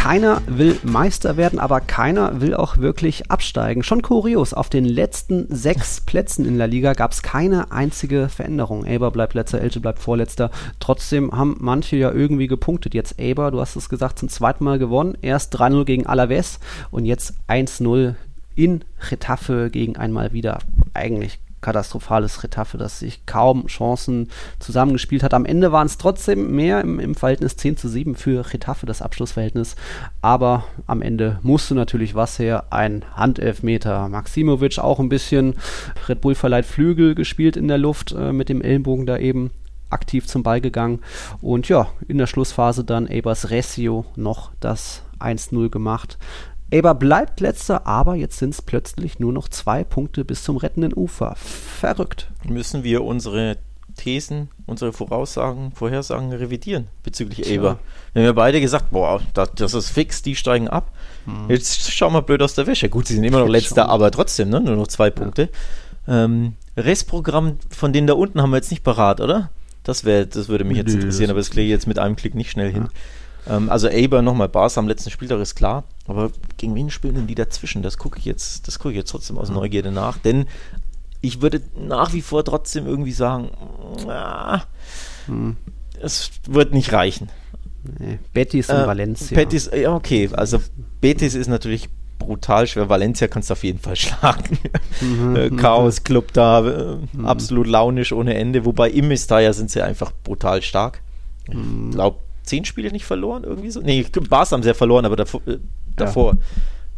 Keiner 0.02 0.42
will 0.48 0.80
Meister 0.82 1.36
werden, 1.36 1.60
aber 1.60 1.80
keiner 1.80 2.40
will 2.40 2.54
auch 2.54 2.78
wirklich 2.78 3.30
absteigen. 3.30 3.84
Schon 3.84 4.02
kurios, 4.02 4.52
auf 4.52 4.68
den 4.68 4.84
letzten 4.84 5.46
sechs 5.48 6.00
Plätzen 6.04 6.44
in 6.44 6.58
der 6.58 6.66
Liga 6.66 6.94
gab 6.94 7.12
es 7.12 7.22
keine 7.22 7.70
einzige 7.70 8.28
Veränderung. 8.28 8.84
Eber 8.84 9.12
bleibt 9.12 9.34
letzter, 9.34 9.60
Elche 9.60 9.78
bleibt 9.78 10.00
vorletzter. 10.00 10.50
Trotzdem 10.80 11.30
haben 11.30 11.56
manche 11.60 11.94
ja 11.94 12.10
irgendwie 12.10 12.48
gepunktet. 12.48 12.94
Jetzt 12.94 13.20
Eber, 13.20 13.52
du 13.52 13.60
hast 13.60 13.76
es 13.76 13.88
gesagt, 13.88 14.18
zum 14.18 14.28
zweiten 14.28 14.64
Mal 14.64 14.80
gewonnen. 14.80 15.16
Erst 15.22 15.56
3-0 15.56 15.84
gegen 15.84 16.06
Alaves 16.06 16.58
und 16.90 17.04
jetzt 17.04 17.34
1-0 17.46 18.16
in 18.56 18.84
Retafe 19.08 19.70
gegen 19.70 19.94
einmal 19.94 20.32
wieder 20.32 20.58
eigentlich 20.94 21.38
katastrophales 21.62 22.42
Retafe, 22.42 22.76
das 22.76 22.98
sich 22.98 23.24
kaum 23.24 23.66
Chancen 23.66 24.28
zusammengespielt 24.58 25.22
hat. 25.22 25.32
Am 25.32 25.46
Ende 25.46 25.72
waren 25.72 25.86
es 25.86 25.96
trotzdem 25.96 26.54
mehr 26.54 26.80
im, 26.82 27.00
im, 27.00 27.14
Verhältnis 27.14 27.56
10 27.56 27.76
zu 27.76 27.88
7 27.88 28.14
für 28.14 28.52
Retafe, 28.52 28.84
das 28.84 29.00
Abschlussverhältnis. 29.00 29.76
Aber 30.20 30.64
am 30.86 31.00
Ende 31.00 31.38
musste 31.42 31.74
natürlich 31.74 32.14
was 32.14 32.38
her, 32.38 32.64
ein 32.70 33.04
Handelfmeter. 33.14 34.08
Maximovic 34.08 34.78
auch 34.78 35.00
ein 35.00 35.08
bisschen 35.08 35.54
Red 36.08 36.20
Bull 36.20 36.34
verleiht 36.34 36.66
Flügel 36.66 37.14
gespielt 37.14 37.56
in 37.56 37.68
der 37.68 37.78
Luft 37.78 38.12
äh, 38.12 38.32
mit 38.32 38.48
dem 38.48 38.60
Ellenbogen 38.60 39.06
da 39.06 39.16
eben 39.16 39.50
aktiv 39.92 40.26
zum 40.26 40.42
Ball 40.42 40.60
gegangen. 40.60 41.00
Und 41.40 41.68
ja, 41.68 41.88
in 42.08 42.18
der 42.18 42.26
Schlussphase 42.26 42.84
dann 42.84 43.06
Ebers 43.06 43.50
Recio 43.50 44.04
noch 44.16 44.50
das 44.60 45.02
1-0 45.20 45.68
gemacht. 45.68 46.18
Eber 46.72 46.94
bleibt 46.94 47.40
letzter, 47.40 47.86
aber 47.86 48.14
jetzt 48.14 48.38
sind 48.38 48.54
es 48.54 48.62
plötzlich 48.62 49.18
nur 49.18 49.32
noch 49.32 49.48
zwei 49.48 49.84
Punkte 49.84 50.24
bis 50.24 50.42
zum 50.42 50.56
rettenden 50.56 50.94
Ufer. 50.94 51.34
Verrückt. 51.36 52.30
Müssen 52.48 52.82
wir 52.82 53.04
unsere 53.04 53.58
Thesen, 53.96 54.48
unsere 54.66 54.94
Voraussagen, 54.94 55.72
Vorhersagen 55.72 56.32
revidieren 56.32 56.86
bezüglich 57.02 57.42
Tja. 57.42 57.56
Eber. 57.56 57.78
Wir 58.14 58.22
haben 58.22 58.26
ja 58.26 58.32
beide 58.32 58.60
gesagt, 58.60 58.90
boah, 58.90 59.20
das, 59.34 59.50
das 59.54 59.74
ist 59.74 59.90
fix, 59.90 60.22
die 60.22 60.34
steigen 60.34 60.68
ab. 60.68 60.90
Hm. 61.26 61.50
Jetzt 61.50 61.92
schauen 61.92 62.14
wir 62.14 62.22
blöd 62.22 62.40
aus 62.40 62.54
der 62.54 62.66
Wäsche. 62.66 62.88
Gut, 62.88 63.06
sie 63.06 63.14
sind 63.14 63.24
immer 63.24 63.40
noch 63.40 63.48
letzter, 63.48 63.90
aber 63.90 64.10
trotzdem, 64.10 64.48
ne? 64.48 64.60
nur 64.60 64.76
noch 64.76 64.88
zwei 64.88 65.10
Punkte. 65.10 65.50
Ja. 66.06 66.24
Ähm, 66.24 66.54
Restprogramm 66.76 67.58
von 67.68 67.92
denen 67.92 68.06
da 68.06 68.14
unten 68.14 68.40
haben 68.40 68.50
wir 68.50 68.56
jetzt 68.56 68.70
nicht 68.70 68.82
parat, 68.82 69.20
oder? 69.20 69.50
Das, 69.82 70.04
wär, 70.04 70.24
das 70.24 70.48
würde 70.48 70.64
mich 70.64 70.78
jetzt 70.78 70.94
interessieren, 70.94 71.30
aber 71.30 71.40
das 71.40 71.50
kriege 71.50 71.64
ich 71.64 71.70
jetzt 71.70 71.86
mit 71.86 71.98
einem 71.98 72.16
Klick 72.16 72.34
nicht 72.34 72.50
schnell 72.50 72.72
hin. 72.72 72.88
Ähm, 73.48 73.70
also 73.70 73.88
Aber 73.88 74.22
nochmal, 74.22 74.48
Bars 74.48 74.78
am 74.78 74.88
letzten 74.88 75.10
Spieltag 75.10 75.40
ist 75.40 75.54
klar, 75.54 75.84
aber 76.06 76.30
gegen 76.56 76.74
wen 76.74 76.90
spielen 76.90 77.14
denn 77.14 77.26
die 77.26 77.34
dazwischen? 77.34 77.82
Das 77.82 77.98
gucke 77.98 78.18
ich 78.18 78.24
jetzt, 78.24 78.68
das 78.68 78.78
gucke 78.78 78.90
ich 78.90 78.96
jetzt 78.96 79.10
trotzdem 79.10 79.38
aus 79.38 79.50
Neugierde 79.50 79.90
nach, 79.90 80.18
denn 80.18 80.46
ich 81.20 81.40
würde 81.40 81.62
nach 81.76 82.12
wie 82.12 82.22
vor 82.22 82.44
trotzdem 82.44 82.86
irgendwie 82.86 83.12
sagen, 83.12 83.50
ah, 84.08 84.62
hm. 85.26 85.56
es 86.00 86.30
wird 86.48 86.72
nicht 86.74 86.92
reichen. 86.92 87.28
Nee, 87.98 88.18
Betis 88.32 88.68
und 88.68 88.76
äh, 88.76 88.86
Valencia. 88.86 89.36
Betis, 89.36 89.70
ja, 89.74 89.94
okay, 89.94 90.28
also 90.32 90.58
Betis 91.00 91.34
ist 91.34 91.48
natürlich 91.48 91.88
brutal 92.18 92.66
schwer. 92.66 92.88
Valencia 92.88 93.26
kannst 93.26 93.50
du 93.50 93.54
auf 93.54 93.64
jeden 93.64 93.80
Fall 93.80 93.96
schlagen. 93.96 94.58
Mhm, 95.00 95.36
äh, 95.36 95.50
Chaos 95.50 96.04
Club 96.04 96.32
da, 96.32 96.64
äh, 96.64 96.96
mhm. 97.12 97.26
absolut 97.26 97.66
launisch 97.66 98.12
ohne 98.12 98.34
Ende. 98.34 98.64
Wobei 98.64 98.90
im 98.90 99.08
Mestalla 99.08 99.52
sind 99.52 99.70
sie 99.70 99.82
einfach 99.82 100.12
brutal 100.22 100.62
stark. 100.62 101.02
Ich 101.48 101.54
mhm. 101.54 101.90
glaube, 101.90 102.18
zehn 102.42 102.64
Spiele 102.64 102.90
nicht 102.90 103.04
verloren, 103.04 103.44
irgendwie 103.44 103.70
so. 103.70 103.80
Nee, 103.80 104.06
Bars 104.28 104.52
haben 104.52 104.62
sie 104.62 104.68
ja 104.68 104.74
verloren, 104.74 105.04
aber 105.04 105.16
davor, 105.16 105.40
äh, 105.46 105.58
davor 105.96 106.34
ja. 106.34 106.38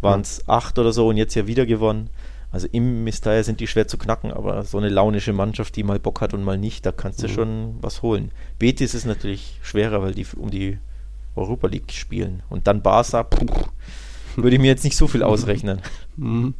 waren 0.00 0.20
es 0.20 0.48
acht 0.48 0.78
oder 0.78 0.92
so 0.92 1.08
und 1.08 1.16
jetzt 1.16 1.34
ja 1.34 1.46
wieder 1.46 1.66
gewonnen. 1.66 2.10
Also 2.54 2.68
im 2.70 3.02
Mistaya 3.02 3.42
sind 3.42 3.58
die 3.58 3.66
schwer 3.66 3.88
zu 3.88 3.98
knacken, 3.98 4.30
aber 4.30 4.62
so 4.62 4.78
eine 4.78 4.88
launische 4.88 5.32
Mannschaft, 5.32 5.74
die 5.74 5.82
mal 5.82 5.98
Bock 5.98 6.20
hat 6.20 6.34
und 6.34 6.44
mal 6.44 6.56
nicht, 6.56 6.86
da 6.86 6.92
kannst 6.92 7.20
du 7.20 7.26
mhm. 7.26 7.32
schon 7.32 7.74
was 7.80 8.02
holen. 8.02 8.30
Betis 8.60 8.94
ist 8.94 9.06
natürlich 9.06 9.58
schwerer, 9.62 10.02
weil 10.02 10.14
die 10.14 10.24
um 10.36 10.50
die 10.50 10.78
Europa 11.34 11.66
League 11.66 11.90
spielen. 11.90 12.44
Und 12.48 12.68
dann 12.68 12.80
Barca, 12.80 13.24
puh, 13.24 13.46
würde 14.36 14.54
ich 14.54 14.62
mir 14.62 14.68
jetzt 14.68 14.84
nicht 14.84 14.96
so 14.96 15.08
viel 15.08 15.22
ausrechnen. 15.24 15.80
Mhm. 16.16 16.54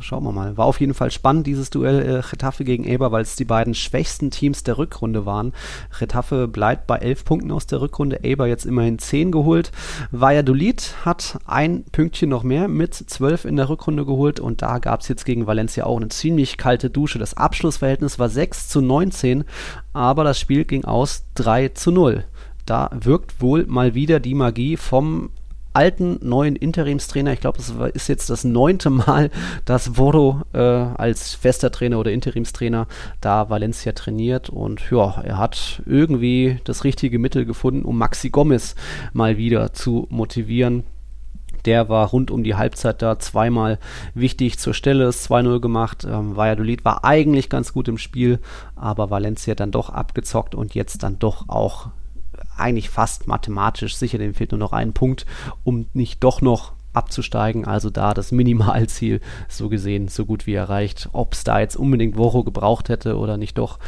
Schauen 0.00 0.24
wir 0.24 0.32
mal. 0.32 0.56
War 0.56 0.66
auf 0.66 0.80
jeden 0.80 0.92
Fall 0.92 1.12
spannend, 1.12 1.46
dieses 1.46 1.70
Duell 1.70 2.02
äh, 2.02 2.28
Getafe 2.28 2.64
gegen 2.64 2.82
Eber, 2.82 3.12
weil 3.12 3.22
es 3.22 3.36
die 3.36 3.44
beiden 3.44 3.74
schwächsten 3.74 4.32
Teams 4.32 4.64
der 4.64 4.76
Rückrunde 4.76 5.24
waren. 5.24 5.52
Getafe 5.96 6.48
bleibt 6.48 6.88
bei 6.88 6.96
elf 6.96 7.24
Punkten 7.24 7.52
aus 7.52 7.66
der 7.66 7.80
Rückrunde, 7.80 8.24
Eber 8.24 8.48
jetzt 8.48 8.66
immerhin 8.66 8.98
zehn 8.98 9.30
geholt. 9.30 9.70
Valladolid 10.10 10.96
hat 11.04 11.38
ein 11.46 11.84
Pünktchen 11.92 12.28
noch 12.28 12.42
mehr 12.42 12.66
mit 12.66 12.94
zwölf 12.94 13.44
in 13.44 13.56
der 13.56 13.68
Rückrunde 13.68 14.04
geholt 14.04 14.40
und 14.40 14.62
da 14.62 14.78
gab 14.78 15.02
es 15.02 15.08
jetzt 15.08 15.24
gegen 15.24 15.46
Valencia 15.46 15.84
auch 15.84 15.96
eine 15.96 16.08
ziemlich 16.08 16.56
kalte 16.56 16.90
Dusche. 16.90 17.20
Das 17.20 17.34
Abschlussverhältnis 17.34 18.18
war 18.18 18.28
6 18.28 18.68
zu 18.68 18.80
19, 18.80 19.44
aber 19.92 20.24
das 20.24 20.40
Spiel 20.40 20.64
ging 20.64 20.84
aus 20.84 21.24
3 21.34 21.68
zu 21.68 21.92
0. 21.92 22.24
Da 22.66 22.90
wirkt 22.92 23.40
wohl 23.40 23.66
mal 23.66 23.94
wieder 23.94 24.18
die 24.18 24.34
Magie 24.34 24.76
vom 24.76 25.30
alten, 25.72 26.18
neuen 26.22 26.56
Interimstrainer. 26.56 27.32
Ich 27.32 27.40
glaube, 27.40 27.58
es 27.58 27.70
ist 27.94 28.08
jetzt 28.08 28.30
das 28.30 28.44
neunte 28.44 28.90
Mal, 28.90 29.30
dass 29.64 29.96
Voro 29.96 30.42
äh, 30.52 30.58
als 30.58 31.34
fester 31.34 31.70
Trainer 31.70 31.98
oder 31.98 32.12
Interimstrainer 32.12 32.86
da 33.20 33.50
Valencia 33.50 33.92
trainiert. 33.92 34.50
Und 34.50 34.90
ja, 34.90 35.20
er 35.22 35.38
hat 35.38 35.82
irgendwie 35.86 36.58
das 36.64 36.84
richtige 36.84 37.18
Mittel 37.18 37.44
gefunden, 37.44 37.84
um 37.84 37.98
Maxi 37.98 38.30
Gomez 38.30 38.74
mal 39.12 39.36
wieder 39.36 39.72
zu 39.72 40.06
motivieren. 40.10 40.84
Der 41.64 41.88
war 41.88 42.08
rund 42.08 42.30
um 42.30 42.42
die 42.42 42.56
Halbzeit 42.56 43.02
da 43.02 43.18
zweimal 43.18 43.78
wichtig 44.14 44.58
zur 44.58 44.74
Stelle, 44.74 45.06
ist 45.06 45.30
2-0 45.30 45.60
gemacht. 45.60 46.04
Ähm, 46.04 46.36
Valladolid 46.36 46.84
war 46.84 47.04
eigentlich 47.04 47.48
ganz 47.48 47.72
gut 47.72 47.88
im 47.88 47.98
Spiel, 47.98 48.40
aber 48.74 49.10
Valencia 49.10 49.54
dann 49.54 49.70
doch 49.70 49.90
abgezockt 49.90 50.54
und 50.54 50.74
jetzt 50.74 51.02
dann 51.02 51.18
doch 51.18 51.48
auch 51.48 51.90
eigentlich 52.56 52.90
fast 52.90 53.26
mathematisch 53.26 53.96
sicher, 53.96 54.18
dem 54.18 54.34
fehlt 54.34 54.52
nur 54.52 54.58
noch 54.58 54.72
ein 54.72 54.92
Punkt, 54.92 55.26
um 55.64 55.86
nicht 55.92 56.22
doch 56.22 56.40
noch 56.40 56.72
abzusteigen. 56.92 57.64
Also 57.64 57.90
da 57.90 58.14
das 58.14 58.32
Minimalziel 58.32 59.20
so 59.48 59.68
gesehen 59.68 60.08
so 60.08 60.26
gut 60.26 60.46
wie 60.46 60.54
erreicht. 60.54 61.08
Ob 61.12 61.34
es 61.34 61.44
da 61.44 61.60
jetzt 61.60 61.76
unbedingt 61.76 62.16
Woche 62.16 62.44
gebraucht 62.44 62.88
hätte 62.88 63.16
oder 63.16 63.36
nicht 63.36 63.58
doch 63.58 63.78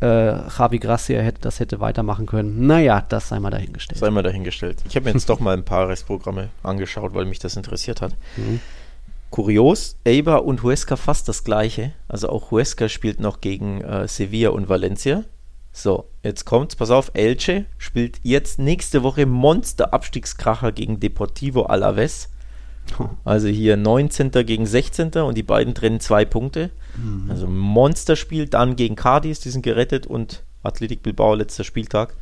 äh, 0.00 0.32
Javi 0.48 0.78
Gracia 0.78 1.20
hätte 1.20 1.40
das 1.40 1.60
hätte 1.60 1.80
weitermachen 1.80 2.26
können. 2.26 2.66
Naja, 2.66 3.04
das 3.08 3.28
sei 3.28 3.40
mal 3.40 3.50
dahingestellt. 3.50 3.98
Sei 3.98 4.10
mal 4.10 4.22
dahingestellt. 4.22 4.82
Ich 4.88 4.96
habe 4.96 5.04
mir 5.04 5.12
jetzt 5.12 5.28
doch 5.28 5.40
mal 5.40 5.56
ein 5.56 5.64
paar 5.64 5.88
Restprogramme 5.88 6.50
angeschaut, 6.62 7.14
weil 7.14 7.24
mich 7.24 7.38
das 7.38 7.56
interessiert 7.56 8.00
hat. 8.00 8.14
Mhm. 8.36 8.60
Kurios, 9.30 9.96
Eibar 10.04 10.44
und 10.44 10.64
Huesca 10.64 10.96
fast 10.96 11.28
das 11.28 11.44
gleiche. 11.44 11.92
Also 12.08 12.28
auch 12.28 12.50
Huesca 12.50 12.88
spielt 12.88 13.20
noch 13.20 13.40
gegen 13.40 13.80
äh, 13.80 14.08
Sevilla 14.08 14.50
und 14.50 14.68
Valencia. 14.68 15.24
So, 15.72 16.08
jetzt 16.22 16.44
kommt's, 16.44 16.76
pass 16.76 16.90
auf, 16.90 17.12
Elche 17.14 17.66
spielt 17.78 18.18
jetzt 18.22 18.58
nächste 18.58 19.02
Woche 19.02 19.26
Monster-Abstiegskracher 19.26 20.72
gegen 20.72 21.00
Deportivo 21.00 21.62
Alaves. 21.62 22.28
Also 23.24 23.46
hier 23.46 23.76
19. 23.76 24.32
gegen 24.32 24.66
16. 24.66 25.12
und 25.12 25.36
die 25.36 25.44
beiden 25.44 25.74
trennen 25.74 26.00
zwei 26.00 26.24
Punkte. 26.24 26.70
Mhm. 26.96 27.30
Also 27.30 27.46
Monsterspiel, 27.46 28.48
dann 28.48 28.74
gegen 28.74 28.96
Cadiz, 28.96 29.38
die 29.38 29.50
sind 29.50 29.62
gerettet 29.62 30.08
und 30.08 30.42
Athletic 30.64 31.02
Bilbao 31.02 31.34
letzter 31.34 31.62
Spieltag. 31.62 32.16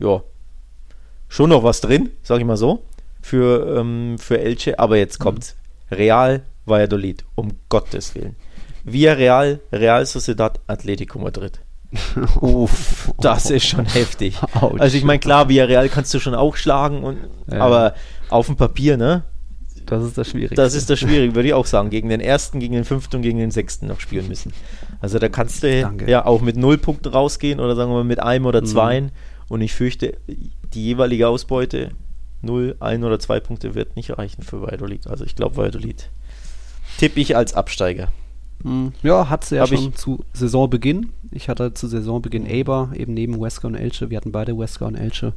Ja, 0.00 0.22
schon 1.28 1.50
noch 1.50 1.62
was 1.62 1.80
drin, 1.82 2.10
sag 2.24 2.40
ich 2.40 2.46
mal 2.46 2.56
so, 2.56 2.82
für, 3.22 3.78
ähm, 3.78 4.16
für 4.18 4.40
Elche. 4.40 4.80
Aber 4.80 4.96
jetzt 4.96 5.20
kommt's. 5.20 5.54
Mhm. 5.54 5.68
Real 5.96 6.42
Valladolid, 6.66 7.24
um 7.34 7.52
Gottes 7.68 8.14
Willen. 8.14 8.36
Via 8.84 9.14
Real, 9.14 9.60
Real 9.72 10.04
Sociedad, 10.06 10.60
Atletico 10.66 11.18
Madrid. 11.18 11.60
Uff, 12.40 13.12
das 13.20 13.50
ist 13.50 13.66
schon 13.66 13.86
heftig. 13.86 14.36
Ouch. 14.60 14.78
Also 14.78 14.96
ich 14.96 15.04
meine, 15.04 15.18
klar, 15.18 15.48
Via 15.48 15.64
Real 15.64 15.88
kannst 15.88 16.12
du 16.12 16.20
schon 16.20 16.34
auch 16.34 16.56
schlagen, 16.56 17.02
und, 17.02 17.18
ja. 17.50 17.60
aber 17.60 17.94
auf 18.28 18.46
dem 18.46 18.56
Papier, 18.56 18.96
ne? 18.96 19.24
Das 19.86 20.04
ist 20.04 20.18
das 20.18 20.28
Schwierige. 20.28 20.54
Das 20.54 20.74
ist 20.74 20.90
das 20.90 20.98
Schwierige, 20.98 21.34
würde 21.34 21.48
ich 21.48 21.54
auch 21.54 21.64
sagen. 21.64 21.88
Gegen 21.88 22.10
den 22.10 22.20
ersten, 22.20 22.60
gegen 22.60 22.74
den 22.74 22.84
fünften 22.84 23.16
und 23.16 23.22
gegen 23.22 23.38
den 23.38 23.50
sechsten 23.50 23.86
noch 23.86 24.00
spielen 24.00 24.28
müssen. 24.28 24.52
Also 25.00 25.18
da 25.18 25.28
kannst 25.30 25.62
du 25.62 25.80
Danke. 25.80 26.10
ja 26.10 26.26
auch 26.26 26.42
mit 26.42 26.56
null 26.56 26.76
Punkten 26.76 27.08
rausgehen 27.08 27.58
oder 27.58 27.74
sagen 27.74 27.90
wir 27.90 27.96
mal 27.96 28.04
mit 28.04 28.20
einem 28.20 28.44
oder 28.44 28.60
mhm. 28.60 28.66
zweien. 28.66 29.04
Mhm. 29.04 29.10
Und 29.48 29.60
ich 29.62 29.72
fürchte, 29.72 30.18
die 30.74 30.84
jeweilige 30.84 31.28
Ausbeute, 31.28 31.92
null, 32.42 32.76
ein 32.80 33.02
oder 33.02 33.18
zwei 33.18 33.40
Punkte, 33.40 33.74
wird 33.74 33.96
nicht 33.96 34.18
reichen 34.18 34.42
für 34.42 34.60
Valladolid. 34.60 35.06
Also 35.06 35.24
ich 35.24 35.34
glaube, 35.34 35.56
Valladolid 35.56 36.10
tippe 36.98 37.20
ich 37.20 37.34
als 37.34 37.54
Absteiger. 37.54 38.08
Hm, 38.62 38.92
ja, 39.02 39.28
hat 39.28 39.44
sie 39.44 39.56
ja 39.56 39.62
Hab 39.62 39.68
schon 39.68 39.94
zu 39.94 40.24
Saisonbeginn. 40.32 41.12
Ich 41.30 41.48
hatte 41.48 41.74
zu 41.74 41.86
Saisonbeginn 41.86 42.46
Eber, 42.46 42.90
eben 42.94 43.14
neben 43.14 43.40
Wesker 43.40 43.68
und 43.68 43.74
Elche. 43.74 44.10
Wir 44.10 44.16
hatten 44.16 44.32
beide 44.32 44.58
Wesker 44.58 44.86
und 44.86 44.96
Elche. 44.96 45.34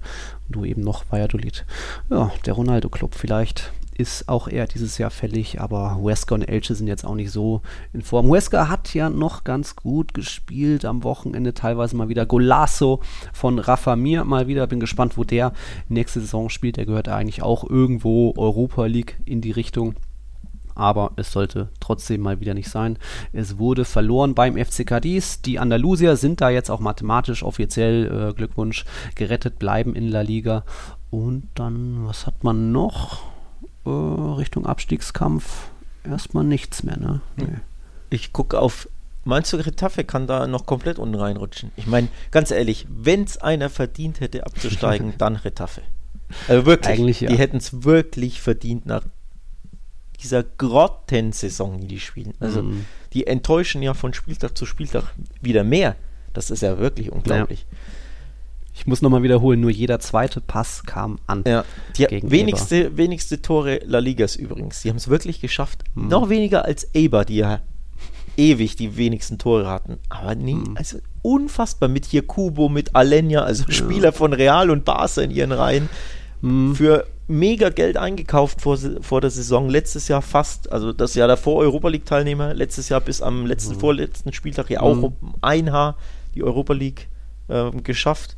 Und 0.48 0.56
du 0.56 0.66
eben 0.66 0.82
noch 0.82 1.06
Valladolid. 1.10 1.66
Ja, 2.10 2.32
der 2.46 2.54
Ronaldo-Club 2.54 3.16
vielleicht 3.16 3.72
ist 3.98 4.30
auch 4.30 4.48
eher 4.48 4.66
dieses 4.68 4.98
Jahr 4.98 5.12
fällig, 5.12 5.62
aber 5.62 6.00
Wesker 6.02 6.36
und 6.36 6.44
Elche 6.44 6.74
sind 6.74 6.88
jetzt 6.88 7.06
auch 7.06 7.14
nicht 7.14 7.30
so 7.30 7.62
in 7.94 8.02
Form. 8.02 8.32
Wesker 8.32 8.70
hat 8.70 8.94
ja 8.94 9.10
noch 9.10 9.44
ganz 9.44 9.76
gut 9.76 10.14
gespielt 10.14 10.86
am 10.86 11.04
Wochenende, 11.04 11.54
teilweise 11.54 11.96
mal 11.96 12.10
wieder 12.10 12.26
Golasso 12.26 13.02
von 13.34 13.60
Rafa 13.60 13.96
Mir 13.96 14.24
mal 14.24 14.48
wieder. 14.48 14.66
Bin 14.66 14.80
gespannt, 14.80 15.18
wo 15.18 15.24
der 15.24 15.54
nächste 15.88 16.22
Saison 16.22 16.50
spielt. 16.50 16.78
Der 16.78 16.86
gehört 16.86 17.10
eigentlich 17.10 17.44
auch 17.44 17.70
irgendwo 17.70 18.34
Europa 18.38 18.86
League 18.86 19.18
in 19.26 19.42
die 19.42 19.52
Richtung 19.52 19.96
aber 20.76 21.12
es 21.16 21.32
sollte 21.32 21.70
trotzdem 21.80 22.22
mal 22.22 22.40
wieder 22.40 22.54
nicht 22.54 22.70
sein. 22.70 22.98
Es 23.34 23.58
wurde 23.58 23.86
verloren 23.86 24.36
beim 24.36 24.58
FC 24.58 24.86
Cadiz. 24.86 25.42
Die 25.42 25.60
Andalusier 25.60 26.18
sind 26.18 26.42
da 26.42 26.50
jetzt 26.50 26.70
auch 26.70 26.80
mathematisch 26.80 27.44
offiziell, 27.44 28.30
äh, 28.30 28.34
Glückwunsch, 28.34 28.86
gerettet, 29.16 29.60
bleiben 29.60 29.96
in 29.96 30.08
La 30.08 30.22
Liga. 30.22 30.64
Und 31.10 31.50
dann, 31.56 32.08
was 32.08 32.26
hat 32.26 32.44
man 32.44 32.72
noch? 32.72 33.24
Äh, 33.86 33.90
Richtung 33.90 34.66
Abstiegskampf 34.66 35.72
erstmal 36.04 36.44
nichts 36.44 36.84
mehr, 36.84 36.98
ne? 36.98 37.22
Nee. 37.36 37.58
Ich 38.10 38.34
gucke 38.34 38.60
auf. 38.60 38.88
Meinst 39.24 39.54
du, 39.54 39.58
Retafe 39.58 40.04
kann 40.04 40.26
da 40.26 40.48
noch 40.48 40.66
komplett 40.66 40.98
unten 40.98 41.16
reinrutschen? 41.16 41.72
Ich 41.76 41.86
meine, 41.86 42.08
ganz 42.32 42.50
ehrlich, 42.50 42.88
wenn 42.90 43.24
es 43.24 43.38
einer 43.38 43.70
verdient 43.70 44.20
hätte 44.20 44.46
abzusteigen, 44.46 45.14
dann 45.18 45.36
Retafe. 45.36 45.82
Also 46.48 46.66
wirklich, 46.66 46.98
Eigentlich, 47.00 47.22
ja. 47.22 47.30
die 47.30 47.38
hätten 47.38 47.58
es 47.58 47.84
wirklich 47.84 48.42
verdient 48.42 48.86
nach 48.86 49.04
dieser 50.22 50.44
Grottensaison, 50.44 51.80
die 51.82 51.88
die 51.88 52.00
spielen. 52.00 52.34
Also 52.40 52.64
mhm. 52.64 52.86
die 53.14 53.28
enttäuschen 53.28 53.82
ja 53.82 53.94
von 53.94 54.14
Spieltag 54.14 54.58
zu 54.58 54.66
Spieltag 54.66 55.04
wieder 55.42 55.64
mehr. 55.64 55.96
Das 56.34 56.52
ist 56.52 56.62
ja 56.62 56.80
wirklich 56.80 57.12
unglaublich. 57.12 57.66
Ja. 57.70 57.78
Ich 58.74 58.88
muss 58.88 59.02
nochmal 59.02 59.22
wiederholen, 59.22 59.60
nur 59.60 59.70
jeder 59.70 60.00
zweite 60.00 60.40
Pass 60.40 60.84
kam 60.86 61.20
an. 61.28 61.44
Ja, 61.46 61.66
die 61.98 62.08
wenigste, 62.24 62.96
wenigste 62.98 63.42
Tore 63.42 63.82
La 63.86 64.00
Ligas 64.00 64.36
übrigens. 64.36 64.82
Die 64.82 64.90
haben 64.90 64.98
es 64.98 65.10
wirklich 65.10 65.42
geschafft. 65.42 65.84
Mhm. 65.94 66.08
Noch 66.08 66.30
weniger 66.30 66.66
als 66.66 66.88
Eber, 66.94 67.26
die 67.26 67.38
ja 67.38 67.62
ewig 68.38 68.76
die 68.78 68.96
wenigsten 68.98 69.38
Tore 69.38 69.68
hatten. 69.68 69.98
Aber 70.10 70.36
nee, 70.36 70.56
mhm. 70.56 70.76
also 70.76 71.00
unfassbar 71.22 71.90
mit 71.90 72.06
hier 72.06 72.26
Kubo, 72.26 72.70
mit 72.70 72.96
Alenia, 72.96 73.44
also 73.44 73.66
Spieler 73.70 74.10
ja. 74.10 74.12
von 74.12 74.34
Real 74.34 74.70
und 74.70 74.86
Barca 74.86 75.22
in 75.22 75.32
ihren 75.32 75.52
Reihen. 75.52 75.90
Mhm. 76.42 76.76
Für 76.76 77.06
mega 77.28 77.70
Geld 77.70 77.98
eingekauft 77.98 78.62
vor, 78.62 78.78
vor 79.02 79.22
der 79.22 79.30
Saison. 79.30 79.70
Letztes 79.70 80.08
Jahr 80.08 80.22
fast, 80.22 80.72
also 80.72 80.94
das 80.94 81.16
Jahr 81.16 81.28
davor 81.28 81.58
Europa 81.58 81.90
League 81.90 82.06
Teilnehmer. 82.06 82.54
Letztes 82.54 82.90
Jahr 82.90 83.02
bis 83.02 83.22
am 83.22 83.46
letzten, 83.46 83.76
mhm. 83.76 83.80
vorletzten 83.80 84.34
Spieltag 84.34 84.70
ja 84.70 84.82
auch 84.82 84.96
mhm. 84.96 85.04
um 85.04 85.36
ein 85.42 85.72
Haar 85.72 85.98
die 86.36 86.44
Europa 86.44 86.74
League 86.74 87.08
äh, 87.48 87.72
geschafft. 87.84 88.36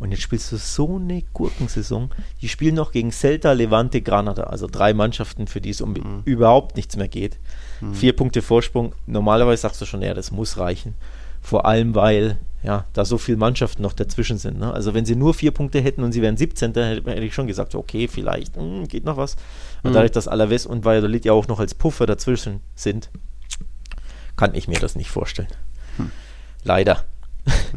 Und 0.00 0.10
jetzt 0.10 0.22
spielst 0.22 0.50
du 0.50 0.56
so 0.56 0.96
eine 0.96 1.22
Gurkensaison. 1.32 2.10
Die 2.42 2.48
spielen 2.48 2.74
noch 2.74 2.92
gegen 2.92 3.12
Celta, 3.12 3.52
Levante, 3.52 4.02
Granada. 4.02 4.44
Also 4.44 4.66
drei 4.66 4.92
Mannschaften, 4.92 5.46
für 5.46 5.60
die 5.60 5.70
es 5.70 5.80
um 5.80 5.92
mhm. 5.92 6.22
überhaupt 6.24 6.76
nichts 6.76 6.96
mehr 6.96 7.08
geht. 7.08 7.38
Mhm. 7.80 7.94
Vier 7.94 8.14
Punkte 8.14 8.42
Vorsprung. 8.42 8.92
Normalerweise 9.06 9.62
sagst 9.62 9.80
du 9.80 9.86
schon, 9.86 10.02
ja, 10.02 10.12
das 10.14 10.32
muss 10.32 10.58
reichen. 10.58 10.94
Vor 11.40 11.64
allem, 11.66 11.94
weil 11.94 12.38
ja, 12.64 12.86
da 12.94 13.04
so 13.04 13.18
viele 13.18 13.36
Mannschaften 13.36 13.82
noch 13.82 13.92
dazwischen 13.92 14.38
sind. 14.38 14.58
Ne? 14.58 14.72
Also 14.72 14.94
wenn 14.94 15.04
sie 15.04 15.16
nur 15.16 15.34
vier 15.34 15.50
Punkte 15.50 15.80
hätten 15.80 16.02
und 16.02 16.12
sie 16.12 16.22
wären 16.22 16.38
17., 16.38 16.72
hätte, 16.72 17.10
hätte 17.10 17.20
ich 17.20 17.34
schon 17.34 17.46
gesagt, 17.46 17.74
okay, 17.74 18.08
vielleicht 18.08 18.56
mh, 18.56 18.62
hm, 18.62 18.88
geht 18.88 19.04
noch 19.04 19.18
was. 19.18 19.36
Und 19.82 19.90
mhm. 19.90 19.94
dadurch, 19.94 20.12
dass 20.12 20.28
Alaves 20.28 20.64
und 20.64 20.84
Valladolid 20.84 21.26
ja 21.26 21.32
auch 21.32 21.46
noch 21.46 21.60
als 21.60 21.74
Puffer 21.74 22.06
dazwischen 22.06 22.60
sind, 22.74 23.10
kann 24.36 24.54
ich 24.54 24.66
mir 24.66 24.80
das 24.80 24.96
nicht 24.96 25.10
vorstellen. 25.10 25.48
Hm. 25.98 26.10
Leider. 26.64 27.04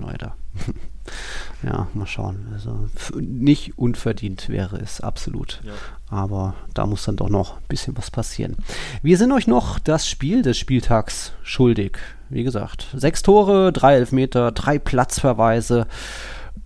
Leider. 0.02 0.38
ja, 1.64 1.88
mal 1.94 2.08
schauen. 2.08 2.48
Also 2.54 2.90
nicht 3.20 3.78
unverdient 3.78 4.48
wäre 4.48 4.78
es 4.78 5.02
absolut. 5.02 5.62
Ja. 5.66 5.74
Aber 6.10 6.56
da 6.74 6.86
muss 6.86 7.04
dann 7.04 7.18
doch 7.18 7.30
noch 7.30 7.58
ein 7.58 7.68
bisschen 7.68 7.98
was 7.98 8.10
passieren. 8.10 8.56
Wir 9.02 9.18
sind 9.18 9.34
euch 9.34 9.48
noch 9.48 9.80
das 9.80 10.08
Spiel 10.10 10.44
des 10.44 10.58
Spieltags 10.58 11.34
schuldig. 11.44 12.00
Wie 12.30 12.44
gesagt, 12.44 12.88
sechs 12.94 13.24
Tore, 13.24 13.72
drei 13.72 13.96
Elfmeter, 13.96 14.52
drei 14.52 14.80
Platzverweise. 14.80 15.88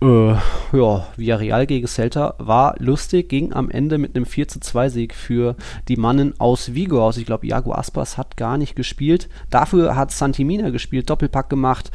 Äh, 0.02 0.34
ja, 0.72 1.06
Villarreal 1.16 1.66
gegen 1.66 1.86
Celta 1.86 2.34
war 2.38 2.74
lustig, 2.78 3.28
ging 3.28 3.52
am 3.52 3.70
Ende 3.70 3.98
mit 3.98 4.16
einem 4.16 4.26
4 4.26 4.48
zu 4.48 4.58
2 4.58 4.88
Sieg 4.88 5.14
für 5.14 5.54
die 5.86 5.96
Mannen 5.96 6.34
aus 6.40 6.74
Vigo 6.74 7.06
aus. 7.06 7.16
Ich 7.16 7.26
glaube, 7.26 7.46
Iago 7.46 7.72
Aspas 7.72 8.18
hat 8.18 8.36
gar 8.36 8.58
nicht 8.58 8.74
gespielt. 8.74 9.28
Dafür 9.50 9.94
hat 9.94 10.10
Santimina 10.10 10.70
gespielt, 10.70 11.08
Doppelpack 11.08 11.48
gemacht. 11.48 11.92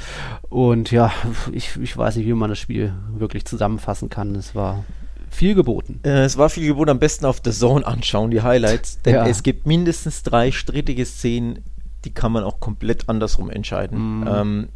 Und 0.47 0.91
ja, 0.91 1.11
ich, 1.51 1.75
ich 1.81 1.97
weiß 1.97 2.15
nicht, 2.15 2.27
wie 2.27 2.33
man 2.33 2.49
das 2.49 2.59
Spiel 2.59 2.93
wirklich 3.13 3.43
zusammenfassen 3.43 4.09
kann. 4.09 4.35
Es 4.35 4.55
war 4.55 4.85
viel 5.29 5.53
geboten. 5.53 5.99
Äh, 6.03 6.23
es 6.23 6.37
war 6.37 6.49
viel 6.49 6.67
geboten. 6.67 6.91
Am 6.91 6.99
besten 6.99 7.25
auf 7.25 7.41
The 7.43 7.51
Zone 7.51 7.85
anschauen, 7.85 8.31
die 8.31 8.41
Highlights. 8.41 9.01
Denn 9.01 9.15
ja. 9.15 9.27
es 9.27 9.43
gibt 9.43 9.67
mindestens 9.67 10.23
drei 10.23 10.51
strittige 10.51 11.05
Szenen, 11.05 11.63
die 12.05 12.13
kann 12.13 12.31
man 12.31 12.43
auch 12.43 12.59
komplett 12.59 13.09
andersrum 13.09 13.49
entscheiden. 13.49 14.21
Mm. 14.21 14.27
Ähm, 14.27 14.69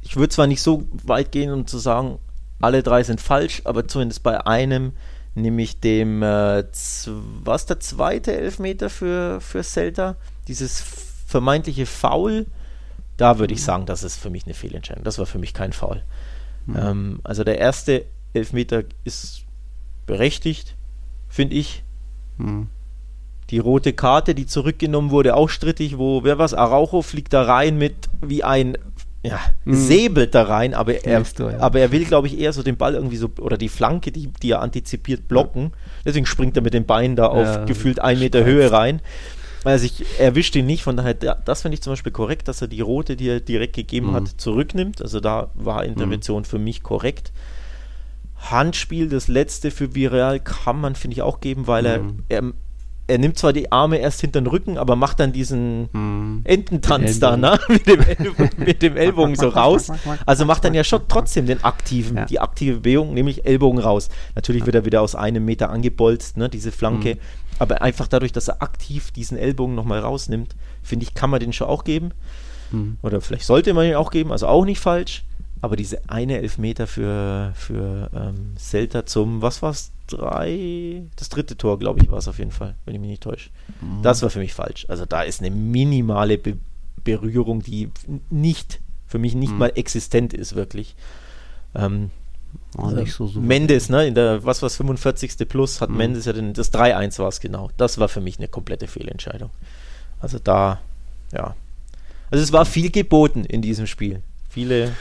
ich 0.00 0.16
würde 0.16 0.28
zwar 0.28 0.46
nicht 0.46 0.62
so 0.62 0.84
weit 1.04 1.32
gehen, 1.32 1.52
um 1.52 1.66
zu 1.66 1.78
sagen, 1.78 2.18
alle 2.60 2.82
drei 2.82 3.02
sind 3.02 3.20
falsch, 3.20 3.62
aber 3.64 3.86
zumindest 3.88 4.22
bei 4.22 4.46
einem, 4.46 4.92
nämlich 5.34 5.80
dem, 5.80 6.22
äh, 6.22 6.64
was 7.42 7.66
der 7.66 7.80
zweite 7.80 8.36
Elfmeter 8.36 8.88
für, 8.88 9.40
für 9.40 9.62
Celta, 9.62 10.16
dieses 10.48 10.80
vermeintliche 11.26 11.86
Foul, 11.86 12.46
da 13.16 13.38
würde 13.38 13.54
ich 13.54 13.60
mhm. 13.60 13.64
sagen, 13.64 13.86
das 13.86 14.04
ist 14.04 14.16
für 14.16 14.30
mich 14.30 14.44
eine 14.44 14.54
Fehlentscheidung. 14.54 15.04
Das 15.04 15.18
war 15.18 15.26
für 15.26 15.38
mich 15.38 15.54
kein 15.54 15.72
Foul. 15.72 16.02
Mhm. 16.66 16.76
Ähm, 16.76 17.20
also 17.24 17.44
der 17.44 17.58
erste 17.58 18.06
Elfmeter 18.32 18.84
ist 19.04 19.44
berechtigt, 20.06 20.76
finde 21.28 21.56
ich. 21.56 21.82
Hm. 22.38 22.68
Die 23.50 23.58
rote 23.58 23.92
Karte, 23.92 24.34
die 24.34 24.46
zurückgenommen 24.46 25.10
wurde, 25.10 25.36
auch 25.36 25.48
strittig, 25.48 25.98
wo, 25.98 26.24
wer 26.24 26.38
was, 26.38 26.52
Araujo 26.52 27.02
fliegt 27.02 27.32
da 27.32 27.42
rein 27.42 27.78
mit 27.78 27.94
wie 28.20 28.42
ein 28.42 28.76
ja, 29.22 29.40
mhm. 29.64 29.74
säbelt 29.74 30.34
da 30.34 30.42
rein, 30.42 30.74
aber 30.74 31.04
er, 31.04 31.22
du, 31.22 31.48
ja. 31.48 31.58
aber 31.58 31.80
er 31.80 31.90
will, 31.90 32.04
glaube 32.04 32.28
ich, 32.28 32.38
eher 32.38 32.52
so 32.52 32.62
den 32.62 32.76
Ball 32.76 32.94
irgendwie 32.94 33.16
so, 33.16 33.30
oder 33.40 33.56
die 33.56 33.68
Flanke, 33.68 34.12
die, 34.12 34.28
die 34.42 34.50
er 34.50 34.62
antizipiert, 34.62 35.28
blocken. 35.28 35.72
Deswegen 36.04 36.26
springt 36.26 36.56
er 36.56 36.62
mit 36.62 36.74
den 36.74 36.86
Beinen 36.86 37.16
da 37.16 37.26
auf 37.26 37.46
ja, 37.46 37.64
gefühlt 37.64 38.00
ein 38.00 38.18
Meter 38.18 38.44
Höhe 38.44 38.70
rein. 38.70 39.00
Also 39.64 39.86
ich 39.86 40.04
erwischt 40.20 40.54
ihn 40.54 40.66
nicht, 40.66 40.84
von 40.84 40.96
daher, 40.96 41.14
das 41.14 41.62
finde 41.62 41.74
ich 41.74 41.82
zum 41.82 41.92
Beispiel 41.92 42.12
korrekt, 42.12 42.46
dass 42.46 42.62
er 42.62 42.68
die 42.68 42.82
rote, 42.82 43.16
die 43.16 43.28
er 43.28 43.40
direkt 43.40 43.74
gegeben 43.74 44.10
mhm. 44.10 44.14
hat, 44.14 44.28
zurücknimmt. 44.36 45.02
Also 45.02 45.18
da 45.18 45.50
war 45.54 45.84
Intervention 45.84 46.42
mhm. 46.42 46.44
für 46.44 46.58
mich 46.58 46.84
korrekt. 46.84 47.32
Handspiel, 48.36 49.08
das 49.08 49.26
letzte 49.26 49.72
für 49.72 49.94
Vireal 49.94 50.38
kann 50.38 50.80
man, 50.80 50.94
finde 50.94 51.14
ich, 51.14 51.22
auch 51.22 51.40
geben, 51.40 51.66
weil 51.66 51.86
er, 51.86 51.98
mhm. 51.98 52.22
er 52.28 52.42
er 53.08 53.18
nimmt 53.18 53.38
zwar 53.38 53.52
die 53.52 53.70
Arme 53.70 53.98
erst 53.98 54.20
hinter 54.20 54.40
den 54.40 54.48
Rücken, 54.48 54.78
aber 54.78 54.96
macht 54.96 55.20
dann 55.20 55.32
diesen 55.32 55.88
hm. 55.92 56.40
Ententanz 56.44 57.20
da, 57.20 57.36
ne? 57.36 57.58
mit, 57.68 57.86
dem 57.86 58.00
Ellbogen, 58.00 58.50
mit 58.58 58.82
dem 58.82 58.96
Ellbogen 58.96 59.36
so 59.36 59.48
raus. 59.48 59.92
Also 60.24 60.44
macht 60.44 60.64
dann 60.64 60.74
ja 60.74 60.82
schon 60.82 61.02
trotzdem 61.08 61.46
den 61.46 61.62
aktiven, 61.62 62.16
ja. 62.16 62.24
die 62.24 62.40
aktive 62.40 62.78
Bewegung, 62.78 63.14
nämlich 63.14 63.46
Ellbogen 63.46 63.78
raus. 63.78 64.08
Natürlich 64.34 64.66
wird 64.66 64.74
er 64.74 64.84
wieder 64.84 65.02
aus 65.02 65.14
einem 65.14 65.44
Meter 65.44 65.70
angebolzt, 65.70 66.36
ne, 66.36 66.48
diese 66.48 66.72
Flanke. 66.72 67.12
Hm. 67.12 67.18
Aber 67.58 67.80
einfach 67.80 68.08
dadurch, 68.08 68.32
dass 68.32 68.48
er 68.48 68.60
aktiv 68.60 69.12
diesen 69.12 69.38
Ellbogen 69.38 69.74
nochmal 69.74 70.00
rausnimmt, 70.00 70.56
finde 70.82 71.04
ich, 71.04 71.14
kann 71.14 71.30
man 71.30 71.40
den 71.40 71.52
schon 71.52 71.68
auch 71.68 71.84
geben. 71.84 72.10
Hm. 72.70 72.98
Oder 73.02 73.20
vielleicht 73.20 73.44
sollte 73.44 73.72
man 73.72 73.86
ihn 73.86 73.94
auch 73.94 74.10
geben, 74.10 74.32
also 74.32 74.48
auch 74.48 74.64
nicht 74.64 74.80
falsch. 74.80 75.24
Aber 75.66 75.74
diese 75.74 76.08
eine 76.08 76.38
Elfmeter 76.38 76.86
für, 76.86 77.52
für 77.56 78.08
ähm, 78.14 78.54
Celta 78.56 79.04
zum, 79.04 79.42
was 79.42 79.62
war 79.62 79.72
es, 79.72 79.90
drei, 80.06 81.02
das 81.16 81.28
dritte 81.28 81.56
Tor, 81.56 81.80
glaube 81.80 81.98
ich, 82.00 82.08
war 82.08 82.18
es 82.18 82.28
auf 82.28 82.38
jeden 82.38 82.52
Fall, 82.52 82.76
wenn 82.84 82.94
ich 82.94 83.00
mich 83.00 83.10
nicht 83.10 83.24
täusche. 83.24 83.50
Mhm. 83.80 84.00
Das 84.00 84.22
war 84.22 84.30
für 84.30 84.38
mich 84.38 84.54
falsch. 84.54 84.86
Also 84.88 85.06
da 85.06 85.22
ist 85.22 85.40
eine 85.40 85.50
minimale 85.50 86.38
Be 86.38 86.56
Berührung, 87.02 87.62
die 87.62 87.90
nicht, 88.30 88.80
für 89.08 89.18
mich 89.18 89.34
nicht 89.34 89.54
mhm. 89.54 89.58
mal 89.58 89.72
existent 89.74 90.32
ist, 90.34 90.54
wirklich. 90.54 90.94
Ähm, 91.74 92.12
Oh, 92.78 92.86
nicht 92.90 93.12
so. 93.12 93.26
Mendes, 93.34 93.88
ne, 93.88 94.06
in 94.06 94.14
der, 94.14 94.44
was 94.44 94.62
war 94.62 94.70
45. 94.70 95.48
plus, 95.48 95.80
hat 95.80 95.90
mhm. 95.90 95.96
Mendes 95.96 96.26
ja 96.26 96.32
den, 96.32 96.54
das 96.54 96.72
3-1 96.72 97.18
war 97.18 97.28
es 97.28 97.40
genau. 97.40 97.70
Das 97.76 97.98
war 97.98 98.08
für 98.08 98.20
mich 98.20 98.38
eine 98.38 98.46
komplette 98.46 98.86
Fehlentscheidung. 98.86 99.50
Also 100.20 100.38
da, 100.38 100.80
ja. 101.32 101.56
Also 102.30 102.44
es 102.44 102.52
war 102.52 102.64
viel 102.64 102.90
geboten 102.90 103.44
in 103.44 103.62
diesem 103.62 103.88
Spiel. 103.88 104.22
Viele 104.48 104.92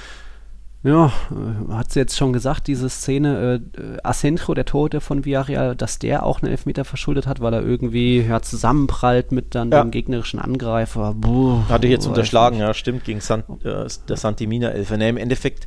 ja, 0.86 1.07
äh, 1.07 1.73
hat 1.73 1.91
sie 1.91 1.99
jetzt 1.99 2.15
schon 2.15 2.31
gesagt, 2.31 2.67
diese 2.67 2.89
Szene, 2.89 3.59
äh, 3.75 3.97
Asenjo, 4.03 4.53
der 4.53 4.65
Tote 4.65 5.01
von 5.01 5.25
Villarreal, 5.25 5.75
dass 5.75 5.97
der 5.97 6.23
auch 6.23 6.43
einen 6.43 6.51
Elfmeter 6.51 6.86
verschuldet 6.86 7.25
hat, 7.25 7.39
weil 7.39 7.55
er 7.55 7.63
irgendwie 7.63 8.21
ja, 8.21 8.39
zusammenprallt 8.43 9.31
mit 9.31 9.55
dann 9.55 9.71
ja. 9.71 9.81
dem 9.81 9.89
gegnerischen 9.89 10.39
Angreifer. 10.39 11.15
Buh, 11.15 11.63
Hatte 11.69 11.88
ich 11.88 11.91
jetzt 11.91 12.05
unterschlagen, 12.05 12.59
ja, 12.59 12.75
stimmt, 12.75 13.03
gegen 13.03 13.19
San, 13.19 13.43
äh, 13.63 13.88
der 14.07 14.17
Santimina 14.17 14.69
Elfer. 14.69 14.97
Ne, 14.97 15.09
Im 15.09 15.17
Endeffekt, 15.17 15.65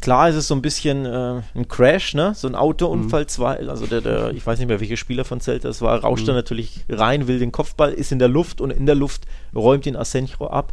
klar 0.00 0.28
ist 0.28 0.36
es 0.36 0.46
so 0.46 0.54
ein 0.54 0.62
bisschen 0.62 1.06
äh, 1.06 1.42
ein 1.56 1.66
Crash, 1.66 2.14
ne? 2.14 2.32
So 2.36 2.46
ein 2.46 2.54
Autounfall, 2.54 3.22
mhm. 3.22 3.28
zwei, 3.28 3.68
also 3.68 3.86
der, 3.86 4.00
der, 4.00 4.30
ich 4.30 4.46
weiß 4.46 4.60
nicht 4.60 4.68
mehr, 4.68 4.78
welcher 4.78 4.96
Spieler 4.96 5.24
von 5.24 5.40
Celta 5.40 5.68
es 5.68 5.82
war, 5.82 5.98
rauscht 5.98 6.22
mhm. 6.22 6.28
da 6.28 6.32
natürlich 6.34 6.84
rein, 6.88 7.26
will 7.26 7.40
den 7.40 7.50
Kopfball, 7.50 7.92
ist 7.92 8.12
in 8.12 8.20
der 8.20 8.28
Luft 8.28 8.60
und 8.60 8.70
in 8.70 8.86
der 8.86 8.94
Luft 8.94 9.26
räumt 9.56 9.86
ihn 9.86 9.96
Asenjo 9.96 10.46
ab. 10.46 10.72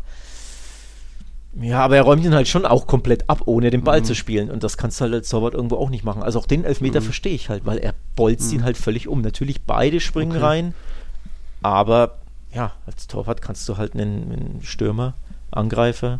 Ja, 1.62 1.82
aber 1.82 1.97
er 1.97 2.01
räumt 2.01 2.26
ihn 2.26 2.34
halt 2.34 2.47
schon 2.47 2.66
auch 2.66 2.88
komplett 2.88 3.30
ab, 3.30 3.43
ohne 3.45 3.70
den 3.70 3.84
Ball 3.84 3.99
mhm. 3.99 4.06
zu 4.06 4.16
spielen. 4.16 4.49
Und 4.49 4.64
das 4.64 4.78
kannst 4.78 4.99
du 4.99 5.04
halt 5.04 5.14
als 5.14 5.30
Torwart 5.30 5.54
irgendwo 5.54 5.76
auch 5.76 5.89
nicht 5.89 6.04
machen. 6.04 6.24
Also 6.24 6.39
auch 6.39 6.47
den 6.47 6.64
Elfmeter 6.64 6.99
mhm. 6.99 7.06
verstehe 7.06 7.34
ich 7.34 7.49
halt, 7.49 7.66
weil 7.66 7.78
er 7.78 7.93
bolzt 8.16 8.51
mhm. 8.51 8.60
ihn 8.60 8.64
halt 8.64 8.78
völlig 8.78 9.08
um. 9.08 9.22
Natürlich 9.22 9.62
beide 9.64 9.99
springen 9.99 10.32
okay. 10.32 10.43
rein, 10.43 10.74
aber 11.62 12.18
ja, 12.54 12.74
als 12.86 13.08
Torwart 13.08 13.41
kannst 13.41 13.68
du 13.70 13.78
halt 13.78 13.93
einen, 13.93 14.32
einen 14.32 14.60
Stürmer, 14.64 15.14
Angreifer, 15.51 16.20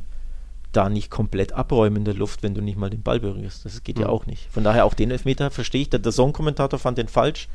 da 0.72 0.90
nicht 0.90 1.10
komplett 1.10 1.54
abräumen 1.54 1.98
in 1.98 2.06
der 2.06 2.16
Luft, 2.16 2.44
wenn 2.44 2.56
du 2.56 2.62
nicht 2.62 2.78
mal 2.78 2.90
den 2.90 3.04
Ball 3.04 3.20
berührst. 3.20 3.66
Das 3.66 3.84
geht 3.84 4.00
ja 4.00 4.08
mhm. 4.08 4.14
auch 4.14 4.26
nicht. 4.26 4.52
Von 4.52 4.64
daher 4.64 4.86
auch 4.86 4.94
den 4.94 5.12
Elfmeter 5.12 5.52
verstehe 5.52 5.82
ich. 5.82 5.90
Der, 5.90 6.00
der 6.00 6.12
Song-Kommentator 6.12 6.80
fand 6.80 6.98
den 6.98 7.08
falsch. 7.08 7.48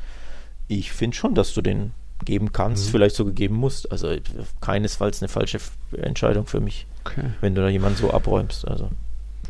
Ich 0.69 0.93
finde 0.93 1.17
schon, 1.17 1.35
dass 1.35 1.55
du 1.55 1.63
den 1.63 1.93
geben 2.25 2.53
kannst, 2.53 2.87
mhm. 2.87 2.91
vielleicht 2.91 3.17
sogar 3.17 3.33
geben 3.33 3.57
musst. 3.57 3.91
Also 3.91 4.15
keinesfalls 4.61 5.23
eine 5.23 5.29
falsche 5.29 5.59
Entscheidung 5.97 6.47
für 6.47 6.61
mich, 6.61 6.87
okay. 7.05 7.31
wenn 7.41 7.55
du 7.55 7.63
da 7.63 7.69
jemanden 7.69 7.99
so 7.99 8.13
abräumst. 8.13 8.67
Also 8.67 8.91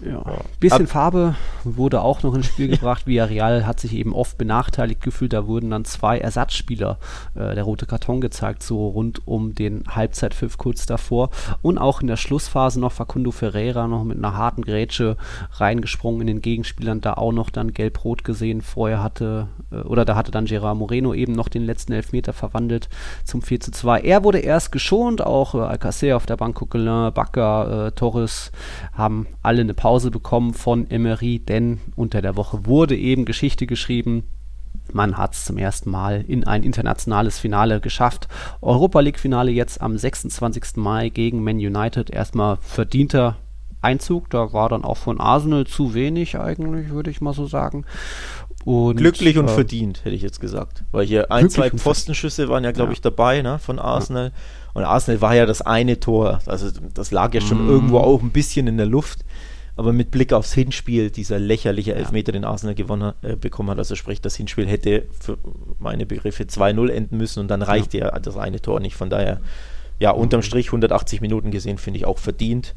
ja. 0.05 0.23
Bisschen 0.61 0.87
Ab 0.87 0.91
Farbe 0.91 1.35
wurde 1.65 2.03
auch 2.03 2.23
noch 2.23 2.35
ins 2.35 2.47
Spiel 2.47 2.69
gebracht. 2.69 3.07
Villarreal 3.07 3.67
hat 3.67 3.81
sich 3.81 3.95
eben 3.95 4.13
oft 4.15 4.39
benachteiligt 4.39 5.03
gefühlt. 5.03 5.33
Da 5.33 5.47
wurden 5.47 5.71
dann 5.71 5.85
zwei 5.85 6.19
Ersatzspieler 6.19 6.99
äh, 7.35 7.55
der 7.55 7.65
rote 7.65 7.87
Karton 7.87 8.21
gezeigt, 8.21 8.63
so 8.63 8.89
rund 8.89 9.27
um 9.27 9.55
den 9.55 9.85
Halbzeitpfiff 9.89 10.59
kurz 10.59 10.87
davor. 10.87 11.31
Und 11.63 11.79
auch 11.79 12.01
in 12.01 12.07
der 12.07 12.17
Schlussphase 12.17 12.81
noch 12.81 12.93
Facundo 12.93 13.31
Ferreira 13.31 13.87
noch 13.89 14.05
mit 14.05 14.19
einer 14.19 14.37
harten 14.37 14.63
Grätsche 14.63 15.17
reingesprungen 15.53 16.23
in 16.23 16.27
den 16.27 16.43
Gegenspielern, 16.43 17.01
da 17.01 17.15
auch 17.15 17.33
noch 17.33 17.51
dann 17.51 17.73
gelb-rot 17.73 18.25
gesehen. 18.25 18.63
Vorher 18.63 19.03
hatte, 19.03 19.49
äh, 19.73 19.77
oder 19.77 20.05
da 20.05 20.15
hatte 20.17 20.31
dann 20.31 20.47
Gerard 20.47 20.79
Moreno 20.79 21.13
eben 21.15 21.33
noch 21.33 21.49
den 21.49 21.65
letzten 21.65 21.93
Elfmeter 21.93 22.33
verwandelt 22.33 22.89
zum 23.25 23.43
4 23.43 23.61
zu 23.61 23.71
2. 23.73 24.01
Er 24.01 24.25
wurde 24.25 24.39
erst 24.39 24.73
geschont, 24.73 25.23
auch 25.23 25.55
äh, 25.55 25.59
Alcacer 25.59 26.17
auf 26.17 26.27
der 26.27 26.37
Bank, 26.37 26.57
Coquelin, 26.57 27.13
Bakker, 27.13 27.87
äh, 27.87 27.93
Torres 27.93 28.53
haben 28.93 29.27
alle 29.43 29.61
eine 29.61 29.75
Pause 29.75 29.88
Pause 29.89 30.11
bekommen 30.11 30.53
von 30.53 30.91
Emery, 30.91 31.39
denn 31.39 31.81
unter 31.97 32.21
der 32.21 32.37
Woche 32.37 32.67
wurde 32.67 32.95
eben 32.95 33.25
Geschichte 33.25 33.67
geschrieben. 33.67 34.25
Man 34.93 35.17
hat 35.17 35.33
es 35.33 35.47
zum 35.47 35.57
ersten 35.57 35.91
Mal 35.91 36.27
in 36.29 36.45
ein 36.45 36.63
internationales 36.63 37.39
Finale 37.39 37.81
geschafft. 37.81 38.29
Europa 38.61 39.01
League-Finale 39.01 39.51
jetzt 39.51 39.81
am 39.81 39.97
26. 39.97 40.77
Mai 40.77 41.09
gegen 41.09 41.43
Man 41.43 41.57
United. 41.57 42.11
Erstmal 42.11 42.59
verdienter 42.61 43.39
Einzug. 43.81 44.29
Da 44.29 44.53
war 44.53 44.69
dann 44.69 44.85
auch 44.85 44.99
von 44.99 45.23
Arsenal 45.23 45.67
zu 45.67 45.95
wenig, 45.95 46.39
eigentlich, 46.39 46.91
würde 46.91 47.09
ich 47.11 47.23
mal 47.23 47.33
so 47.33 47.47
sagen. 47.47 47.87
Und, 48.67 48.97
Glücklich 48.97 49.39
und 49.39 49.47
äh, 49.47 49.55
verdient, 49.55 50.05
hätte 50.05 50.15
ich 50.15 50.21
jetzt 50.21 50.41
gesagt. 50.41 50.85
Weil 50.93 51.07
hier 51.07 51.33
ein, 51.33 51.49
zwei 51.49 51.71
Pfostenschüsse 51.71 52.51
waren 52.51 52.63
ja, 52.63 52.73
glaube 52.73 52.91
ja. 52.91 52.93
ich, 52.93 53.01
dabei 53.01 53.41
ne, 53.41 53.59
von 53.59 53.79
Arsenal. 53.79 54.27
Ja. 54.27 54.33
Und 54.75 54.85
Arsenal 54.85 55.23
war 55.23 55.35
ja 55.35 55.47
das 55.47 55.63
eine 55.63 55.99
Tor. 55.99 56.41
Also 56.45 56.69
das 56.93 57.11
lag 57.11 57.33
ja 57.33 57.41
schon 57.41 57.67
mm. 57.67 57.71
irgendwo 57.71 57.99
auch 58.01 58.21
ein 58.21 58.33
bisschen 58.33 58.67
in 58.67 58.77
der 58.77 58.85
Luft. 58.85 59.25
Aber 59.79 59.93
mit 59.93 60.11
Blick 60.11 60.33
aufs 60.33 60.53
Hinspiel, 60.53 61.11
dieser 61.11 61.39
lächerliche 61.39 61.95
Elfmeter, 61.95 62.33
den 62.33 62.45
Arsenal 62.45 62.75
gewonnen, 62.75 63.13
äh, 63.23 63.37
bekommen 63.37 63.71
hat, 63.71 63.79
also 63.79 63.95
sprich, 63.95 64.21
das 64.21 64.35
Hinspiel 64.35 64.67
hätte 64.67 65.07
für 65.21 65.39
meine 65.79 66.05
Begriffe 66.05 66.43
2-0 66.43 66.91
enden 66.91 67.17
müssen 67.17 67.39
und 67.39 67.49
dann 67.49 67.63
reicht 67.63 67.95
ja. 67.95 68.11
das 68.19 68.37
eine 68.37 68.61
Tor 68.61 68.81
nicht. 68.81 68.97
Von 68.97 69.09
daher, 69.09 69.41
ja, 70.01 70.11
unterm 70.11 70.43
Strich 70.43 70.67
180 70.67 71.21
Minuten 71.21 71.53
gesehen, 71.53 71.79
finde 71.79 71.99
ich 71.99 72.07
auch 72.07 72.19
verdient 72.19 72.75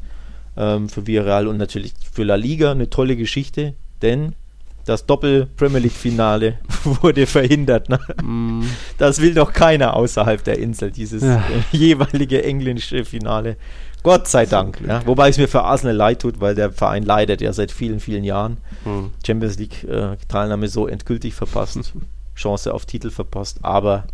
ähm, 0.56 0.88
für 0.88 1.04
Villarreal 1.06 1.48
und 1.48 1.56
natürlich 1.56 1.92
für 2.12 2.22
La 2.22 2.36
Liga 2.36 2.70
eine 2.70 2.88
tolle 2.88 3.16
Geschichte, 3.16 3.74
denn 4.00 4.36
das 4.84 5.06
Doppel-Premier 5.06 5.80
League-Finale 5.80 6.58
wurde 6.84 7.26
verhindert. 7.26 7.88
Ne? 7.88 7.98
Mm. 8.22 8.62
Das 8.98 9.20
will 9.20 9.34
doch 9.34 9.52
keiner 9.52 9.96
außerhalb 9.96 10.42
der 10.44 10.58
Insel, 10.58 10.90
dieses 10.90 11.22
ja. 11.22 11.36
äh, 11.36 11.76
jeweilige 11.76 12.44
englische 12.44 13.04
Finale. 13.04 13.56
Gott 14.02 14.28
sei 14.28 14.46
Dank. 14.46 14.80
Ja. 14.86 15.06
Wobei 15.06 15.28
es 15.28 15.38
mir 15.38 15.48
für 15.48 15.62
Arsenal 15.62 15.94
leid 15.94 16.22
tut, 16.22 16.40
weil 16.40 16.54
der 16.54 16.72
Verein 16.72 17.04
leidet 17.04 17.40
ja 17.40 17.52
seit 17.52 17.70
vielen, 17.70 18.00
vielen 18.00 18.24
Jahren. 18.24 18.58
Hm. 18.84 19.12
Champions 19.24 19.58
League-Teilnahme 19.58 20.66
äh, 20.66 20.68
so 20.68 20.86
endgültig 20.86 21.34
verpasst, 21.34 21.92
Chance 22.34 22.72
auf 22.74 22.86
Titel 22.86 23.10
verpasst, 23.10 23.58
aber 23.62 24.04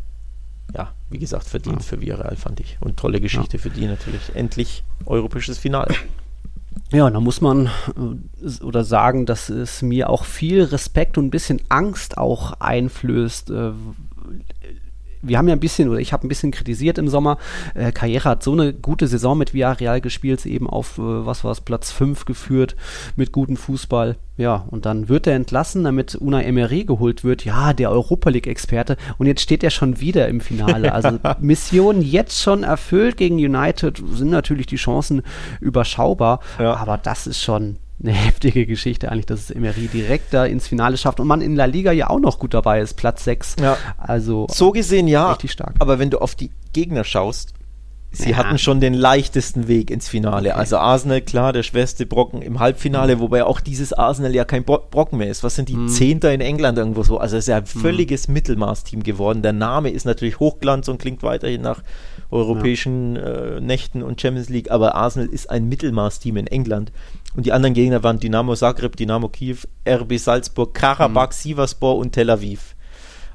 ja, 0.74 0.92
wie 1.08 1.18
gesagt, 1.18 1.46
verdient 1.46 1.80
ja. 1.80 1.82
für 1.82 2.00
Villarreal, 2.00 2.36
fand 2.36 2.60
ich. 2.60 2.76
Und 2.80 2.98
tolle 2.98 3.20
Geschichte 3.20 3.56
ja. 3.56 3.62
für 3.62 3.70
die 3.70 3.86
natürlich. 3.86 4.20
Endlich 4.34 4.84
europäisches 5.06 5.58
Finale. 5.58 5.94
Ja, 6.92 7.08
da 7.10 7.20
muss 7.20 7.40
man 7.40 7.66
äh, 7.96 8.64
oder 8.64 8.84
sagen, 8.84 9.26
dass 9.26 9.48
es 9.48 9.82
mir 9.82 10.10
auch 10.10 10.24
viel 10.24 10.62
Respekt 10.64 11.18
und 11.18 11.26
ein 11.26 11.30
bisschen 11.30 11.60
Angst 11.68 12.18
auch 12.18 12.52
einflößt, 12.60 13.50
äh, 13.50 13.72
wir 15.22 15.38
haben 15.38 15.48
ja 15.48 15.54
ein 15.54 15.60
bisschen, 15.60 15.88
oder 15.88 16.00
ich 16.00 16.12
habe 16.12 16.26
ein 16.26 16.28
bisschen 16.28 16.50
kritisiert 16.50 16.98
im 16.98 17.08
Sommer, 17.08 17.38
äh, 17.74 17.92
Karriere 17.92 18.28
hat 18.30 18.42
so 18.42 18.52
eine 18.52 18.72
gute 18.72 19.06
Saison 19.08 19.36
mit 19.38 19.54
Villarreal 19.54 20.00
gespielt, 20.00 20.44
eben 20.46 20.68
auf, 20.68 20.98
äh, 20.98 21.02
was 21.02 21.44
war 21.44 21.52
es, 21.52 21.60
Platz 21.60 21.90
5 21.90 22.24
geführt 22.24 22.76
mit 23.16 23.32
gutem 23.32 23.56
Fußball. 23.56 24.16
Ja, 24.36 24.66
und 24.70 24.86
dann 24.86 25.08
wird 25.08 25.26
er 25.26 25.34
entlassen, 25.34 25.82
damit 25.82 26.14
Una 26.14 26.42
Emery 26.42 26.84
geholt 26.84 27.24
wird. 27.24 27.44
Ja, 27.44 27.72
der 27.72 27.90
Europa 27.90 28.30
League-Experte. 28.30 28.96
Und 29.18 29.26
jetzt 29.26 29.40
steht 29.40 29.64
er 29.64 29.70
schon 29.70 30.00
wieder 30.00 30.28
im 30.28 30.40
Finale. 30.40 30.92
Also 30.98 31.18
Mission 31.40 32.02
jetzt 32.02 32.40
schon 32.40 32.62
erfüllt 32.62 33.16
gegen 33.16 33.36
United 33.36 34.02
sind 34.12 34.30
natürlich 34.30 34.66
die 34.66 34.76
Chancen 34.76 35.22
überschaubar. 35.60 36.40
Ja. 36.58 36.74
Aber 36.74 36.98
das 36.98 37.26
ist 37.26 37.40
schon 37.40 37.78
eine 38.02 38.12
heftige 38.12 38.66
Geschichte 38.66 39.10
eigentlich, 39.10 39.26
dass 39.26 39.40
es 39.40 39.50
Emery 39.50 39.88
direkt 39.88 40.32
da 40.32 40.44
ins 40.44 40.68
Finale 40.68 40.96
schafft 40.96 41.20
und 41.20 41.26
man 41.26 41.40
in 41.40 41.56
La 41.56 41.64
Liga 41.64 41.92
ja 41.92 42.10
auch 42.10 42.20
noch 42.20 42.38
gut 42.38 42.54
dabei 42.54 42.80
ist, 42.80 42.94
Platz 42.94 43.24
6. 43.24 43.56
Ja. 43.60 43.76
Also 43.96 44.46
so 44.50 44.70
gesehen 44.72 45.08
ja, 45.08 45.30
richtig 45.32 45.52
stark. 45.52 45.74
Aber 45.78 45.98
wenn 45.98 46.10
du 46.10 46.18
auf 46.20 46.34
die 46.34 46.50
Gegner 46.72 47.02
schaust, 47.04 47.54
sie 48.10 48.30
Ja. 48.30 48.36
hatten 48.38 48.56
schon 48.58 48.80
den 48.80 48.94
leichtesten 48.94 49.68
Weg 49.68 49.90
ins 49.90 50.08
Finale. 50.08 50.50
Okay. 50.50 50.58
Also 50.58 50.78
Arsenal, 50.78 51.20
klar, 51.20 51.52
der 51.52 51.62
schwerste 51.62 52.06
Brocken 52.06 52.40
im 52.40 52.58
Halbfinale, 52.58 53.20
wobei 53.20 53.44
auch 53.44 53.60
dieses 53.60 53.92
Arsenal 53.92 54.34
ja 54.34 54.44
kein 54.46 54.64
Bro 54.64 54.86
Brocken 54.90 55.18
mehr 55.18 55.28
ist. 55.28 55.42
Was 55.44 55.56
sind 55.56 55.68
die 55.68 55.76
Mhm. 55.76 55.88
Zehnter 55.88 56.32
in 56.32 56.40
England 56.40 56.78
irgendwo 56.78 57.02
so? 57.02 57.18
Also 57.18 57.36
es 57.36 57.44
ist 57.44 57.48
ja 57.48 57.58
ein 57.58 57.66
völliges 57.66 58.26
Mittelmaßteam 58.28 59.02
geworden. 59.02 59.42
Der 59.42 59.52
Name 59.52 59.90
ist 59.90 60.06
natürlich 60.06 60.38
Hochglanz 60.40 60.88
und 60.88 60.98
klingt 60.98 61.22
weiterhin 61.22 61.60
nach 61.60 61.82
europäischen 62.30 63.16
äh, 63.16 63.60
Nächten 63.60 64.02
und 64.02 64.20
Champions 64.20 64.48
League, 64.48 64.70
aber 64.70 64.94
Arsenal 64.94 65.28
ist 65.28 65.50
ein 65.50 65.68
Mittelmaßteam 65.68 66.36
in 66.36 66.46
England. 66.46 66.92
Und 67.34 67.46
die 67.46 67.52
anderen 67.52 67.74
Gegner 67.74 68.02
waren 68.02 68.18
Dynamo 68.18 68.54
Zagreb, 68.56 68.96
Dynamo 68.96 69.28
Kiew, 69.28 69.58
RB 69.88 70.18
Salzburg, 70.18 70.74
Karabakh, 70.74 71.32
Sivasspor 71.32 71.96
und 71.96 72.12
Tel 72.12 72.30
Aviv. 72.30 72.74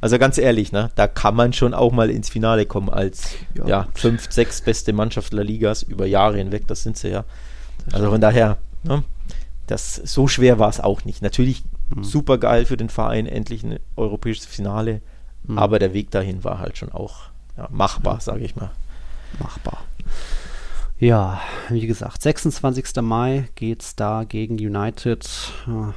Also 0.02 0.18
ganz 0.20 0.38
ehrlich, 0.38 0.74
ne, 0.74 0.90
da 0.96 1.08
kann 1.08 1.36
man 1.36 1.54
schon 1.54 1.74
auch 1.74 1.94
mal 1.94 2.10
ins 2.10 2.30
Finale 2.30 2.66
kommen 2.66 2.90
als 2.90 3.36
Ja, 3.54 3.66
ja, 3.68 3.88
fünf, 3.94 4.30
sechs 4.32 4.60
beste 4.62 4.92
Mannschaft 4.92 5.32
der 5.32 5.46
Ligas 5.46 5.84
über 5.84 6.06
Jahre 6.06 6.38
hinweg, 6.38 6.68
das 6.68 6.84
sind 6.84 6.98
sie 6.98 7.10
ja. 7.10 7.24
Also 7.94 8.10
von 8.10 8.20
daher, 8.20 8.58
ne, 8.84 9.04
das, 9.68 9.96
so 9.96 10.28
schwer 10.28 10.60
war 10.60 10.68
es 10.70 10.80
auch 10.82 11.06
nicht. 11.06 11.22
Natürlich 11.22 11.64
Hm. 11.94 12.04
super 12.04 12.38
geil 12.38 12.66
für 12.66 12.76
den 12.78 12.90
Verein, 12.90 13.26
endlich 13.28 13.64
ein 13.64 13.78
europäisches 13.96 14.46
Finale, 14.46 15.02
Hm. 15.48 15.58
aber 15.58 15.80
der 15.80 15.94
Weg 15.94 16.12
dahin 16.12 16.44
war 16.44 16.60
halt 16.60 16.78
schon 16.78 16.92
auch 16.92 17.16
ja, 17.58 17.68
machbar, 17.72 18.20
sage 18.20 18.44
ich 18.44 18.56
mal. 18.56 18.72
machbar. 19.40 19.84
Ja, 21.00 21.42
wie 21.70 21.86
gesagt, 21.86 22.22
26. 22.22 23.02
Mai 23.02 23.50
geht's 23.56 23.96
da 23.96 24.24
gegen 24.24 24.56
United. 24.56 25.28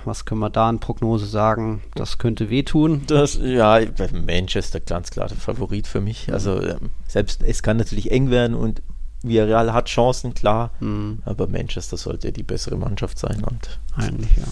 Was 0.05 0.25
können 0.25 0.41
wir 0.41 0.51
da 0.51 0.69
in 0.69 0.81
Prognose 0.81 1.27
sagen? 1.27 1.83
Das 1.95 2.19
könnte 2.19 2.51
wehtun. 2.51 3.03
Das, 3.07 3.39
ja, 3.41 3.79
Manchester 4.27 4.81
ganz 4.81 5.11
klar 5.11 5.29
der 5.29 5.37
Favorit 5.37 5.87
für 5.87 6.01
mich. 6.01 6.33
Also 6.33 6.61
ähm, 6.61 6.91
selbst 7.07 7.43
es 7.45 7.63
kann 7.63 7.77
natürlich 7.77 8.11
eng 8.11 8.31
werden 8.31 8.57
und 8.57 8.83
Villarreal 9.23 9.73
hat 9.73 9.87
Chancen, 9.89 10.35
klar, 10.35 10.73
Hm, 10.79 11.21
aber 11.25 11.49
Manchester 11.49 11.97
sollte 11.97 12.33
die 12.33 12.43
bessere 12.43 12.77
Mannschaft 12.77 13.19
sein 13.19 13.43
und 13.45 13.79
eigentlich 13.97 14.37
ja. 14.37 14.45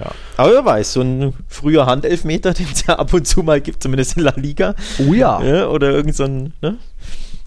Ja. 0.00 0.10
Aber 0.36 0.52
wer 0.52 0.64
weiß, 0.64 0.94
so 0.94 1.00
ein 1.02 1.32
früher 1.48 1.86
Handelfmeter, 1.86 2.52
den 2.54 2.66
es 2.72 2.86
ja 2.86 2.98
ab 2.98 3.12
und 3.12 3.26
zu 3.26 3.42
mal 3.42 3.60
gibt, 3.60 3.82
zumindest 3.82 4.16
in 4.16 4.24
La 4.24 4.34
Liga. 4.36 4.74
Oh 4.98 5.12
ja. 5.12 5.42
Ja, 5.42 5.68
oder 5.68 5.90
irgend 5.90 6.14
so 6.16 6.24
ein, 6.24 6.54
ne? 6.60 6.78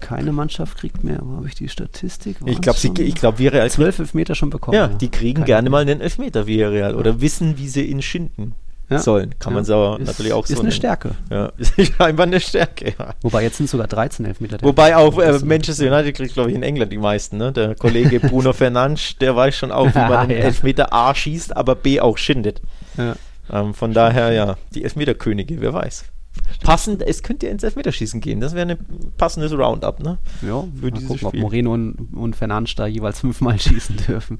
Keine 0.00 0.32
Mannschaft 0.32 0.76
kriegt 0.78 1.02
mehr. 1.04 1.18
Wo 1.22 1.36
habe 1.36 1.48
ich 1.48 1.54
die 1.54 1.68
Statistik? 1.68 2.36
Ich 2.44 2.60
glaube, 2.60 2.78
Waren's 2.78 2.80
schon 2.82 3.06
ich 3.06 3.14
glaube, 3.14 3.38
Villarreal, 3.38 3.70
zwölf 3.70 3.98
Elfmeter 3.98 4.34
schon 4.34 4.50
bekommen. 4.50 4.76
ja, 4.76 4.88
die 4.88 5.08
kriegen 5.10 5.36
Keine 5.36 5.46
gerne 5.46 5.70
mal 5.70 5.82
einen 5.82 6.00
Elfmeter, 6.00 6.46
Villarreal, 6.46 6.94
oder 6.94 7.20
wissen, 7.20 7.58
wie 7.58 7.68
sie 7.68 7.82
ihn 7.84 8.02
schinden 8.02 8.54
Ja. 8.88 8.98
sollen. 8.98 9.34
Kann 9.38 9.52
man 9.54 9.64
Ja. 9.64 9.66
so 9.66 9.96
ist, 9.96 10.06
natürlich 10.06 10.32
auch 10.32 10.42
ist 10.44 10.48
so 10.50 10.54
eine 10.56 10.62
nennen. 10.68 10.72
Stärke. 10.72 11.10
Ja, 11.30 11.52
ist 11.76 12.00
einfach 12.00 12.24
eine 12.24 12.40
Stärke, 12.40 12.94
ja. 12.98 13.14
Wobei 13.22 13.42
jetzt 13.42 13.56
sind 13.56 13.68
sogar 13.68 13.86
13 13.88 14.24
Elfmeter. 14.26 14.58
Wobei 14.62 14.94
auch 14.96 15.18
äh, 15.18 15.38
Manchester 15.44 15.86
United 15.92 16.14
kriegt, 16.16 16.34
glaube 16.34 16.50
ich, 16.50 16.56
in 16.56 16.62
England 16.62 16.92
die 16.92 16.98
meisten. 16.98 17.36
Ne? 17.38 17.52
Der 17.52 17.74
Kollege 17.74 18.20
Bruno 18.28 18.52
Fernandes, 18.52 19.16
der 19.20 19.34
weiß 19.34 19.56
schon 19.56 19.72
auch, 19.72 19.88
wie 19.94 19.98
man 19.98 20.12
einen 20.16 20.30
Ja. 20.30 20.36
Elfmeter 20.38 20.92
A 20.92 21.14
schießt, 21.14 21.56
aber 21.56 21.74
B 21.74 22.00
auch 22.00 22.16
schindet. 22.18 22.60
Ja. 22.96 23.16
Ähm, 23.50 23.74
von 23.74 23.92
daher, 23.92 24.32
ja, 24.32 24.56
die 24.74 24.84
Elfmeterkönige, 24.84 25.60
wer 25.60 25.72
weiß. 25.72 26.04
Passend, 26.62 27.02
es 27.02 27.22
könnte 27.22 27.46
ja 27.46 27.52
ins 27.52 27.62
Elfmeterschießen 27.62 28.20
gehen. 28.20 28.40
Das 28.40 28.54
wäre 28.54 28.70
ein 28.70 28.78
passendes 29.16 29.52
Roundup, 29.52 30.00
ne? 30.00 30.18
Ja, 30.42 30.64
Für 30.74 30.82
mal 30.82 30.90
dieses 30.90 31.08
gucken, 31.08 31.26
ob 31.26 31.30
Spiel. 31.30 31.40
Moreno 31.40 31.74
und, 31.74 32.08
und 32.14 32.36
Fernandes 32.36 32.74
da 32.74 32.86
jeweils 32.86 33.20
fünfmal 33.26 33.58
schießen 33.58 33.96
dürfen. 34.08 34.38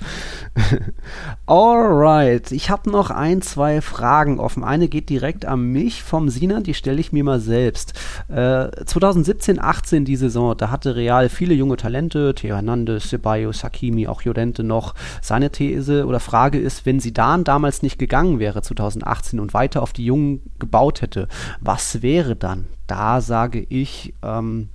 Alright, 1.47 2.53
ich 2.53 2.71
habe 2.71 2.91
noch 2.91 3.11
ein, 3.11 3.43
zwei 3.43 3.81
Fragen 3.81 4.41
offen. 4.41 4.65
Eine 4.65 4.89
geht 4.89 5.09
direkt 5.09 5.45
an 5.45 5.73
mich 5.73 6.03
vom 6.03 6.29
Sinan, 6.29 6.63
die 6.63 6.75
stelle 6.75 7.01
ich 7.01 7.13
mir 7.13 7.25
mal 7.25 7.41
selbst. 7.41 7.93
Äh, 8.29 8.71
2017, 8.85 9.61
18 9.61 10.05
die 10.05 10.17
Saison, 10.17 10.57
da 10.57 10.71
hatte 10.71 10.97
Real 10.97 11.29
viele 11.29 11.55
junge 11.55 11.77
Talente, 11.77 12.35
Theo 12.35 12.57
Hernandez, 12.57 13.11
Ceballos, 13.11 13.63
Hakimi, 13.63 14.07
auch 14.07 14.25
Llorente 14.25 14.65
noch. 14.65 14.95
Seine 15.23 15.51
These 15.51 16.07
oder 16.07 16.21
Frage 16.21 16.59
ist, 16.59 16.87
wenn 16.87 17.01
Zidane 17.01 17.45
damals 17.45 17.83
nicht 17.83 17.99
gegangen 17.99 18.39
wäre, 18.39 18.63
2018, 18.63 19.41
und 19.41 19.55
weiter 19.55 19.83
auf 19.83 19.93
die 19.93 20.05
Jungen 20.05 20.43
gebaut 20.59 21.03
hätte, 21.03 21.29
was 21.61 21.86
wäre 22.03 22.37
dann? 22.37 22.67
Da 22.87 23.21
sage 23.21 23.61
ich, 23.61 24.15
ähm, 24.23 24.69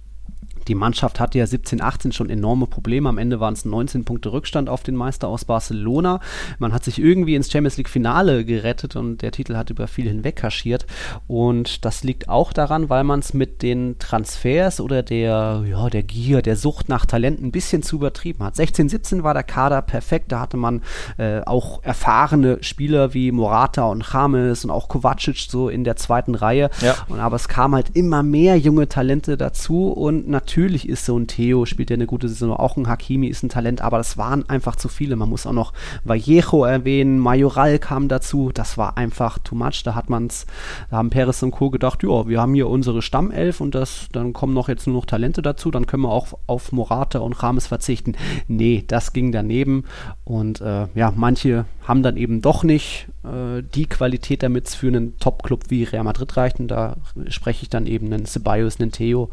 die 0.67 0.75
Mannschaft 0.75 1.19
hatte 1.19 1.37
ja 1.37 1.47
17, 1.47 1.81
18 1.81 2.11
schon 2.11 2.29
enorme 2.29 2.67
Probleme. 2.67 3.09
Am 3.09 3.17
Ende 3.17 3.39
waren 3.39 3.53
es 3.53 3.65
19 3.65 4.05
Punkte 4.05 4.31
Rückstand 4.31 4.69
auf 4.69 4.83
den 4.83 4.95
Meister 4.95 5.27
aus 5.27 5.45
Barcelona. 5.45 6.19
Man 6.59 6.73
hat 6.73 6.83
sich 6.83 6.99
irgendwie 6.99 7.35
ins 7.35 7.51
Champions 7.51 7.77
League 7.77 7.89
Finale 7.89 8.45
gerettet 8.45 8.95
und 8.95 9.21
der 9.21 9.31
Titel 9.31 9.55
hat 9.55 9.69
über 9.69 9.87
viel 9.87 10.07
hinweg 10.07 10.35
kaschiert. 10.35 10.85
Und 11.27 11.85
das 11.85 12.03
liegt 12.03 12.29
auch 12.29 12.53
daran, 12.53 12.89
weil 12.89 13.03
man 13.03 13.19
es 13.19 13.33
mit 13.33 13.61
den 13.61 13.97
Transfers 13.99 14.79
oder 14.79 15.03
der, 15.03 15.63
ja, 15.67 15.89
der 15.89 16.03
Gier, 16.03 16.41
der 16.41 16.55
Sucht 16.55 16.89
nach 16.89 17.05
Talenten 17.05 17.47
ein 17.47 17.51
bisschen 17.51 17.83
zu 17.83 17.97
übertrieben 17.97 18.43
hat. 18.43 18.55
16, 18.55 18.89
17 18.89 19.23
war 19.23 19.33
der 19.33 19.43
Kader 19.43 19.81
perfekt. 19.81 20.31
Da 20.31 20.41
hatte 20.41 20.57
man 20.57 20.81
äh, 21.17 21.41
auch 21.41 21.83
erfahrene 21.83 22.59
Spieler 22.61 23.13
wie 23.13 23.31
Morata 23.31 23.83
und 23.85 24.05
James 24.11 24.63
und 24.63 24.71
auch 24.71 24.87
Kovacic 24.87 25.37
so 25.49 25.69
in 25.69 25.83
der 25.83 25.95
zweiten 25.95 26.35
Reihe. 26.35 26.69
Ja. 26.81 26.95
Und 27.07 27.19
aber 27.19 27.35
es 27.35 27.47
kam 27.47 27.75
halt 27.75 27.95
immer 27.95 28.23
mehr 28.23 28.57
junge 28.57 28.87
Talente 28.87 29.37
dazu 29.37 29.89
und 29.89 30.27
natürlich 30.27 30.50
ist 30.57 31.05
so 31.05 31.17
ein 31.17 31.27
Theo, 31.27 31.65
spielt 31.65 31.89
ja 31.89 31.95
eine 31.95 32.07
gute 32.07 32.27
Saison, 32.27 32.53
auch 32.53 32.77
ein 32.77 32.87
Hakimi 32.87 33.27
ist 33.27 33.43
ein 33.43 33.49
Talent, 33.49 33.81
aber 33.81 33.97
das 33.97 34.17
waren 34.17 34.47
einfach 34.49 34.75
zu 34.75 34.89
viele. 34.89 35.15
Man 35.15 35.29
muss 35.29 35.45
auch 35.45 35.53
noch 35.53 35.73
Vallejo 36.03 36.65
erwähnen, 36.65 37.19
Majoral 37.19 37.79
kam 37.79 38.07
dazu, 38.07 38.51
das 38.53 38.77
war 38.77 38.97
einfach 38.97 39.39
too 39.39 39.55
much. 39.55 39.83
Da 39.83 39.95
hat 39.95 40.09
man's, 40.09 40.45
da 40.89 40.97
haben 40.97 41.09
Perez 41.09 41.41
und 41.43 41.51
Co. 41.51 41.69
gedacht, 41.69 42.03
ja, 42.03 42.27
wir 42.27 42.41
haben 42.41 42.53
hier 42.53 42.69
unsere 42.69 43.01
Stammelf 43.01 43.61
und 43.61 43.75
das, 43.75 44.07
dann 44.11 44.33
kommen 44.33 44.53
noch 44.53 44.67
jetzt 44.67 44.87
nur 44.87 44.95
noch 44.97 45.05
Talente 45.05 45.41
dazu, 45.41 45.71
dann 45.71 45.87
können 45.87 46.03
wir 46.03 46.11
auch 46.11 46.37
auf 46.47 46.71
Morata 46.71 47.19
und 47.19 47.41
Rames 47.41 47.67
verzichten. 47.67 48.15
Nee, 48.47 48.83
das 48.85 49.13
ging 49.13 49.31
daneben 49.31 49.85
und 50.23 50.61
äh, 50.61 50.87
ja, 50.95 51.13
manche 51.15 51.65
haben 51.87 52.03
dann 52.03 52.17
eben 52.17 52.41
doch 52.41 52.63
nicht 52.63 53.07
äh, 53.23 53.63
die 53.75 53.85
Qualität, 53.85 54.43
damit 54.43 54.67
es 54.67 54.75
für 54.75 54.87
einen 54.87 55.17
Top-Club 55.17 55.65
wie 55.69 55.83
Real 55.83 56.03
Madrid 56.03 56.37
reicht. 56.37 56.59
Und 56.59 56.69
da 56.69 56.97
spreche 57.27 57.63
ich 57.63 57.69
dann 57.69 57.85
eben 57.85 58.13
einen 58.13 58.25
Ceballos, 58.25 58.79
einen 58.79 58.91
Theo 58.91 59.29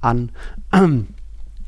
an. 0.00 0.30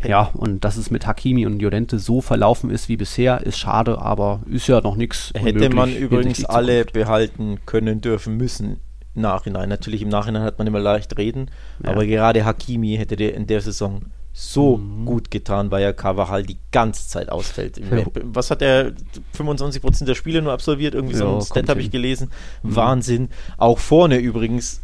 Ja, 0.02 0.30
und 0.32 0.64
dass 0.64 0.78
es 0.78 0.90
mit 0.90 1.06
Hakimi 1.06 1.44
und 1.44 1.60
Llorente 1.60 1.98
so 1.98 2.22
verlaufen 2.22 2.70
ist 2.70 2.88
wie 2.88 2.96
bisher, 2.96 3.42
ist 3.42 3.58
schade, 3.58 4.00
aber 4.00 4.40
ist 4.50 4.66
ja 4.66 4.80
noch 4.80 4.96
nichts. 4.96 5.30
Hätte 5.36 5.68
man 5.68 5.94
übrigens 5.94 6.42
alle 6.46 6.86
behalten 6.86 7.58
können, 7.66 8.00
dürfen, 8.00 8.38
müssen. 8.38 8.78
im 9.14 9.20
Nachhinein. 9.20 9.68
Natürlich 9.68 10.00
im 10.00 10.08
Nachhinein 10.08 10.42
hat 10.42 10.56
man 10.56 10.66
immer 10.66 10.80
leicht 10.80 11.18
reden, 11.18 11.50
Ja. 11.84 11.90
aber 11.90 12.06
gerade 12.06 12.46
Hakimi 12.46 12.96
hätte 12.96 13.16
der 13.16 13.34
in 13.34 13.46
der 13.46 13.60
Saison 13.60 14.06
so 14.32 14.78
Mhm. 14.78 15.04
gut 15.04 15.30
getan, 15.30 15.70
weil 15.70 15.82
ja 15.82 15.92
Carvajal 15.92 16.44
die 16.44 16.56
ganze 16.72 17.06
Zeit 17.06 17.28
ausfällt. 17.30 17.76
Ja. 17.76 18.06
Was 18.22 18.50
hat 18.50 18.62
er? 18.62 18.92
25% 19.36 20.06
der 20.08 20.14
Spiele 20.14 20.40
nur 20.40 20.52
absolviert, 20.52 20.94
irgendwie 20.94 21.16
so 21.16 21.24
Ja, 21.24 21.30
ein 21.32 21.34
kommt 21.40 21.46
Stat 21.46 21.68
habe 21.68 21.82
ich 21.82 21.90
gelesen. 21.90 22.30
Mhm. 22.62 22.76
Wahnsinn. 22.76 23.28
Auch 23.58 23.78
vorne 23.80 24.16
übrigens, 24.16 24.80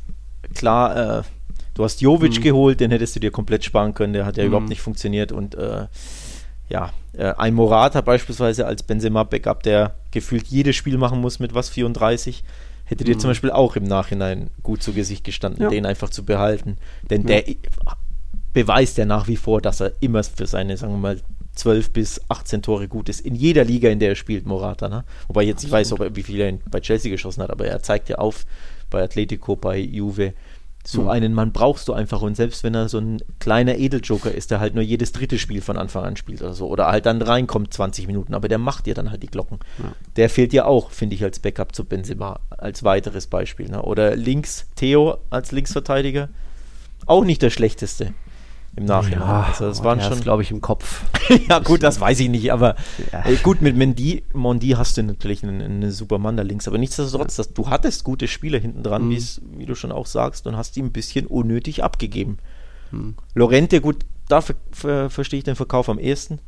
klar, 0.55 1.21
äh, 1.21 1.23
du 1.77 1.85
hast 1.85 2.01
Jovic 2.01 2.39
Mhm. 2.39 2.43
geholt, 2.43 2.81
den 2.81 2.91
hättest 2.91 3.14
du 3.14 3.20
dir 3.20 3.31
komplett 3.31 3.64
sparen 3.64 3.95
können, 3.95 4.12
der 4.12 4.27
hat 4.27 4.37
ja 4.37 4.43
Mhm. 4.43 4.49
überhaupt 4.49 4.68
nicht 4.68 4.81
funktioniert 4.81 5.31
und 5.31 5.55
äh, 5.55 5.87
ja, 6.68 6.93
äh, 7.16 7.33
ein 7.37 7.55
Morata 7.55 8.01
beispielsweise 8.01 8.66
als 8.66 8.83
Benzema-Backup, 8.83 9.62
der 9.62 9.95
gefühlt 10.11 10.49
jedes 10.49 10.74
Spiel 10.74 10.99
machen 10.99 11.20
muss 11.20 11.39
mit 11.39 11.55
was 11.55 11.68
34, 11.68 12.43
hätte 12.85 13.05
dir 13.05 13.14
Mhm. 13.14 13.20
zum 13.20 13.31
Beispiel 13.31 13.51
auch 13.53 13.77
im 13.77 13.85
Nachhinein 13.85 14.51
gut 14.64 14.83
zu 14.83 14.93
Gesicht 14.93 15.22
gestanden, 15.24 15.62
Ja. 15.62 15.70
den 15.70 15.87
einfach 15.87 16.11
zu 16.11 16.24
behalten. 16.24 16.77
Denn 17.09 17.22
Ja. 17.29 17.41
der 17.41 17.55
beweist 18.53 18.97
ja 18.99 19.05
nach 19.05 19.29
wie 19.29 19.37
vor, 19.37 19.61
dass 19.61 19.81
er 19.81 19.93
immer 20.01 20.22
für 20.24 20.47
seine, 20.47 20.77
sagen 20.77 20.93
wir 20.95 20.99
mal, 20.99 21.20
12 21.55 21.91
bis 21.93 22.20
18 22.29 22.62
Tore 22.62 22.87
gut 22.89 23.09
ist. 23.09 23.20
In 23.20 23.35
jeder 23.35 23.64
Liga, 23.64 23.89
in 23.89 23.99
der 23.99 24.11
er 24.11 24.14
spielt, 24.14 24.47
Morata. 24.47 24.89
Ne? 24.89 25.05
Wobei 25.29 25.43
jetzt 25.45 25.64
ich 25.64 25.70
weiß, 25.70 25.93
ob 25.93 26.01
er, 26.01 26.14
wie 26.16 26.22
viel 26.22 26.41
er 26.41 26.53
bei 26.70 26.81
Chelsea 26.81 27.11
geschossen 27.11 27.43
hat, 27.43 27.51
aber 27.51 27.66
er 27.66 27.83
zeigt 27.83 28.09
ja 28.09 28.16
auf 28.16 28.45
bei 28.91 29.03
Atletico, 29.03 29.57
bei 29.57 29.79
Juve. 29.79 30.35
So 30.87 31.03
Mhm. 31.03 31.09
einen 31.09 31.34
Mann 31.34 31.53
brauchst 31.53 31.89
du 31.89 31.93
einfach 31.93 32.22
und 32.22 32.37
selbst 32.37 32.62
wenn 32.62 32.74
er 32.74 32.89
so 32.89 32.99
ein 32.99 33.20
kleiner 33.41 33.76
Edeljoker 33.76 34.32
ist, 34.32 34.51
der 34.53 34.61
halt 34.61 34.74
nur 34.74 34.84
jedes 34.84 35.11
dritte 35.12 35.39
Spiel 35.39 35.61
von 35.61 35.76
Anfang 35.76 36.05
an 36.05 36.16
spielt 36.16 36.43
oder 36.43 36.53
so 36.55 36.68
oder 36.68 36.87
halt 36.87 37.07
dann 37.07 37.20
reinkommt 37.22 37.74
20 37.74 38.07
Minuten, 38.07 38.34
aber 38.34 38.47
der 38.49 38.59
macht 38.59 38.87
dir 38.87 38.95
dann 38.95 39.11
halt 39.11 39.22
die 39.22 39.26
Glocken. 39.26 39.59
Ja. 39.78 39.93
Der 40.16 40.30
fehlt 40.30 40.53
dir 40.53 40.66
auch, 40.66 40.91
finde 40.91 41.16
ich, 41.16 41.24
als 41.24 41.41
Backup 41.41 41.74
zu 41.74 41.84
Benzema, 41.84 42.39
als 42.51 42.84
weiteres 42.84 43.26
Beispiel. 43.26 43.68
Ne? 43.68 43.82
Oder 43.82 44.14
links 44.14 44.66
Theo 44.76 45.18
als 45.30 45.51
Linksverteidiger, 45.53 46.28
auch 47.07 47.24
nicht 47.24 47.43
der 47.43 47.51
schlechteste 47.51 48.14
im 48.77 48.85
Nachhinein. 48.85 49.22
also 49.22 49.66
das 49.66 49.83
waren 49.83 50.01
schon, 50.03 50.20
glaube 50.20 50.43
ich, 50.43 50.51
im 50.51 50.61
Kopf. 50.61 51.05
ja 51.49 51.59
gut, 51.61 51.83
das 51.83 51.99
weiß 52.01 52.20
ich 52.20 52.29
nicht, 52.29 52.53
aber 52.53 52.77
Ja. 53.12 53.24
äh, 53.27 53.37
gut, 53.37 53.62
mit 53.62 53.74
Mendy, 53.77 54.22
Mondi 54.35 54.70
hast 54.70 54.97
du 54.99 55.03
natürlich 55.03 55.43
einen, 55.43 55.62
einen 55.62 55.91
super 55.91 56.18
Mann 56.18 56.37
da 56.37 56.43
links, 56.43 56.68
aber 56.68 56.77
nichtsdestotrotz, 56.79 57.37
dass 57.37 57.53
du 57.55 57.68
hattest 57.70 58.05
gute 58.05 58.29
Spieler 58.29 58.59
hinten 58.59 58.83
dran, 58.83 59.09
Mhm. 59.09 59.18
wie 59.57 59.66
du 59.66 59.74
schon 59.74 59.93
auch 59.93 60.07
sagst, 60.07 60.47
und 60.47 60.57
hast 60.57 60.77
die 60.77 60.83
ein 60.83 60.93
bisschen 60.93 61.27
unnötig 61.27 61.83
abgegeben. 61.83 62.37
Mhm. 62.93 63.14
Lorente, 63.35 63.81
gut, 63.81 64.05
da 64.29 64.41
ver 64.43 64.55
ver 64.72 65.09
verstehe 65.11 65.39
ich 65.39 65.45
den 65.45 65.57
Verkauf 65.57 65.89
am 65.89 65.99
ehesten, 65.99 66.41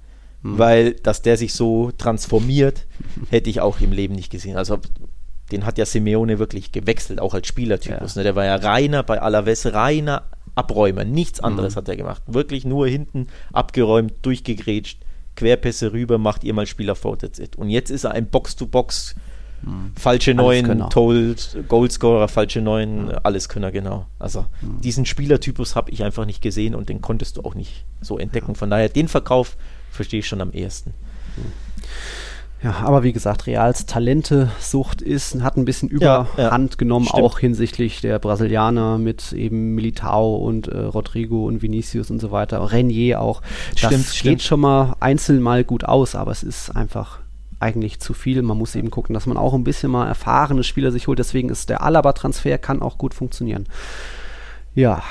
Mhm. 0.42 0.58
weil, 0.58 0.92
dass 0.92 1.22
der 1.22 1.36
sich 1.36 1.54
so 1.54 1.90
transformiert, 1.96 2.86
hätte 3.30 3.48
ich 3.50 3.60
auch 3.60 3.80
im 3.80 3.90
Leben 3.92 4.14
nicht 4.14 4.30
gesehen. 4.30 4.56
Also, 4.56 4.78
den 5.50 5.64
hat 5.64 5.78
ja 5.78 5.86
Simeone 5.86 6.38
wirklich 6.38 6.72
gewechselt, 6.72 7.20
auch 7.20 7.32
als 7.32 7.46
Spielertypus. 7.48 8.14
Ja. 8.16 8.18
Ne? 8.20 8.22
Der 8.24 8.36
war 8.36 8.44
ja 8.44 8.56
reiner 8.56 9.02
bei 9.02 9.20
Alaves, 9.22 9.72
reiner 9.72 10.24
Abräumer, 10.58 11.04
nichts 11.04 11.40
anderes 11.40 11.74
mhm. 11.74 11.78
hat 11.78 11.88
er 11.88 11.96
gemacht. 11.96 12.22
Wirklich 12.26 12.64
nur 12.64 12.88
hinten 12.88 13.28
abgeräumt, 13.52 14.12
durchgegrätscht, 14.22 14.98
Querpässe 15.36 15.92
rüber, 15.92 16.18
macht 16.18 16.42
ihr 16.42 16.52
mal 16.52 16.66
Spieler 16.66 16.96
vor, 16.96 17.16
that's 17.16 17.38
it. 17.38 17.56
Und 17.56 17.70
jetzt 17.70 17.90
ist 17.90 18.04
er 18.04 18.10
ein 18.10 18.26
Box-to-Box, 18.28 19.14
mhm. 19.62 19.92
falsche 19.96 20.34
Neun, 20.34 20.90
Told, 20.90 21.64
Goalscorer, 21.68 22.26
falsche 22.26 22.60
Neun, 22.60 23.06
mhm. 23.06 23.12
Alleskönner, 23.22 23.70
genau. 23.70 24.06
Also 24.18 24.46
mhm. 24.60 24.80
diesen 24.80 25.06
Spielertypus 25.06 25.76
habe 25.76 25.92
ich 25.92 26.02
einfach 26.02 26.26
nicht 26.26 26.42
gesehen 26.42 26.74
und 26.74 26.88
den 26.88 27.00
konntest 27.00 27.36
du 27.36 27.42
auch 27.42 27.54
nicht 27.54 27.84
so 28.00 28.18
entdecken. 28.18 28.56
Von 28.56 28.68
daher, 28.68 28.88
den 28.88 29.06
Verkauf 29.06 29.56
verstehe 29.92 30.20
ich 30.20 30.26
schon 30.26 30.40
am 30.40 30.50
ehesten. 30.50 30.92
Mhm. 31.36 31.52
Ja, 32.62 32.80
aber 32.82 33.04
wie 33.04 33.12
gesagt, 33.12 33.46
Reals 33.46 33.86
Talentesucht 33.86 35.00
ist, 35.00 35.40
hat 35.42 35.56
ein 35.56 35.64
bisschen 35.64 35.88
Überhand 35.88 36.28
ja, 36.36 36.50
ja. 36.50 36.58
genommen, 36.76 37.06
Stimmt. 37.06 37.22
auch 37.22 37.38
hinsichtlich 37.38 38.00
der 38.00 38.18
Brasilianer 38.18 38.98
mit 38.98 39.32
eben 39.32 39.76
Militao 39.76 40.36
und 40.36 40.66
äh, 40.66 40.76
Rodrigo 40.78 41.46
und 41.46 41.62
Vinicius 41.62 42.10
und 42.10 42.18
so 42.20 42.32
weiter, 42.32 42.72
Renier 42.72 43.20
auch. 43.20 43.42
Das 43.70 43.78
stimmt, 43.78 44.06
geht 44.06 44.14
stimmt. 44.14 44.42
schon 44.42 44.60
mal 44.60 44.96
einzeln 44.98 45.40
mal 45.40 45.62
gut 45.62 45.84
aus, 45.84 46.16
aber 46.16 46.32
es 46.32 46.42
ist 46.42 46.74
einfach 46.74 47.20
eigentlich 47.60 48.00
zu 48.00 48.12
viel. 48.12 48.42
Man 48.42 48.58
muss 48.58 48.74
eben 48.74 48.90
gucken, 48.90 49.14
dass 49.14 49.26
man 49.26 49.36
auch 49.36 49.54
ein 49.54 49.64
bisschen 49.64 49.92
mal 49.92 50.08
erfahrene 50.08 50.64
Spieler 50.64 50.90
sich 50.90 51.06
holt. 51.06 51.20
Deswegen 51.20 51.50
ist 51.50 51.70
der 51.70 51.82
Alaba-Transfer 51.82 52.58
kann 52.58 52.82
auch 52.82 52.98
gut 52.98 53.14
funktionieren. 53.14 53.66
Ja, 54.74 55.02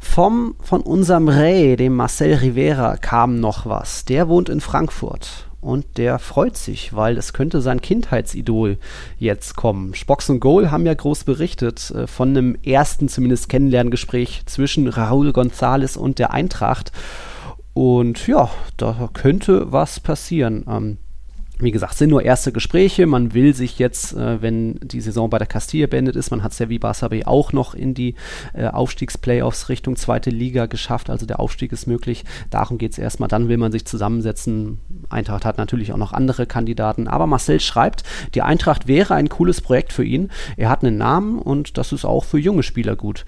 vom, 0.00 0.54
von 0.60 0.80
unserem 0.80 1.28
Ray, 1.28 1.76
dem 1.76 1.96
Marcel 1.96 2.34
Rivera, 2.34 2.96
kam 2.96 3.40
noch 3.40 3.66
was. 3.66 4.06
Der 4.06 4.28
wohnt 4.28 4.48
in 4.48 4.60
Frankfurt 4.60 5.47
und 5.60 5.84
der 5.96 6.18
freut 6.18 6.56
sich, 6.56 6.94
weil 6.94 7.18
es 7.18 7.32
könnte 7.32 7.60
sein 7.60 7.80
Kindheitsidol 7.80 8.78
jetzt 9.18 9.56
kommen. 9.56 9.94
Spox 9.94 10.30
und 10.30 10.40
Goal 10.40 10.70
haben 10.70 10.86
ja 10.86 10.94
groß 10.94 11.24
berichtet 11.24 11.90
äh, 11.90 12.06
von 12.06 12.30
einem 12.30 12.56
ersten 12.62 13.08
zumindest 13.08 13.48
Kennenlerngespräch 13.48 14.42
zwischen 14.46 14.88
Raúl 14.88 15.32
González 15.32 15.98
und 15.98 16.18
der 16.18 16.32
Eintracht. 16.32 16.92
Und 17.74 18.26
ja, 18.26 18.50
da 18.76 19.08
könnte 19.12 19.72
was 19.72 20.00
passieren. 20.00 20.64
Ähm, 20.68 20.98
wie 21.60 21.72
gesagt, 21.72 21.94
sind 21.94 22.10
nur 22.10 22.22
erste 22.22 22.52
Gespräche. 22.52 23.06
Man 23.06 23.34
will 23.34 23.52
sich 23.54 23.78
jetzt, 23.78 24.14
äh, 24.14 24.40
wenn 24.40 24.78
die 24.80 25.00
Saison 25.00 25.28
bei 25.28 25.38
der 25.38 25.46
Castilla 25.46 25.88
beendet 25.88 26.14
ist, 26.14 26.30
man 26.30 26.42
hat 26.42 26.52
es 26.52 26.58
ja 26.60 26.68
wie 26.68 26.78
Barça 26.78 27.08
B 27.08 27.24
auch 27.24 27.52
noch 27.52 27.74
in 27.74 27.94
die 27.94 28.14
äh, 28.54 28.68
Aufstiegsplayoffs 28.68 29.68
Richtung 29.68 29.96
zweite 29.96 30.30
Liga 30.30 30.66
geschafft. 30.66 31.10
Also 31.10 31.26
der 31.26 31.40
Aufstieg 31.40 31.72
ist 31.72 31.86
möglich. 31.86 32.24
Darum 32.50 32.78
geht 32.78 32.92
es 32.92 32.98
erstmal. 32.98 33.28
Dann 33.28 33.48
will 33.48 33.56
man 33.56 33.72
sich 33.72 33.84
zusammensetzen. 33.86 34.78
Eintracht 35.08 35.44
hat 35.44 35.58
natürlich 35.58 35.92
auch 35.92 35.96
noch 35.96 36.12
andere 36.12 36.46
Kandidaten. 36.46 37.08
Aber 37.08 37.26
Marcel 37.26 37.58
schreibt, 37.58 38.04
die 38.34 38.42
Eintracht 38.42 38.86
wäre 38.86 39.14
ein 39.14 39.28
cooles 39.28 39.60
Projekt 39.60 39.92
für 39.92 40.04
ihn. 40.04 40.30
Er 40.56 40.68
hat 40.68 40.84
einen 40.84 40.96
Namen 40.96 41.40
und 41.40 41.76
das 41.76 41.90
ist 41.92 42.04
auch 42.04 42.24
für 42.24 42.38
junge 42.38 42.62
Spieler 42.62 42.94
gut. 42.94 43.24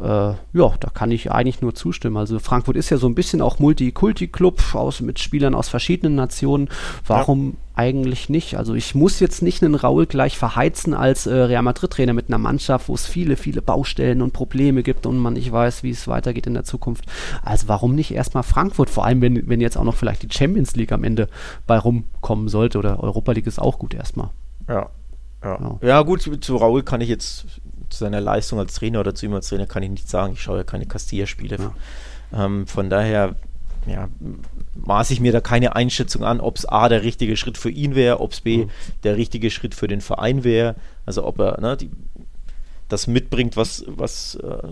Äh, 0.00 0.04
ja, 0.06 0.38
da 0.80 0.88
kann 0.92 1.10
ich 1.10 1.30
eigentlich 1.30 1.60
nur 1.60 1.74
zustimmen. 1.74 2.16
Also 2.16 2.38
Frankfurt 2.38 2.76
ist 2.76 2.88
ja 2.88 2.96
so 2.96 3.08
ein 3.08 3.14
bisschen 3.14 3.42
auch 3.42 3.58
Multikulti-Club 3.58 4.62
mit 5.00 5.18
Spielern 5.18 5.54
aus 5.54 5.68
verschiedenen 5.68 6.14
Nationen. 6.14 6.68
Warum 7.06 7.50
ja 7.50 7.64
eigentlich 7.76 8.28
nicht. 8.28 8.56
Also 8.56 8.74
ich 8.74 8.94
muss 8.94 9.18
jetzt 9.20 9.42
nicht 9.42 9.62
einen 9.62 9.74
Raul 9.74 10.06
gleich 10.06 10.38
verheizen 10.38 10.94
als 10.94 11.26
äh, 11.26 11.34
Real 11.34 11.62
Madrid-Trainer 11.62 12.12
mit 12.12 12.28
einer 12.28 12.38
Mannschaft, 12.38 12.88
wo 12.88 12.94
es 12.94 13.06
viele, 13.06 13.36
viele 13.36 13.62
Baustellen 13.62 14.22
und 14.22 14.32
Probleme 14.32 14.82
gibt 14.82 15.06
und 15.06 15.18
man 15.18 15.32
nicht 15.32 15.50
weiß, 15.50 15.82
wie 15.82 15.90
es 15.90 16.06
weitergeht 16.06 16.46
in 16.46 16.54
der 16.54 16.64
Zukunft. 16.64 17.06
Also 17.42 17.66
warum 17.68 17.94
nicht 17.94 18.12
erstmal 18.12 18.44
Frankfurt? 18.44 18.90
Vor 18.90 19.04
allem, 19.04 19.20
wenn, 19.20 19.48
wenn 19.48 19.60
jetzt 19.60 19.76
auch 19.76 19.84
noch 19.84 19.96
vielleicht 19.96 20.22
die 20.22 20.28
Champions 20.30 20.76
League 20.76 20.92
am 20.92 21.02
Ende 21.02 21.28
bei 21.66 21.78
rumkommen 21.78 22.48
sollte 22.48 22.78
oder 22.78 23.02
Europa 23.02 23.32
League 23.32 23.46
ist 23.46 23.58
auch 23.58 23.78
gut 23.78 23.94
erstmal. 23.94 24.30
Ja. 24.68 24.90
Ja. 25.42 25.58
ja. 25.60 25.78
ja 25.82 26.02
gut, 26.02 26.22
zu 26.22 26.56
Raul 26.56 26.84
kann 26.84 27.00
ich 27.00 27.08
jetzt 27.08 27.46
zu 27.90 27.98
seiner 27.98 28.20
Leistung 28.20 28.58
als 28.60 28.74
Trainer 28.74 29.00
oder 29.00 29.14
zu 29.14 29.26
ihm 29.26 29.34
als 29.34 29.48
Trainer 29.48 29.66
kann 29.66 29.82
ich 29.82 29.90
nicht 29.90 30.08
sagen. 30.08 30.34
Ich 30.34 30.42
schaue 30.42 30.58
ja 30.58 30.64
keine 30.64 30.86
Castilla-Spiele. 30.86 31.58
Ja. 32.32 32.44
Ähm, 32.44 32.66
von 32.66 32.88
daher 32.88 33.34
ja, 33.86 34.08
maße 34.76 35.12
ich 35.12 35.20
mir 35.20 35.32
da 35.32 35.40
keine 35.40 35.76
Einschätzung 35.76 36.24
an, 36.24 36.40
ob 36.40 36.56
es 36.56 36.66
A 36.66 36.88
der 36.88 37.02
richtige 37.02 37.36
Schritt 37.36 37.58
für 37.58 37.70
ihn 37.70 37.94
wäre, 37.94 38.20
ob 38.20 38.32
es 38.32 38.40
B 38.40 38.64
mhm. 38.64 38.70
der 39.02 39.16
richtige 39.16 39.50
Schritt 39.50 39.74
für 39.74 39.88
den 39.88 40.00
Verein 40.00 40.44
wäre. 40.44 40.76
Also 41.06 41.24
ob 41.24 41.38
er 41.38 41.60
ne, 41.60 41.76
die, 41.76 41.90
das 42.88 43.06
mitbringt, 43.06 43.56
was, 43.56 43.84
was 43.86 44.36
äh, 44.36 44.68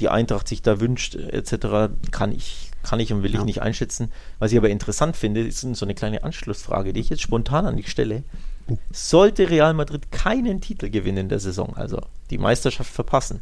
die 0.00 0.08
Eintracht 0.08 0.48
sich 0.48 0.62
da 0.62 0.80
wünscht, 0.80 1.14
etc., 1.14 1.92
kann 2.10 2.32
ich, 2.32 2.70
kann 2.82 3.00
ich 3.00 3.12
und 3.12 3.22
will 3.22 3.34
ja. 3.34 3.40
ich 3.40 3.44
nicht 3.44 3.62
einschätzen. 3.62 4.10
Was 4.38 4.52
ich 4.52 4.58
aber 4.58 4.70
interessant 4.70 5.16
finde, 5.16 5.42
ist 5.42 5.60
so 5.60 5.84
eine 5.84 5.94
kleine 5.94 6.24
Anschlussfrage, 6.24 6.92
die 6.92 7.00
ich 7.00 7.10
jetzt 7.10 7.22
spontan 7.22 7.66
an 7.66 7.76
dich 7.76 7.90
stelle. 7.90 8.24
Oh. 8.68 8.78
Sollte 8.92 9.50
Real 9.50 9.74
Madrid 9.74 10.10
keinen 10.10 10.60
Titel 10.60 10.90
gewinnen 10.90 11.18
in 11.18 11.28
der 11.28 11.40
Saison, 11.40 11.76
also 11.76 12.00
die 12.30 12.38
Meisterschaft 12.38 12.92
verpassen, 12.92 13.40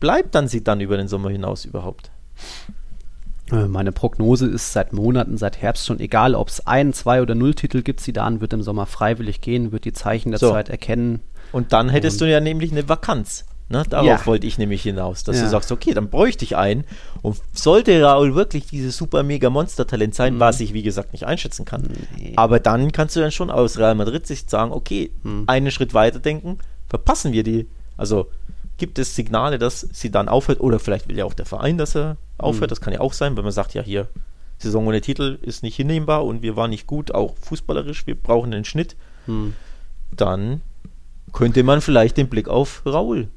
bleibt 0.00 0.34
dann 0.34 0.48
sie 0.48 0.62
dann 0.62 0.80
über 0.80 0.96
den 0.96 1.08
Sommer 1.08 1.30
hinaus 1.30 1.64
überhaupt? 1.64 2.10
Äh, 3.52 3.66
meine 3.66 3.92
Prognose 3.92 4.46
ist 4.46 4.72
seit 4.72 4.92
Monaten, 4.92 5.38
seit 5.38 5.60
Herbst 5.60 5.86
schon, 5.86 6.00
egal 6.00 6.34
ob 6.34 6.48
es 6.48 6.66
ein, 6.66 6.92
zwei 6.92 7.22
oder 7.22 7.34
null 7.34 7.54
Titel 7.54 7.82
gibt, 7.82 8.00
Zidane 8.00 8.40
wird 8.40 8.52
im 8.52 8.62
Sommer 8.62 8.86
freiwillig 8.86 9.40
gehen, 9.40 9.72
wird 9.72 9.84
die 9.84 9.92
Zeichen 9.92 10.30
der 10.30 10.40
so. 10.40 10.50
Zeit 10.50 10.68
erkennen. 10.68 11.20
Und 11.52 11.72
dann 11.72 11.88
hättest 11.88 12.20
und 12.20 12.26
du 12.26 12.32
ja 12.32 12.40
nämlich 12.40 12.72
eine 12.72 12.88
Vakanz. 12.88 13.44
Ne? 13.68 13.82
Darauf 13.88 14.06
ja. 14.06 14.26
wollte 14.26 14.46
ich 14.46 14.58
nämlich 14.58 14.82
hinaus, 14.82 15.24
dass 15.24 15.36
ja. 15.36 15.42
du 15.42 15.48
sagst, 15.48 15.72
okay, 15.72 15.92
dann 15.92 16.08
bräuchte 16.08 16.44
ich 16.44 16.56
einen. 16.56 16.84
Und 17.22 17.40
sollte 17.52 18.00
Raul 18.00 18.34
wirklich 18.36 18.66
dieses 18.66 18.96
super 18.96 19.24
mega 19.24 19.50
Monster-Talent 19.50 20.14
sein, 20.14 20.34
mhm. 20.34 20.40
was 20.40 20.60
ich 20.60 20.72
wie 20.72 20.82
gesagt 20.82 21.12
nicht 21.12 21.24
einschätzen 21.24 21.64
kann, 21.64 21.88
nee. 22.16 22.32
aber 22.36 22.60
dann 22.60 22.92
kannst 22.92 23.16
du 23.16 23.20
dann 23.20 23.32
schon 23.32 23.50
aus 23.50 23.78
Real 23.78 23.96
Madrid-Sicht 23.96 24.48
sagen, 24.50 24.70
okay, 24.70 25.10
mhm. 25.24 25.44
einen 25.48 25.70
Schritt 25.72 25.94
weiter 25.94 26.20
denken, 26.20 26.58
verpassen 26.88 27.32
wir 27.32 27.42
die. 27.42 27.66
Also 27.96 28.28
gibt 28.78 28.98
es 28.98 29.14
Signale, 29.14 29.58
dass 29.58 29.80
sie 29.80 30.10
dann 30.10 30.28
aufhört, 30.28 30.60
oder 30.60 30.78
vielleicht 30.78 31.08
will 31.08 31.16
ja 31.16 31.24
auch 31.24 31.34
der 31.34 31.46
Verein, 31.46 31.78
dass 31.78 31.96
er 31.96 32.16
aufhört, 32.38 32.70
mhm. 32.70 32.72
das 32.72 32.80
kann 32.80 32.92
ja 32.92 33.00
auch 33.00 33.12
sein, 33.12 33.36
wenn 33.36 33.44
man 33.44 33.52
sagt, 33.52 33.74
ja 33.74 33.82
hier, 33.82 34.08
Saison 34.58 34.86
ohne 34.86 35.00
Titel 35.00 35.38
ist 35.42 35.62
nicht 35.62 35.76
hinnehmbar 35.76 36.24
und 36.24 36.42
wir 36.42 36.56
waren 36.56 36.70
nicht 36.70 36.86
gut, 36.86 37.14
auch 37.14 37.34
fußballerisch, 37.40 38.06
wir 38.06 38.14
brauchen 38.14 38.54
einen 38.54 38.64
Schnitt, 38.64 38.96
mhm. 39.26 39.54
dann 40.10 40.60
könnte 41.32 41.62
man 41.62 41.80
vielleicht 41.80 42.16
den 42.16 42.28
Blick 42.28 42.48
auf 42.48 42.82
Raul 42.86 43.28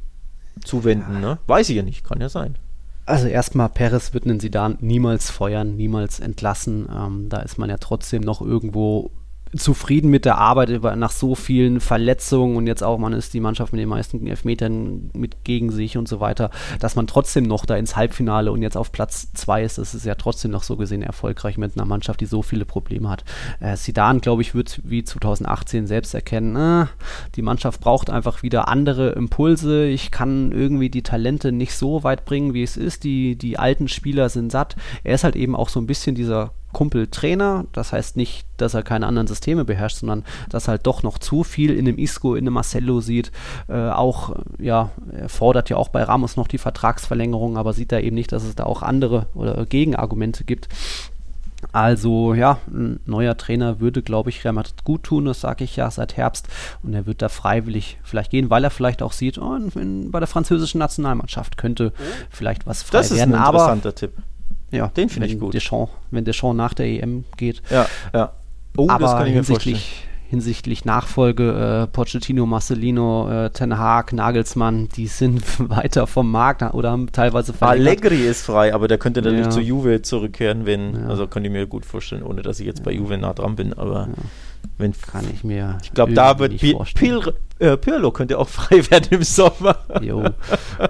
zuwenden, 0.63 1.15
ja. 1.15 1.19
ne? 1.19 1.37
Weiß 1.47 1.69
ich 1.69 1.75
ja 1.75 1.83
nicht, 1.83 2.03
kann 2.03 2.21
ja 2.21 2.29
sein. 2.29 2.55
Also 3.05 3.27
erstmal, 3.27 3.69
Perez 3.69 4.13
wird 4.13 4.25
einen 4.25 4.39
Sidan 4.39 4.77
niemals 4.81 5.31
feuern, 5.31 5.75
niemals 5.75 6.19
entlassen. 6.19 6.87
Ähm, 6.95 7.27
da 7.27 7.39
ist 7.39 7.57
man 7.57 7.69
ja 7.69 7.77
trotzdem 7.77 8.21
noch 8.21 8.39
irgendwo 8.39 9.09
zufrieden 9.55 10.09
mit 10.09 10.25
der 10.25 10.37
Arbeit 10.37 10.69
über, 10.69 10.95
nach 10.95 11.11
so 11.11 11.33
vielen 11.33 11.79
Verletzungen 11.79 12.55
und 12.55 12.67
jetzt 12.67 12.83
auch, 12.83 12.97
man 12.99 13.13
ist 13.13 13.33
die 13.33 13.39
Mannschaft 13.39 13.73
mit 13.73 13.81
den 13.81 13.89
meisten 13.89 14.25
Elfmetern 14.27 15.09
mit 15.13 15.43
gegen 15.43 15.71
sich 15.71 15.97
und 15.97 16.07
so 16.07 16.19
weiter, 16.19 16.51
dass 16.79 16.95
man 16.95 17.07
trotzdem 17.07 17.45
noch 17.45 17.65
da 17.65 17.75
ins 17.75 17.95
Halbfinale 17.95 18.51
und 18.51 18.61
jetzt 18.61 18.77
auf 18.77 18.91
Platz 18.91 19.33
zwei 19.33 19.63
ist, 19.63 19.77
das 19.77 19.95
ist 19.95 20.05
ja 20.05 20.15
trotzdem 20.15 20.51
noch 20.51 20.63
so 20.63 20.77
gesehen 20.77 21.01
erfolgreich 21.01 21.57
mit 21.57 21.75
einer 21.75 21.85
Mannschaft, 21.85 22.21
die 22.21 22.25
so 22.25 22.41
viele 22.41 22.65
Probleme 22.65 23.09
hat. 23.09 23.23
Äh, 23.59 23.75
Sidan, 23.75 24.21
glaube 24.21 24.43
ich, 24.43 24.53
wird 24.53 24.81
wie 24.83 25.03
2018 25.03 25.87
selbst 25.87 26.13
erkennen, 26.13 26.55
äh, 26.55 26.85
die 27.35 27.41
Mannschaft 27.41 27.81
braucht 27.81 28.09
einfach 28.09 28.43
wieder 28.43 28.67
andere 28.67 29.09
Impulse, 29.09 29.85
ich 29.85 30.11
kann 30.11 30.51
irgendwie 30.51 30.89
die 30.89 31.03
Talente 31.03 31.51
nicht 31.51 31.73
so 31.73 32.03
weit 32.03 32.25
bringen, 32.25 32.53
wie 32.53 32.63
es 32.63 32.77
ist, 32.77 33.03
die, 33.03 33.35
die 33.35 33.57
alten 33.57 33.87
Spieler 33.87 34.29
sind 34.29 34.51
satt. 34.51 34.75
Er 35.03 35.15
ist 35.15 35.23
halt 35.23 35.35
eben 35.35 35.55
auch 35.55 35.69
so 35.69 35.79
ein 35.79 35.87
bisschen 35.87 36.15
dieser 36.15 36.51
Kumpel 36.71 37.07
Trainer. 37.07 37.65
Das 37.73 37.93
heißt 37.93 38.17
nicht, 38.17 38.45
dass 38.57 38.73
er 38.73 38.83
keine 38.83 39.07
anderen 39.07 39.27
Systeme 39.27 39.65
beherrscht, 39.65 39.97
sondern 39.97 40.23
dass 40.49 40.67
er 40.67 40.71
halt 40.71 40.87
doch 40.87 41.03
noch 41.03 41.17
zu 41.17 41.43
viel 41.43 41.71
in 41.71 41.85
dem 41.85 41.97
Isco, 41.97 42.35
in 42.35 42.45
dem 42.45 42.53
Marcello 42.53 43.01
sieht. 43.01 43.31
Äh, 43.67 43.89
auch, 43.89 44.35
ja, 44.59 44.91
er 45.11 45.29
fordert 45.29 45.69
ja 45.69 45.77
auch 45.77 45.89
bei 45.89 46.03
Ramos 46.03 46.35
noch 46.35 46.47
die 46.47 46.57
Vertragsverlängerung, 46.57 47.57
aber 47.57 47.73
sieht 47.73 47.91
er 47.91 48.03
eben 48.03 48.15
nicht, 48.15 48.31
dass 48.31 48.43
es 48.43 48.55
da 48.55 48.65
auch 48.65 48.81
andere 48.81 49.27
oder 49.33 49.65
Gegenargumente 49.65 50.43
gibt. 50.43 50.69
Also 51.71 52.33
ja, 52.33 52.59
ein 52.67 52.99
neuer 53.05 53.35
Trainer 53.35 53.79
würde, 53.79 54.01
glaube 54.01 54.29
ich, 54.29 54.43
Real 54.43 54.53
Madrid 54.53 54.83
gut 54.85 55.03
tun, 55.03 55.25
das 55.25 55.41
sage 55.41 55.63
ich 55.63 55.75
ja 55.75 55.91
seit 55.91 56.15
Herbst. 56.15 56.47
Und 56.83 56.93
er 56.93 57.05
wird 57.05 57.21
da 57.21 57.29
freiwillig 57.29 57.97
vielleicht 58.03 58.31
gehen, 58.31 58.49
weil 58.49 58.63
er 58.63 58.69
vielleicht 58.69 59.01
auch 59.01 59.11
sieht, 59.11 59.37
oh, 59.37 59.55
in, 59.55 59.69
in, 59.69 60.11
bei 60.11 60.19
der 60.19 60.27
französischen 60.27 60.79
Nationalmannschaft 60.79 61.57
könnte 61.57 61.91
oh. 61.97 62.03
vielleicht 62.29 62.65
was 62.65 62.83
frei 62.83 62.99
werden. 62.99 63.01
Das 63.01 63.11
ist 63.11 63.21
ein 63.21 63.33
interessanter 63.33 63.95
Tipp. 63.95 64.13
Ja, 64.71 64.87
den 64.87 65.09
finde 65.09 65.27
ich 65.27 65.39
gut. 65.39 65.53
Deschamps, 65.53 65.91
wenn 66.11 66.25
Deschamps 66.25 66.57
nach 66.57 66.73
der 66.73 66.87
EM 66.87 67.25
geht. 67.37 67.61
Ja, 67.69 67.87
ja. 68.13 68.33
Oh, 68.77 68.87
Aber 68.87 69.03
das 69.03 69.11
kann 69.13 69.27
ich 69.27 69.33
hinsichtlich, 69.33 69.75
mir 69.75 69.79
vorstellen. 69.79 70.09
Hinsichtlich 70.29 70.85
Nachfolge, 70.85 71.87
äh, 71.87 71.87
Pochettino, 71.87 72.45
Marcelino, 72.45 73.45
äh, 73.45 73.49
Ten 73.49 73.79
Hag, 73.79 74.13
Nagelsmann, 74.13 74.87
die 74.95 75.07
sind 75.07 75.43
weiter 75.69 76.05
vom 76.05 76.29
Markt 76.29 76.61
oder 76.73 76.91
haben 76.91 77.11
teilweise 77.11 77.51
verlängert. 77.51 78.03
Allegri 78.05 78.27
ist 78.27 78.45
frei, 78.45 78.73
aber 78.73 78.87
der 78.87 78.99
könnte 78.99 79.23
dann 79.23 79.33
ja. 79.33 79.39
nicht 79.39 79.51
zu 79.51 79.59
Juve 79.59 80.03
zurückkehren, 80.03 80.67
wenn, 80.67 80.93
ja. 80.93 81.07
also 81.07 81.25
kann 81.25 81.43
ich 81.43 81.51
mir 81.51 81.65
gut 81.65 81.83
vorstellen, 81.83 82.21
ohne 82.21 82.43
dass 82.43 82.59
ich 82.59 82.67
jetzt 82.67 82.83
bei 82.83 82.91
Juve 82.91 83.17
nah 83.17 83.33
dran 83.33 83.55
bin, 83.55 83.73
aber 83.73 84.09
ja. 84.15 84.23
Wenn, 84.77 84.93
kann 84.93 85.25
ich 85.33 85.43
mir 85.43 85.77
Ich 85.83 85.93
glaube, 85.93 86.13
da 86.13 86.39
wird 86.39 86.57
Pil 86.57 87.33
äh, 87.59 87.75
Pirlo 87.75 88.11
könnte 88.11 88.39
auch 88.39 88.47
frei 88.49 88.89
werden 88.89 89.07
im 89.11 89.23
Sommer. 89.23 89.77
Jo. 90.01 90.23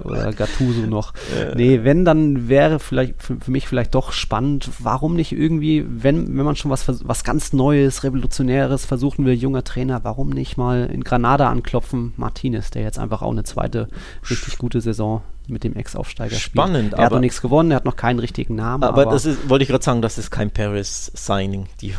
Oder 0.03 0.34
Gattuso 0.34 0.82
noch. 0.82 1.13
Ja. 1.39 1.55
Nee, 1.55 1.84
wenn, 1.84 2.05
dann 2.05 2.49
wäre 2.49 2.80
vielleicht 2.80 3.22
für, 3.22 3.38
für, 3.39 3.51
mich 3.51 3.67
vielleicht 3.67 3.93
doch 3.93 4.11
spannend, 4.11 4.70
warum 4.80 5.15
nicht 5.15 5.32
irgendwie, 5.32 5.86
wenn, 5.88 6.38
wenn 6.38 6.45
man 6.45 6.55
schon 6.55 6.72
was, 6.72 6.86
was 7.07 7.24
ganz 7.24 7.53
Neues, 7.53 8.03
Revolutionäres 8.03 8.86
versuchen 8.86 9.26
will, 9.26 9.36
junger 9.36 9.63
Trainer, 9.63 10.03
warum 10.03 10.30
nicht 10.30 10.57
mal 10.57 10.89
in 10.91 11.03
Granada 11.03 11.49
anklopfen? 11.49 12.13
Martinez, 12.17 12.72
der 12.72 12.82
jetzt 12.82 12.97
einfach 12.99 13.22
auch 13.22 13.32
eine 13.32 13.43
zweite 13.43 13.88
richtig 14.30 14.57
gute 14.57 14.82
Saison 14.82 15.22
mit 15.47 15.63
dem 15.63 15.76
Ex-Aufsteiger 15.76 16.36
Spannend, 16.36 16.93
Er 16.93 17.05
hat 17.05 17.11
noch 17.11 17.20
nichts 17.20 17.41
gewonnen, 17.41 17.72
er 17.72 17.78
hat 17.78 17.86
noch 17.86 17.95
keinen 17.95 18.20
richtigen 18.20 18.55
Namen. 18.55 18.84
Aber, 18.84 19.01
aber 19.01 19.11
das 19.11 19.26
ist, 19.26 19.49
wollte 19.49 19.63
ich 19.63 19.70
gerade 19.70 19.84
sagen, 19.84 20.01
das 20.01 20.17
ist 20.17 20.32
kein 20.32 20.51
Paris-Signing. 20.51 21.67
Die 21.82 21.95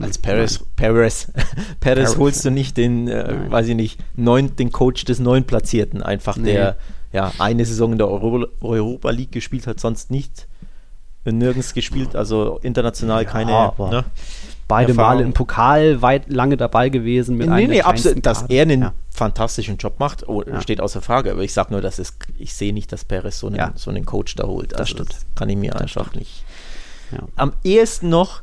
als 0.00 0.18
Paris, 0.18 0.64
Paris, 0.76 1.32
Paris 1.80 2.16
holst 2.16 2.44
du 2.44 2.50
nicht 2.50 2.76
den, 2.76 3.08
äh, 3.08 3.50
weiß 3.50 3.68
ich 3.68 3.76
nicht, 3.76 4.00
neun, 4.14 4.54
den 4.56 4.70
Coach 4.70 5.04
des 5.04 5.18
neun 5.18 5.44
Platzierten, 5.44 6.02
einfach 6.02 6.36
nee. 6.36 6.52
der 6.52 6.76
ja 7.12 7.32
eine 7.38 7.64
Saison 7.64 7.92
in 7.92 7.98
der 7.98 8.08
Euro, 8.08 8.46
Europa 8.60 9.10
League 9.10 9.32
gespielt 9.32 9.66
hat, 9.66 9.80
sonst 9.80 10.10
nicht 10.10 10.46
nirgends 11.24 11.74
gespielt, 11.74 12.16
also 12.16 12.58
international 12.62 13.22
ja, 13.22 13.30
keine. 13.30 13.72
Ne? 13.78 14.04
Beide 14.66 14.90
Erfahrung. 14.90 15.16
Male 15.16 15.24
im 15.24 15.32
Pokal 15.34 16.02
weit 16.02 16.32
lange 16.32 16.56
dabei 16.56 16.88
gewesen. 16.88 17.36
Mit 17.36 17.48
nee, 17.48 17.66
nee, 17.66 17.82
absolut. 17.82 18.24
Dass 18.24 18.42
er 18.48 18.62
einen 18.62 18.80
ja. 18.80 18.92
fantastischen 19.10 19.76
Job 19.76 20.00
macht, 20.00 20.26
oh, 20.28 20.42
ja. 20.42 20.60
steht 20.60 20.80
außer 20.80 21.02
Frage. 21.02 21.30
Aber 21.30 21.42
ich 21.42 21.52
sage 21.52 21.72
nur, 21.72 21.82
dass 21.82 21.98
es, 21.98 22.16
ich 22.38 22.54
sehe 22.54 22.72
nicht, 22.72 22.90
dass 22.90 23.04
Perez 23.04 23.38
so 23.38 23.48
einen, 23.48 23.72
so 23.74 23.90
einen 23.90 24.06
Coach 24.06 24.34
da 24.34 24.46
holt. 24.46 24.72
Also 24.72 24.78
das 24.78 24.88
stimmt. 24.90 25.12
Das 25.12 25.26
kann 25.34 25.48
ich 25.48 25.56
mir 25.56 25.72
das 25.72 25.82
einfach 25.82 26.06
stimmt. 26.08 26.16
nicht. 26.16 26.44
Am 27.36 27.52
ehesten 27.62 28.08
noch 28.08 28.42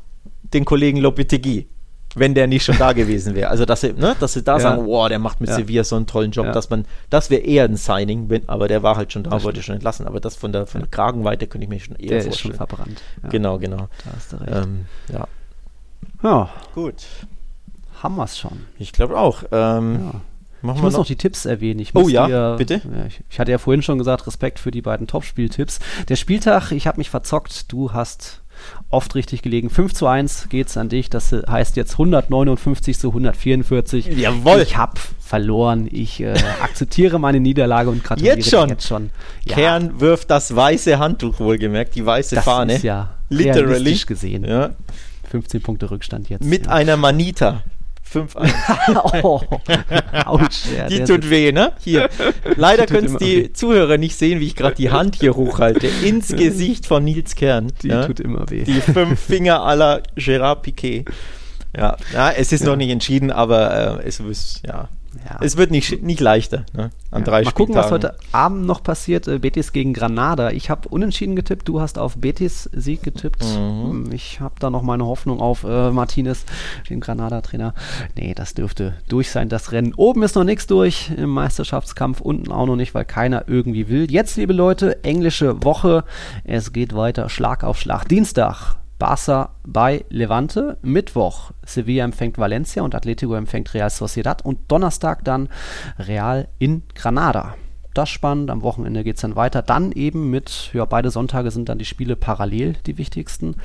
den 0.53 0.65
Kollegen 0.65 0.97
Lopetegui 0.99 1.67
wenn 2.15 2.33
der 2.33 2.47
nicht 2.47 2.63
schon 2.63 2.77
da 2.77 2.93
gewesen 2.93 3.35
wäre. 3.35 3.49
Also, 3.49 3.65
dass 3.65 3.81
sie, 3.81 3.93
ne, 3.93 4.15
dass 4.19 4.33
sie 4.33 4.43
da 4.43 4.53
ja. 4.53 4.59
sagen, 4.59 4.85
wow, 4.85 5.07
der 5.07 5.19
macht 5.19 5.41
mit 5.41 5.49
ja. 5.49 5.55
Sevilla 5.55 5.83
so 5.83 5.95
einen 5.95 6.07
tollen 6.07 6.31
Job, 6.31 6.47
ja. 6.47 6.51
dass 6.51 6.69
man, 6.69 6.85
das 7.09 7.29
wäre 7.29 7.41
eher 7.41 7.65
ein 7.65 7.75
Signing, 7.75 8.29
wenn, 8.29 8.47
aber 8.49 8.67
der 8.67 8.83
war 8.83 8.95
halt 8.95 9.13
schon 9.13 9.23
da, 9.23 9.31
das 9.31 9.43
wollte 9.43 9.61
schon 9.61 9.75
entlassen. 9.75 10.07
Aber 10.07 10.19
das 10.19 10.35
von 10.35 10.51
der, 10.51 10.65
von 10.65 10.81
der 10.81 10.89
Kragenweite 10.89 11.47
könnte 11.47 11.65
ich 11.65 11.69
mir 11.69 11.79
schon 11.79 11.95
eher 11.95 12.09
der 12.09 12.23
vorstellen. 12.23 12.31
ist 12.33 12.57
schon 12.57 12.67
verbrannt. 12.67 13.01
Genau, 13.29 13.59
genau. 13.59 13.89
Da 14.05 14.11
hast 14.15 14.33
du 14.33 14.37
recht. 14.37 14.51
Ähm, 14.55 14.85
ja. 15.11 15.27
Ja. 16.23 16.49
Gut. 16.73 17.05
Haben 18.01 18.15
wir 18.15 18.23
es 18.23 18.37
schon. 18.37 18.65
Ich 18.77 18.91
glaube 18.91 19.17
auch. 19.17 19.43
Ähm, 19.51 20.11
ich 20.61 20.63
muss 20.63 20.81
noch? 20.81 20.99
noch? 20.99 21.05
die 21.05 21.15
Tipps 21.15 21.45
erwähnen. 21.45 21.85
oh 21.93 22.09
ja, 22.09 22.27
dir, 22.27 22.55
bitte. 22.57 22.81
Ja, 22.83 23.05
ich, 23.05 23.21
ich, 23.29 23.39
hatte 23.39 23.51
ja 23.51 23.57
vorhin 23.57 23.81
schon 23.81 23.97
gesagt, 23.97 24.27
Respekt 24.27 24.59
für 24.59 24.71
die 24.71 24.81
beiden 24.81 25.07
Topspieltipps. 25.07 25.79
Der 26.07 26.15
Spieltag, 26.15 26.71
ich 26.71 26.87
habe 26.87 26.97
mich 26.97 27.09
verzockt. 27.09 27.71
Du 27.71 27.93
hast 27.93 28.41
oft 28.89 29.15
richtig 29.15 29.41
gelegen. 29.41 29.69
5 29.69 29.93
zu 29.93 30.07
1 30.07 30.49
geht 30.49 30.67
es 30.67 30.77
an 30.77 30.89
dich. 30.89 31.09
Das 31.09 31.31
heißt 31.31 31.75
jetzt 31.75 31.93
159 31.93 32.97
zu 32.97 33.09
144. 33.09 34.07
Jawohl. 34.17 34.61
Ich 34.61 34.77
habe 34.77 34.99
verloren. 35.19 35.87
Ich 35.91 36.21
äh, 36.21 36.33
akzeptiere 36.61 37.19
meine 37.19 37.39
Niederlage 37.39 37.89
und 37.89 38.03
gratuliere 38.03 38.37
jetzt 38.37 38.49
schon. 38.49 38.69
Jetzt 38.69 38.87
schon. 38.87 39.09
Ja. 39.45 39.55
Kern 39.55 39.99
wirft 39.99 40.31
das 40.31 40.55
weiße 40.55 40.99
Handtuch 40.99 41.39
wohlgemerkt, 41.39 41.95
die 41.95 42.05
weiße 42.05 42.35
das 42.35 42.45
Fahne. 42.45 42.75
Ist 42.75 42.83
ja 42.83 43.11
literally 43.29 43.95
gesehen. 44.05 44.43
Ja. 44.43 44.71
15 45.29 45.61
Punkte 45.61 45.91
Rückstand 45.91 46.29
jetzt. 46.29 46.43
Mit 46.43 46.65
ja. 46.65 46.71
einer 46.71 46.97
Manita. 46.97 47.61
5-1. 48.11 49.23
oh, 49.23 49.41
ja, 50.75 50.87
die 50.87 51.03
tut 51.03 51.29
weh, 51.29 51.51
ne? 51.51 51.73
Hier. 51.79 52.09
Leider 52.55 52.85
können 52.85 53.07
es 53.07 53.17
die 53.17 53.45
weh. 53.45 53.53
Zuhörer 53.53 53.97
nicht 53.97 54.15
sehen, 54.15 54.39
wie 54.39 54.47
ich 54.47 54.55
gerade 54.55 54.75
die 54.75 54.91
Hand 54.91 55.15
hier 55.15 55.35
hochhalte. 55.35 55.87
Ins 56.03 56.29
Gesicht 56.29 56.85
von 56.87 57.03
Nils 57.03 57.35
Kern. 57.35 57.71
Die 57.83 57.89
ja? 57.89 58.05
tut 58.05 58.19
immer 58.19 58.49
weh. 58.49 58.63
Die 58.63 58.81
fünf 58.81 59.19
Finger 59.19 59.63
aller 59.63 60.01
Gerard 60.15 60.63
Piquet. 60.63 61.05
Ja, 61.77 61.97
ja 62.13 62.31
es 62.31 62.51
ist 62.51 62.61
ja. 62.61 62.67
noch 62.67 62.75
nicht 62.75 62.89
entschieden, 62.89 63.31
aber 63.31 63.99
äh, 64.01 64.07
es 64.07 64.19
ist, 64.19 64.61
ja, 64.65 64.89
ja. 65.27 65.37
Es 65.41 65.57
wird 65.57 65.71
nicht, 65.71 66.03
nicht 66.03 66.19
leichter 66.19 66.65
ne? 66.73 66.91
an 67.11 67.21
ja. 67.21 67.25
drei 67.25 67.43
Mal 67.43 67.51
gucken, 67.51 67.75
was 67.75 67.91
heute 67.91 68.15
Abend 68.31 68.65
noch 68.65 68.83
passiert. 68.83 69.27
Äh, 69.27 69.39
Betis 69.39 69.71
gegen 69.73 69.93
Granada. 69.93 70.51
Ich 70.51 70.69
habe 70.69 70.89
unentschieden 70.89 71.35
getippt. 71.35 71.67
Du 71.67 71.81
hast 71.81 71.97
auf 71.97 72.17
Betis 72.17 72.69
Sieg 72.73 73.03
getippt. 73.03 73.43
Mhm. 73.43 73.89
Hm, 73.89 74.11
ich 74.11 74.39
habe 74.39 74.55
da 74.59 74.69
noch 74.69 74.81
meine 74.81 75.05
Hoffnung 75.05 75.39
auf 75.39 75.63
äh, 75.63 75.91
Martinez, 75.91 76.45
den 76.89 76.99
Granada-Trainer. 76.99 77.73
Nee, 78.15 78.33
das 78.33 78.53
dürfte 78.53 78.95
durch 79.07 79.31
sein, 79.31 79.49
das 79.49 79.71
Rennen. 79.71 79.93
Oben 79.95 80.23
ist 80.23 80.35
noch 80.35 80.43
nichts 80.43 80.67
durch 80.67 81.11
im 81.15 81.29
Meisterschaftskampf. 81.29 82.21
Unten 82.21 82.51
auch 82.51 82.65
noch 82.65 82.75
nicht, 82.75 82.93
weil 82.93 83.05
keiner 83.05 83.45
irgendwie 83.47 83.89
will. 83.89 84.09
Jetzt, 84.11 84.37
liebe 84.37 84.53
Leute, 84.53 85.03
englische 85.03 85.63
Woche. 85.63 86.03
Es 86.43 86.73
geht 86.73 86.95
weiter 86.95 87.29
Schlag 87.29 87.63
auf 87.63 87.79
Schlag. 87.79 88.07
Dienstag 88.07 88.79
Barca 88.99 89.51
bei 89.65 90.05
Levante. 90.09 90.77
Mittwoch 90.81 91.51
Sevilla 91.65 92.03
empfängt 92.03 92.37
Valencia 92.37 92.83
und 92.83 92.93
Atletico 92.93 93.33
empfängt 93.33 93.73
Real 93.73 93.89
Sociedad. 93.89 94.45
Und 94.45 94.59
Donnerstag 94.67 95.23
dann 95.23 95.49
Real 95.97 96.49
in 96.59 96.83
Granada. 96.93 97.55
Das 97.93 98.09
spannend. 98.09 98.51
Am 98.51 98.61
Wochenende 98.61 99.03
geht 99.03 99.15
es 99.15 99.21
dann 99.21 99.35
weiter. 99.35 99.61
Dann 99.61 99.91
eben 99.93 100.29
mit, 100.29 100.69
ja, 100.73 100.85
beide 100.85 101.09
Sonntage 101.09 101.49
sind 101.49 101.69
dann 101.69 101.79
die 101.79 101.85
Spiele 101.85 102.15
parallel 102.15 102.73
die 102.85 102.97
wichtigsten. 102.97 103.55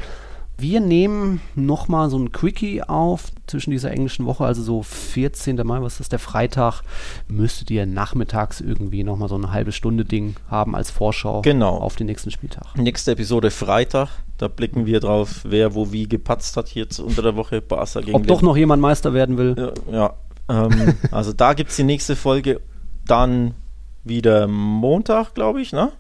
Wir 0.56 0.78
nehmen 0.78 1.40
nochmal 1.56 2.10
so 2.10 2.18
ein 2.18 2.30
Quickie 2.30 2.82
auf 2.82 3.32
zwischen 3.48 3.72
dieser 3.72 3.90
englischen 3.90 4.24
Woche, 4.24 4.44
also 4.44 4.62
so 4.62 4.82
14. 4.84 5.56
Mai, 5.64 5.82
was 5.82 5.98
ist 5.98 6.12
der 6.12 6.20
Freitag, 6.20 6.82
müsstet 7.26 7.72
ihr 7.72 7.86
nachmittags 7.86 8.60
irgendwie 8.60 9.02
nochmal 9.02 9.28
so 9.28 9.34
eine 9.34 9.50
halbe 9.50 9.72
Stunde 9.72 10.04
Ding 10.04 10.36
haben 10.48 10.76
als 10.76 10.92
Vorschau 10.92 11.42
genau. 11.42 11.76
auf 11.76 11.96
den 11.96 12.06
nächsten 12.06 12.30
Spieltag. 12.30 12.76
Nächste 12.76 13.12
Episode 13.12 13.50
Freitag, 13.50 14.10
da 14.38 14.48
blicken 14.48 14.86
wir 14.86 15.00
drauf, 15.00 15.42
wer 15.44 15.74
wo 15.74 15.92
wie 15.92 16.08
gepatzt 16.08 16.56
hat 16.56 16.74
jetzt 16.74 16.98
unter 16.98 17.22
der 17.22 17.36
Woche 17.36 17.60
Barca 17.60 18.00
gegen 18.00 18.16
Ob 18.16 18.26
doch 18.26 18.42
noch 18.42 18.56
jemand 18.56 18.82
Meister 18.82 19.14
werden 19.14 19.38
will. 19.38 19.72
Ja, 19.90 20.14
ja 20.48 20.66
ähm, 20.66 20.94
also 21.10 21.32
da 21.32 21.54
gibt 21.54 21.70
es 21.70 21.76
die 21.76 21.84
nächste 21.84 22.16
Folge, 22.16 22.60
dann 23.06 23.54
wieder 24.02 24.46
Montag, 24.46 25.34
glaube 25.34 25.60
ich, 25.60 25.72
ne? 25.72 25.92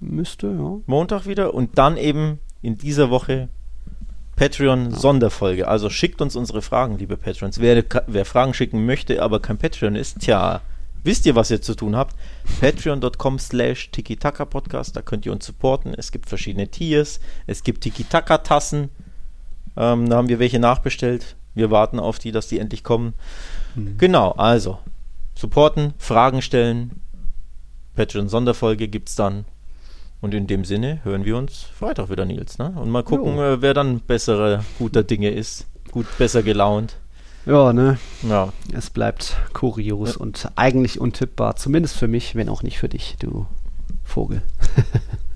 Müsste, 0.00 0.46
ja. 0.46 0.78
Montag 0.86 1.26
wieder 1.26 1.52
und 1.52 1.76
dann 1.78 1.96
eben 1.96 2.38
in 2.62 2.76
dieser 2.78 3.10
Woche 3.10 3.48
Patreon-Sonderfolge. 4.36 5.68
Also 5.68 5.90
schickt 5.90 6.22
uns 6.22 6.36
unsere 6.36 6.62
Fragen, 6.62 6.96
liebe 6.96 7.18
Patrons. 7.18 7.60
Wer, 7.60 7.84
wer 8.06 8.24
Fragen 8.24 8.54
schicken 8.54 8.86
möchte, 8.86 9.22
aber 9.22 9.40
kein 9.40 9.58
Patreon 9.58 9.96
ist, 9.96 10.20
tja, 10.20 10.62
wisst 11.04 11.26
ihr, 11.26 11.34
was 11.34 11.50
ihr 11.50 11.62
zu 11.62 11.74
tun 11.74 11.96
habt? 11.96 12.16
Patreon.com 12.60 13.38
slash 13.38 13.90
Tiki-Taka-Podcast, 13.90 14.96
da 14.96 15.02
könnt 15.02 15.26
ihr 15.26 15.32
uns 15.32 15.46
supporten. 15.46 15.94
Es 15.94 16.12
gibt 16.12 16.28
verschiedene 16.28 16.68
Tiers, 16.68 17.20
es 17.46 17.62
gibt 17.62 17.82
Tiki-Taka-Tassen. 17.82 18.90
Ähm, 19.76 20.08
da 20.08 20.16
haben 20.16 20.28
wir 20.28 20.38
welche 20.38 20.58
nachbestellt. 20.58 21.36
Wir 21.54 21.70
warten 21.70 21.98
auf 21.98 22.18
die, 22.18 22.32
dass 22.32 22.48
die 22.48 22.58
endlich 22.58 22.84
kommen. 22.84 23.14
Mhm. 23.74 23.98
Genau, 23.98 24.32
also 24.32 24.78
supporten, 25.34 25.94
Fragen 25.98 26.42
stellen. 26.42 27.00
Patreon-Sonderfolge 27.94 28.88
gibt 28.88 29.08
es 29.08 29.14
dann. 29.14 29.44
Und 30.20 30.34
in 30.34 30.46
dem 30.46 30.64
Sinne 30.64 31.00
hören 31.04 31.24
wir 31.24 31.36
uns 31.36 31.62
Freitag 31.62 32.10
wieder, 32.10 32.26
Nils. 32.26 32.58
Ne? 32.58 32.72
Und 32.76 32.90
mal 32.90 33.02
gucken, 33.02 33.36
jo. 33.36 33.42
Äh, 33.42 33.62
wer 33.62 33.74
dann 33.74 34.00
bessere, 34.00 34.64
guter 34.78 35.02
Dinge 35.02 35.30
ist. 35.30 35.66
Gut, 35.90 36.06
besser 36.18 36.42
gelaunt. 36.42 36.96
Ja, 37.46 37.72
ne? 37.72 37.98
Ja. 38.28 38.52
Es 38.72 38.90
bleibt 38.90 39.36
kurios 39.52 40.14
ja. 40.14 40.20
und 40.20 40.48
eigentlich 40.56 41.00
untippbar. 41.00 41.56
Zumindest 41.56 41.96
für 41.96 42.08
mich, 42.08 42.34
wenn 42.34 42.48
auch 42.48 42.62
nicht 42.62 42.78
für 42.78 42.88
dich, 42.88 43.16
du 43.18 43.46
Vogel. 44.04 44.42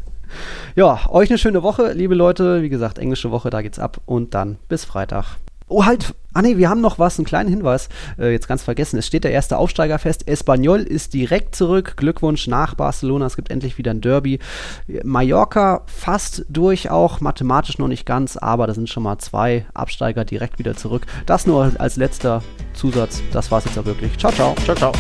ja, 0.75 1.09
euch 1.09 1.31
eine 1.31 1.39
schöne 1.39 1.63
Woche, 1.63 1.93
liebe 1.93 2.15
Leute. 2.15 2.63
Wie 2.63 2.69
gesagt, 2.69 2.99
englische 2.99 3.31
Woche, 3.31 3.51
da 3.51 3.63
geht's 3.63 3.79
ab. 3.79 4.01
Und 4.05 4.35
dann 4.35 4.59
bis 4.69 4.85
Freitag. 4.85 5.37
Oh, 5.75 5.85
halt. 5.85 6.15
Ah, 6.35 6.43
nee, 6.43 6.57
wir 6.57 6.69
haben 6.69 6.81
noch 6.81 7.01
was, 7.01 7.19
einen 7.19 7.27
kleinen 7.27 7.49
Hinweis. 7.49 7.89
Äh, 8.17 8.31
jetzt 8.31 8.47
ganz 8.47 8.63
vergessen. 8.63 8.97
Es 8.97 9.09
steht 9.09 9.25
der 9.25 9.33
erste 9.33 9.59
Aufsteiger 9.59 9.99
fest. 9.99 10.29
Espanyol 10.29 10.83
ist 10.83 11.15
direkt 11.15 11.57
zurück. 11.57 11.95
Glückwunsch 11.97 12.47
nach 12.47 12.77
Barcelona. 12.77 13.27
Es 13.27 13.35
gibt 13.35 13.51
endlich 13.51 13.77
wieder 13.77 13.91
ein 13.91 14.01
Derby. 14.01 14.39
Mallorca 15.03 15.83
fast 15.87 16.45
durch, 16.49 16.91
auch 16.91 17.21
mathematisch 17.21 17.79
noch 17.79 17.89
nicht 17.89 18.07
ganz, 18.07 18.37
aber 18.37 18.69
da 18.69 18.75
sind 18.75 18.89
schon 18.89 19.03
mal 19.03 19.19
zwei 19.19 19.67
Absteiger 19.75 20.25
direkt 20.25 20.61
wieder 20.61 20.77
zurück. 20.77 21.07
Das 21.27 21.45
nur 21.45 21.73
als 21.79 21.97
letzter 21.97 22.45
Zusatz. 22.73 23.21
Das 23.33 23.51
war's 23.51 23.65
jetzt 23.65 23.77
auch 23.77 23.85
wirklich. 23.85 24.17
Ciao, 24.17 24.31
ciao. 24.31 24.55
Ciao, 24.65 24.77
ciao. 24.77 24.93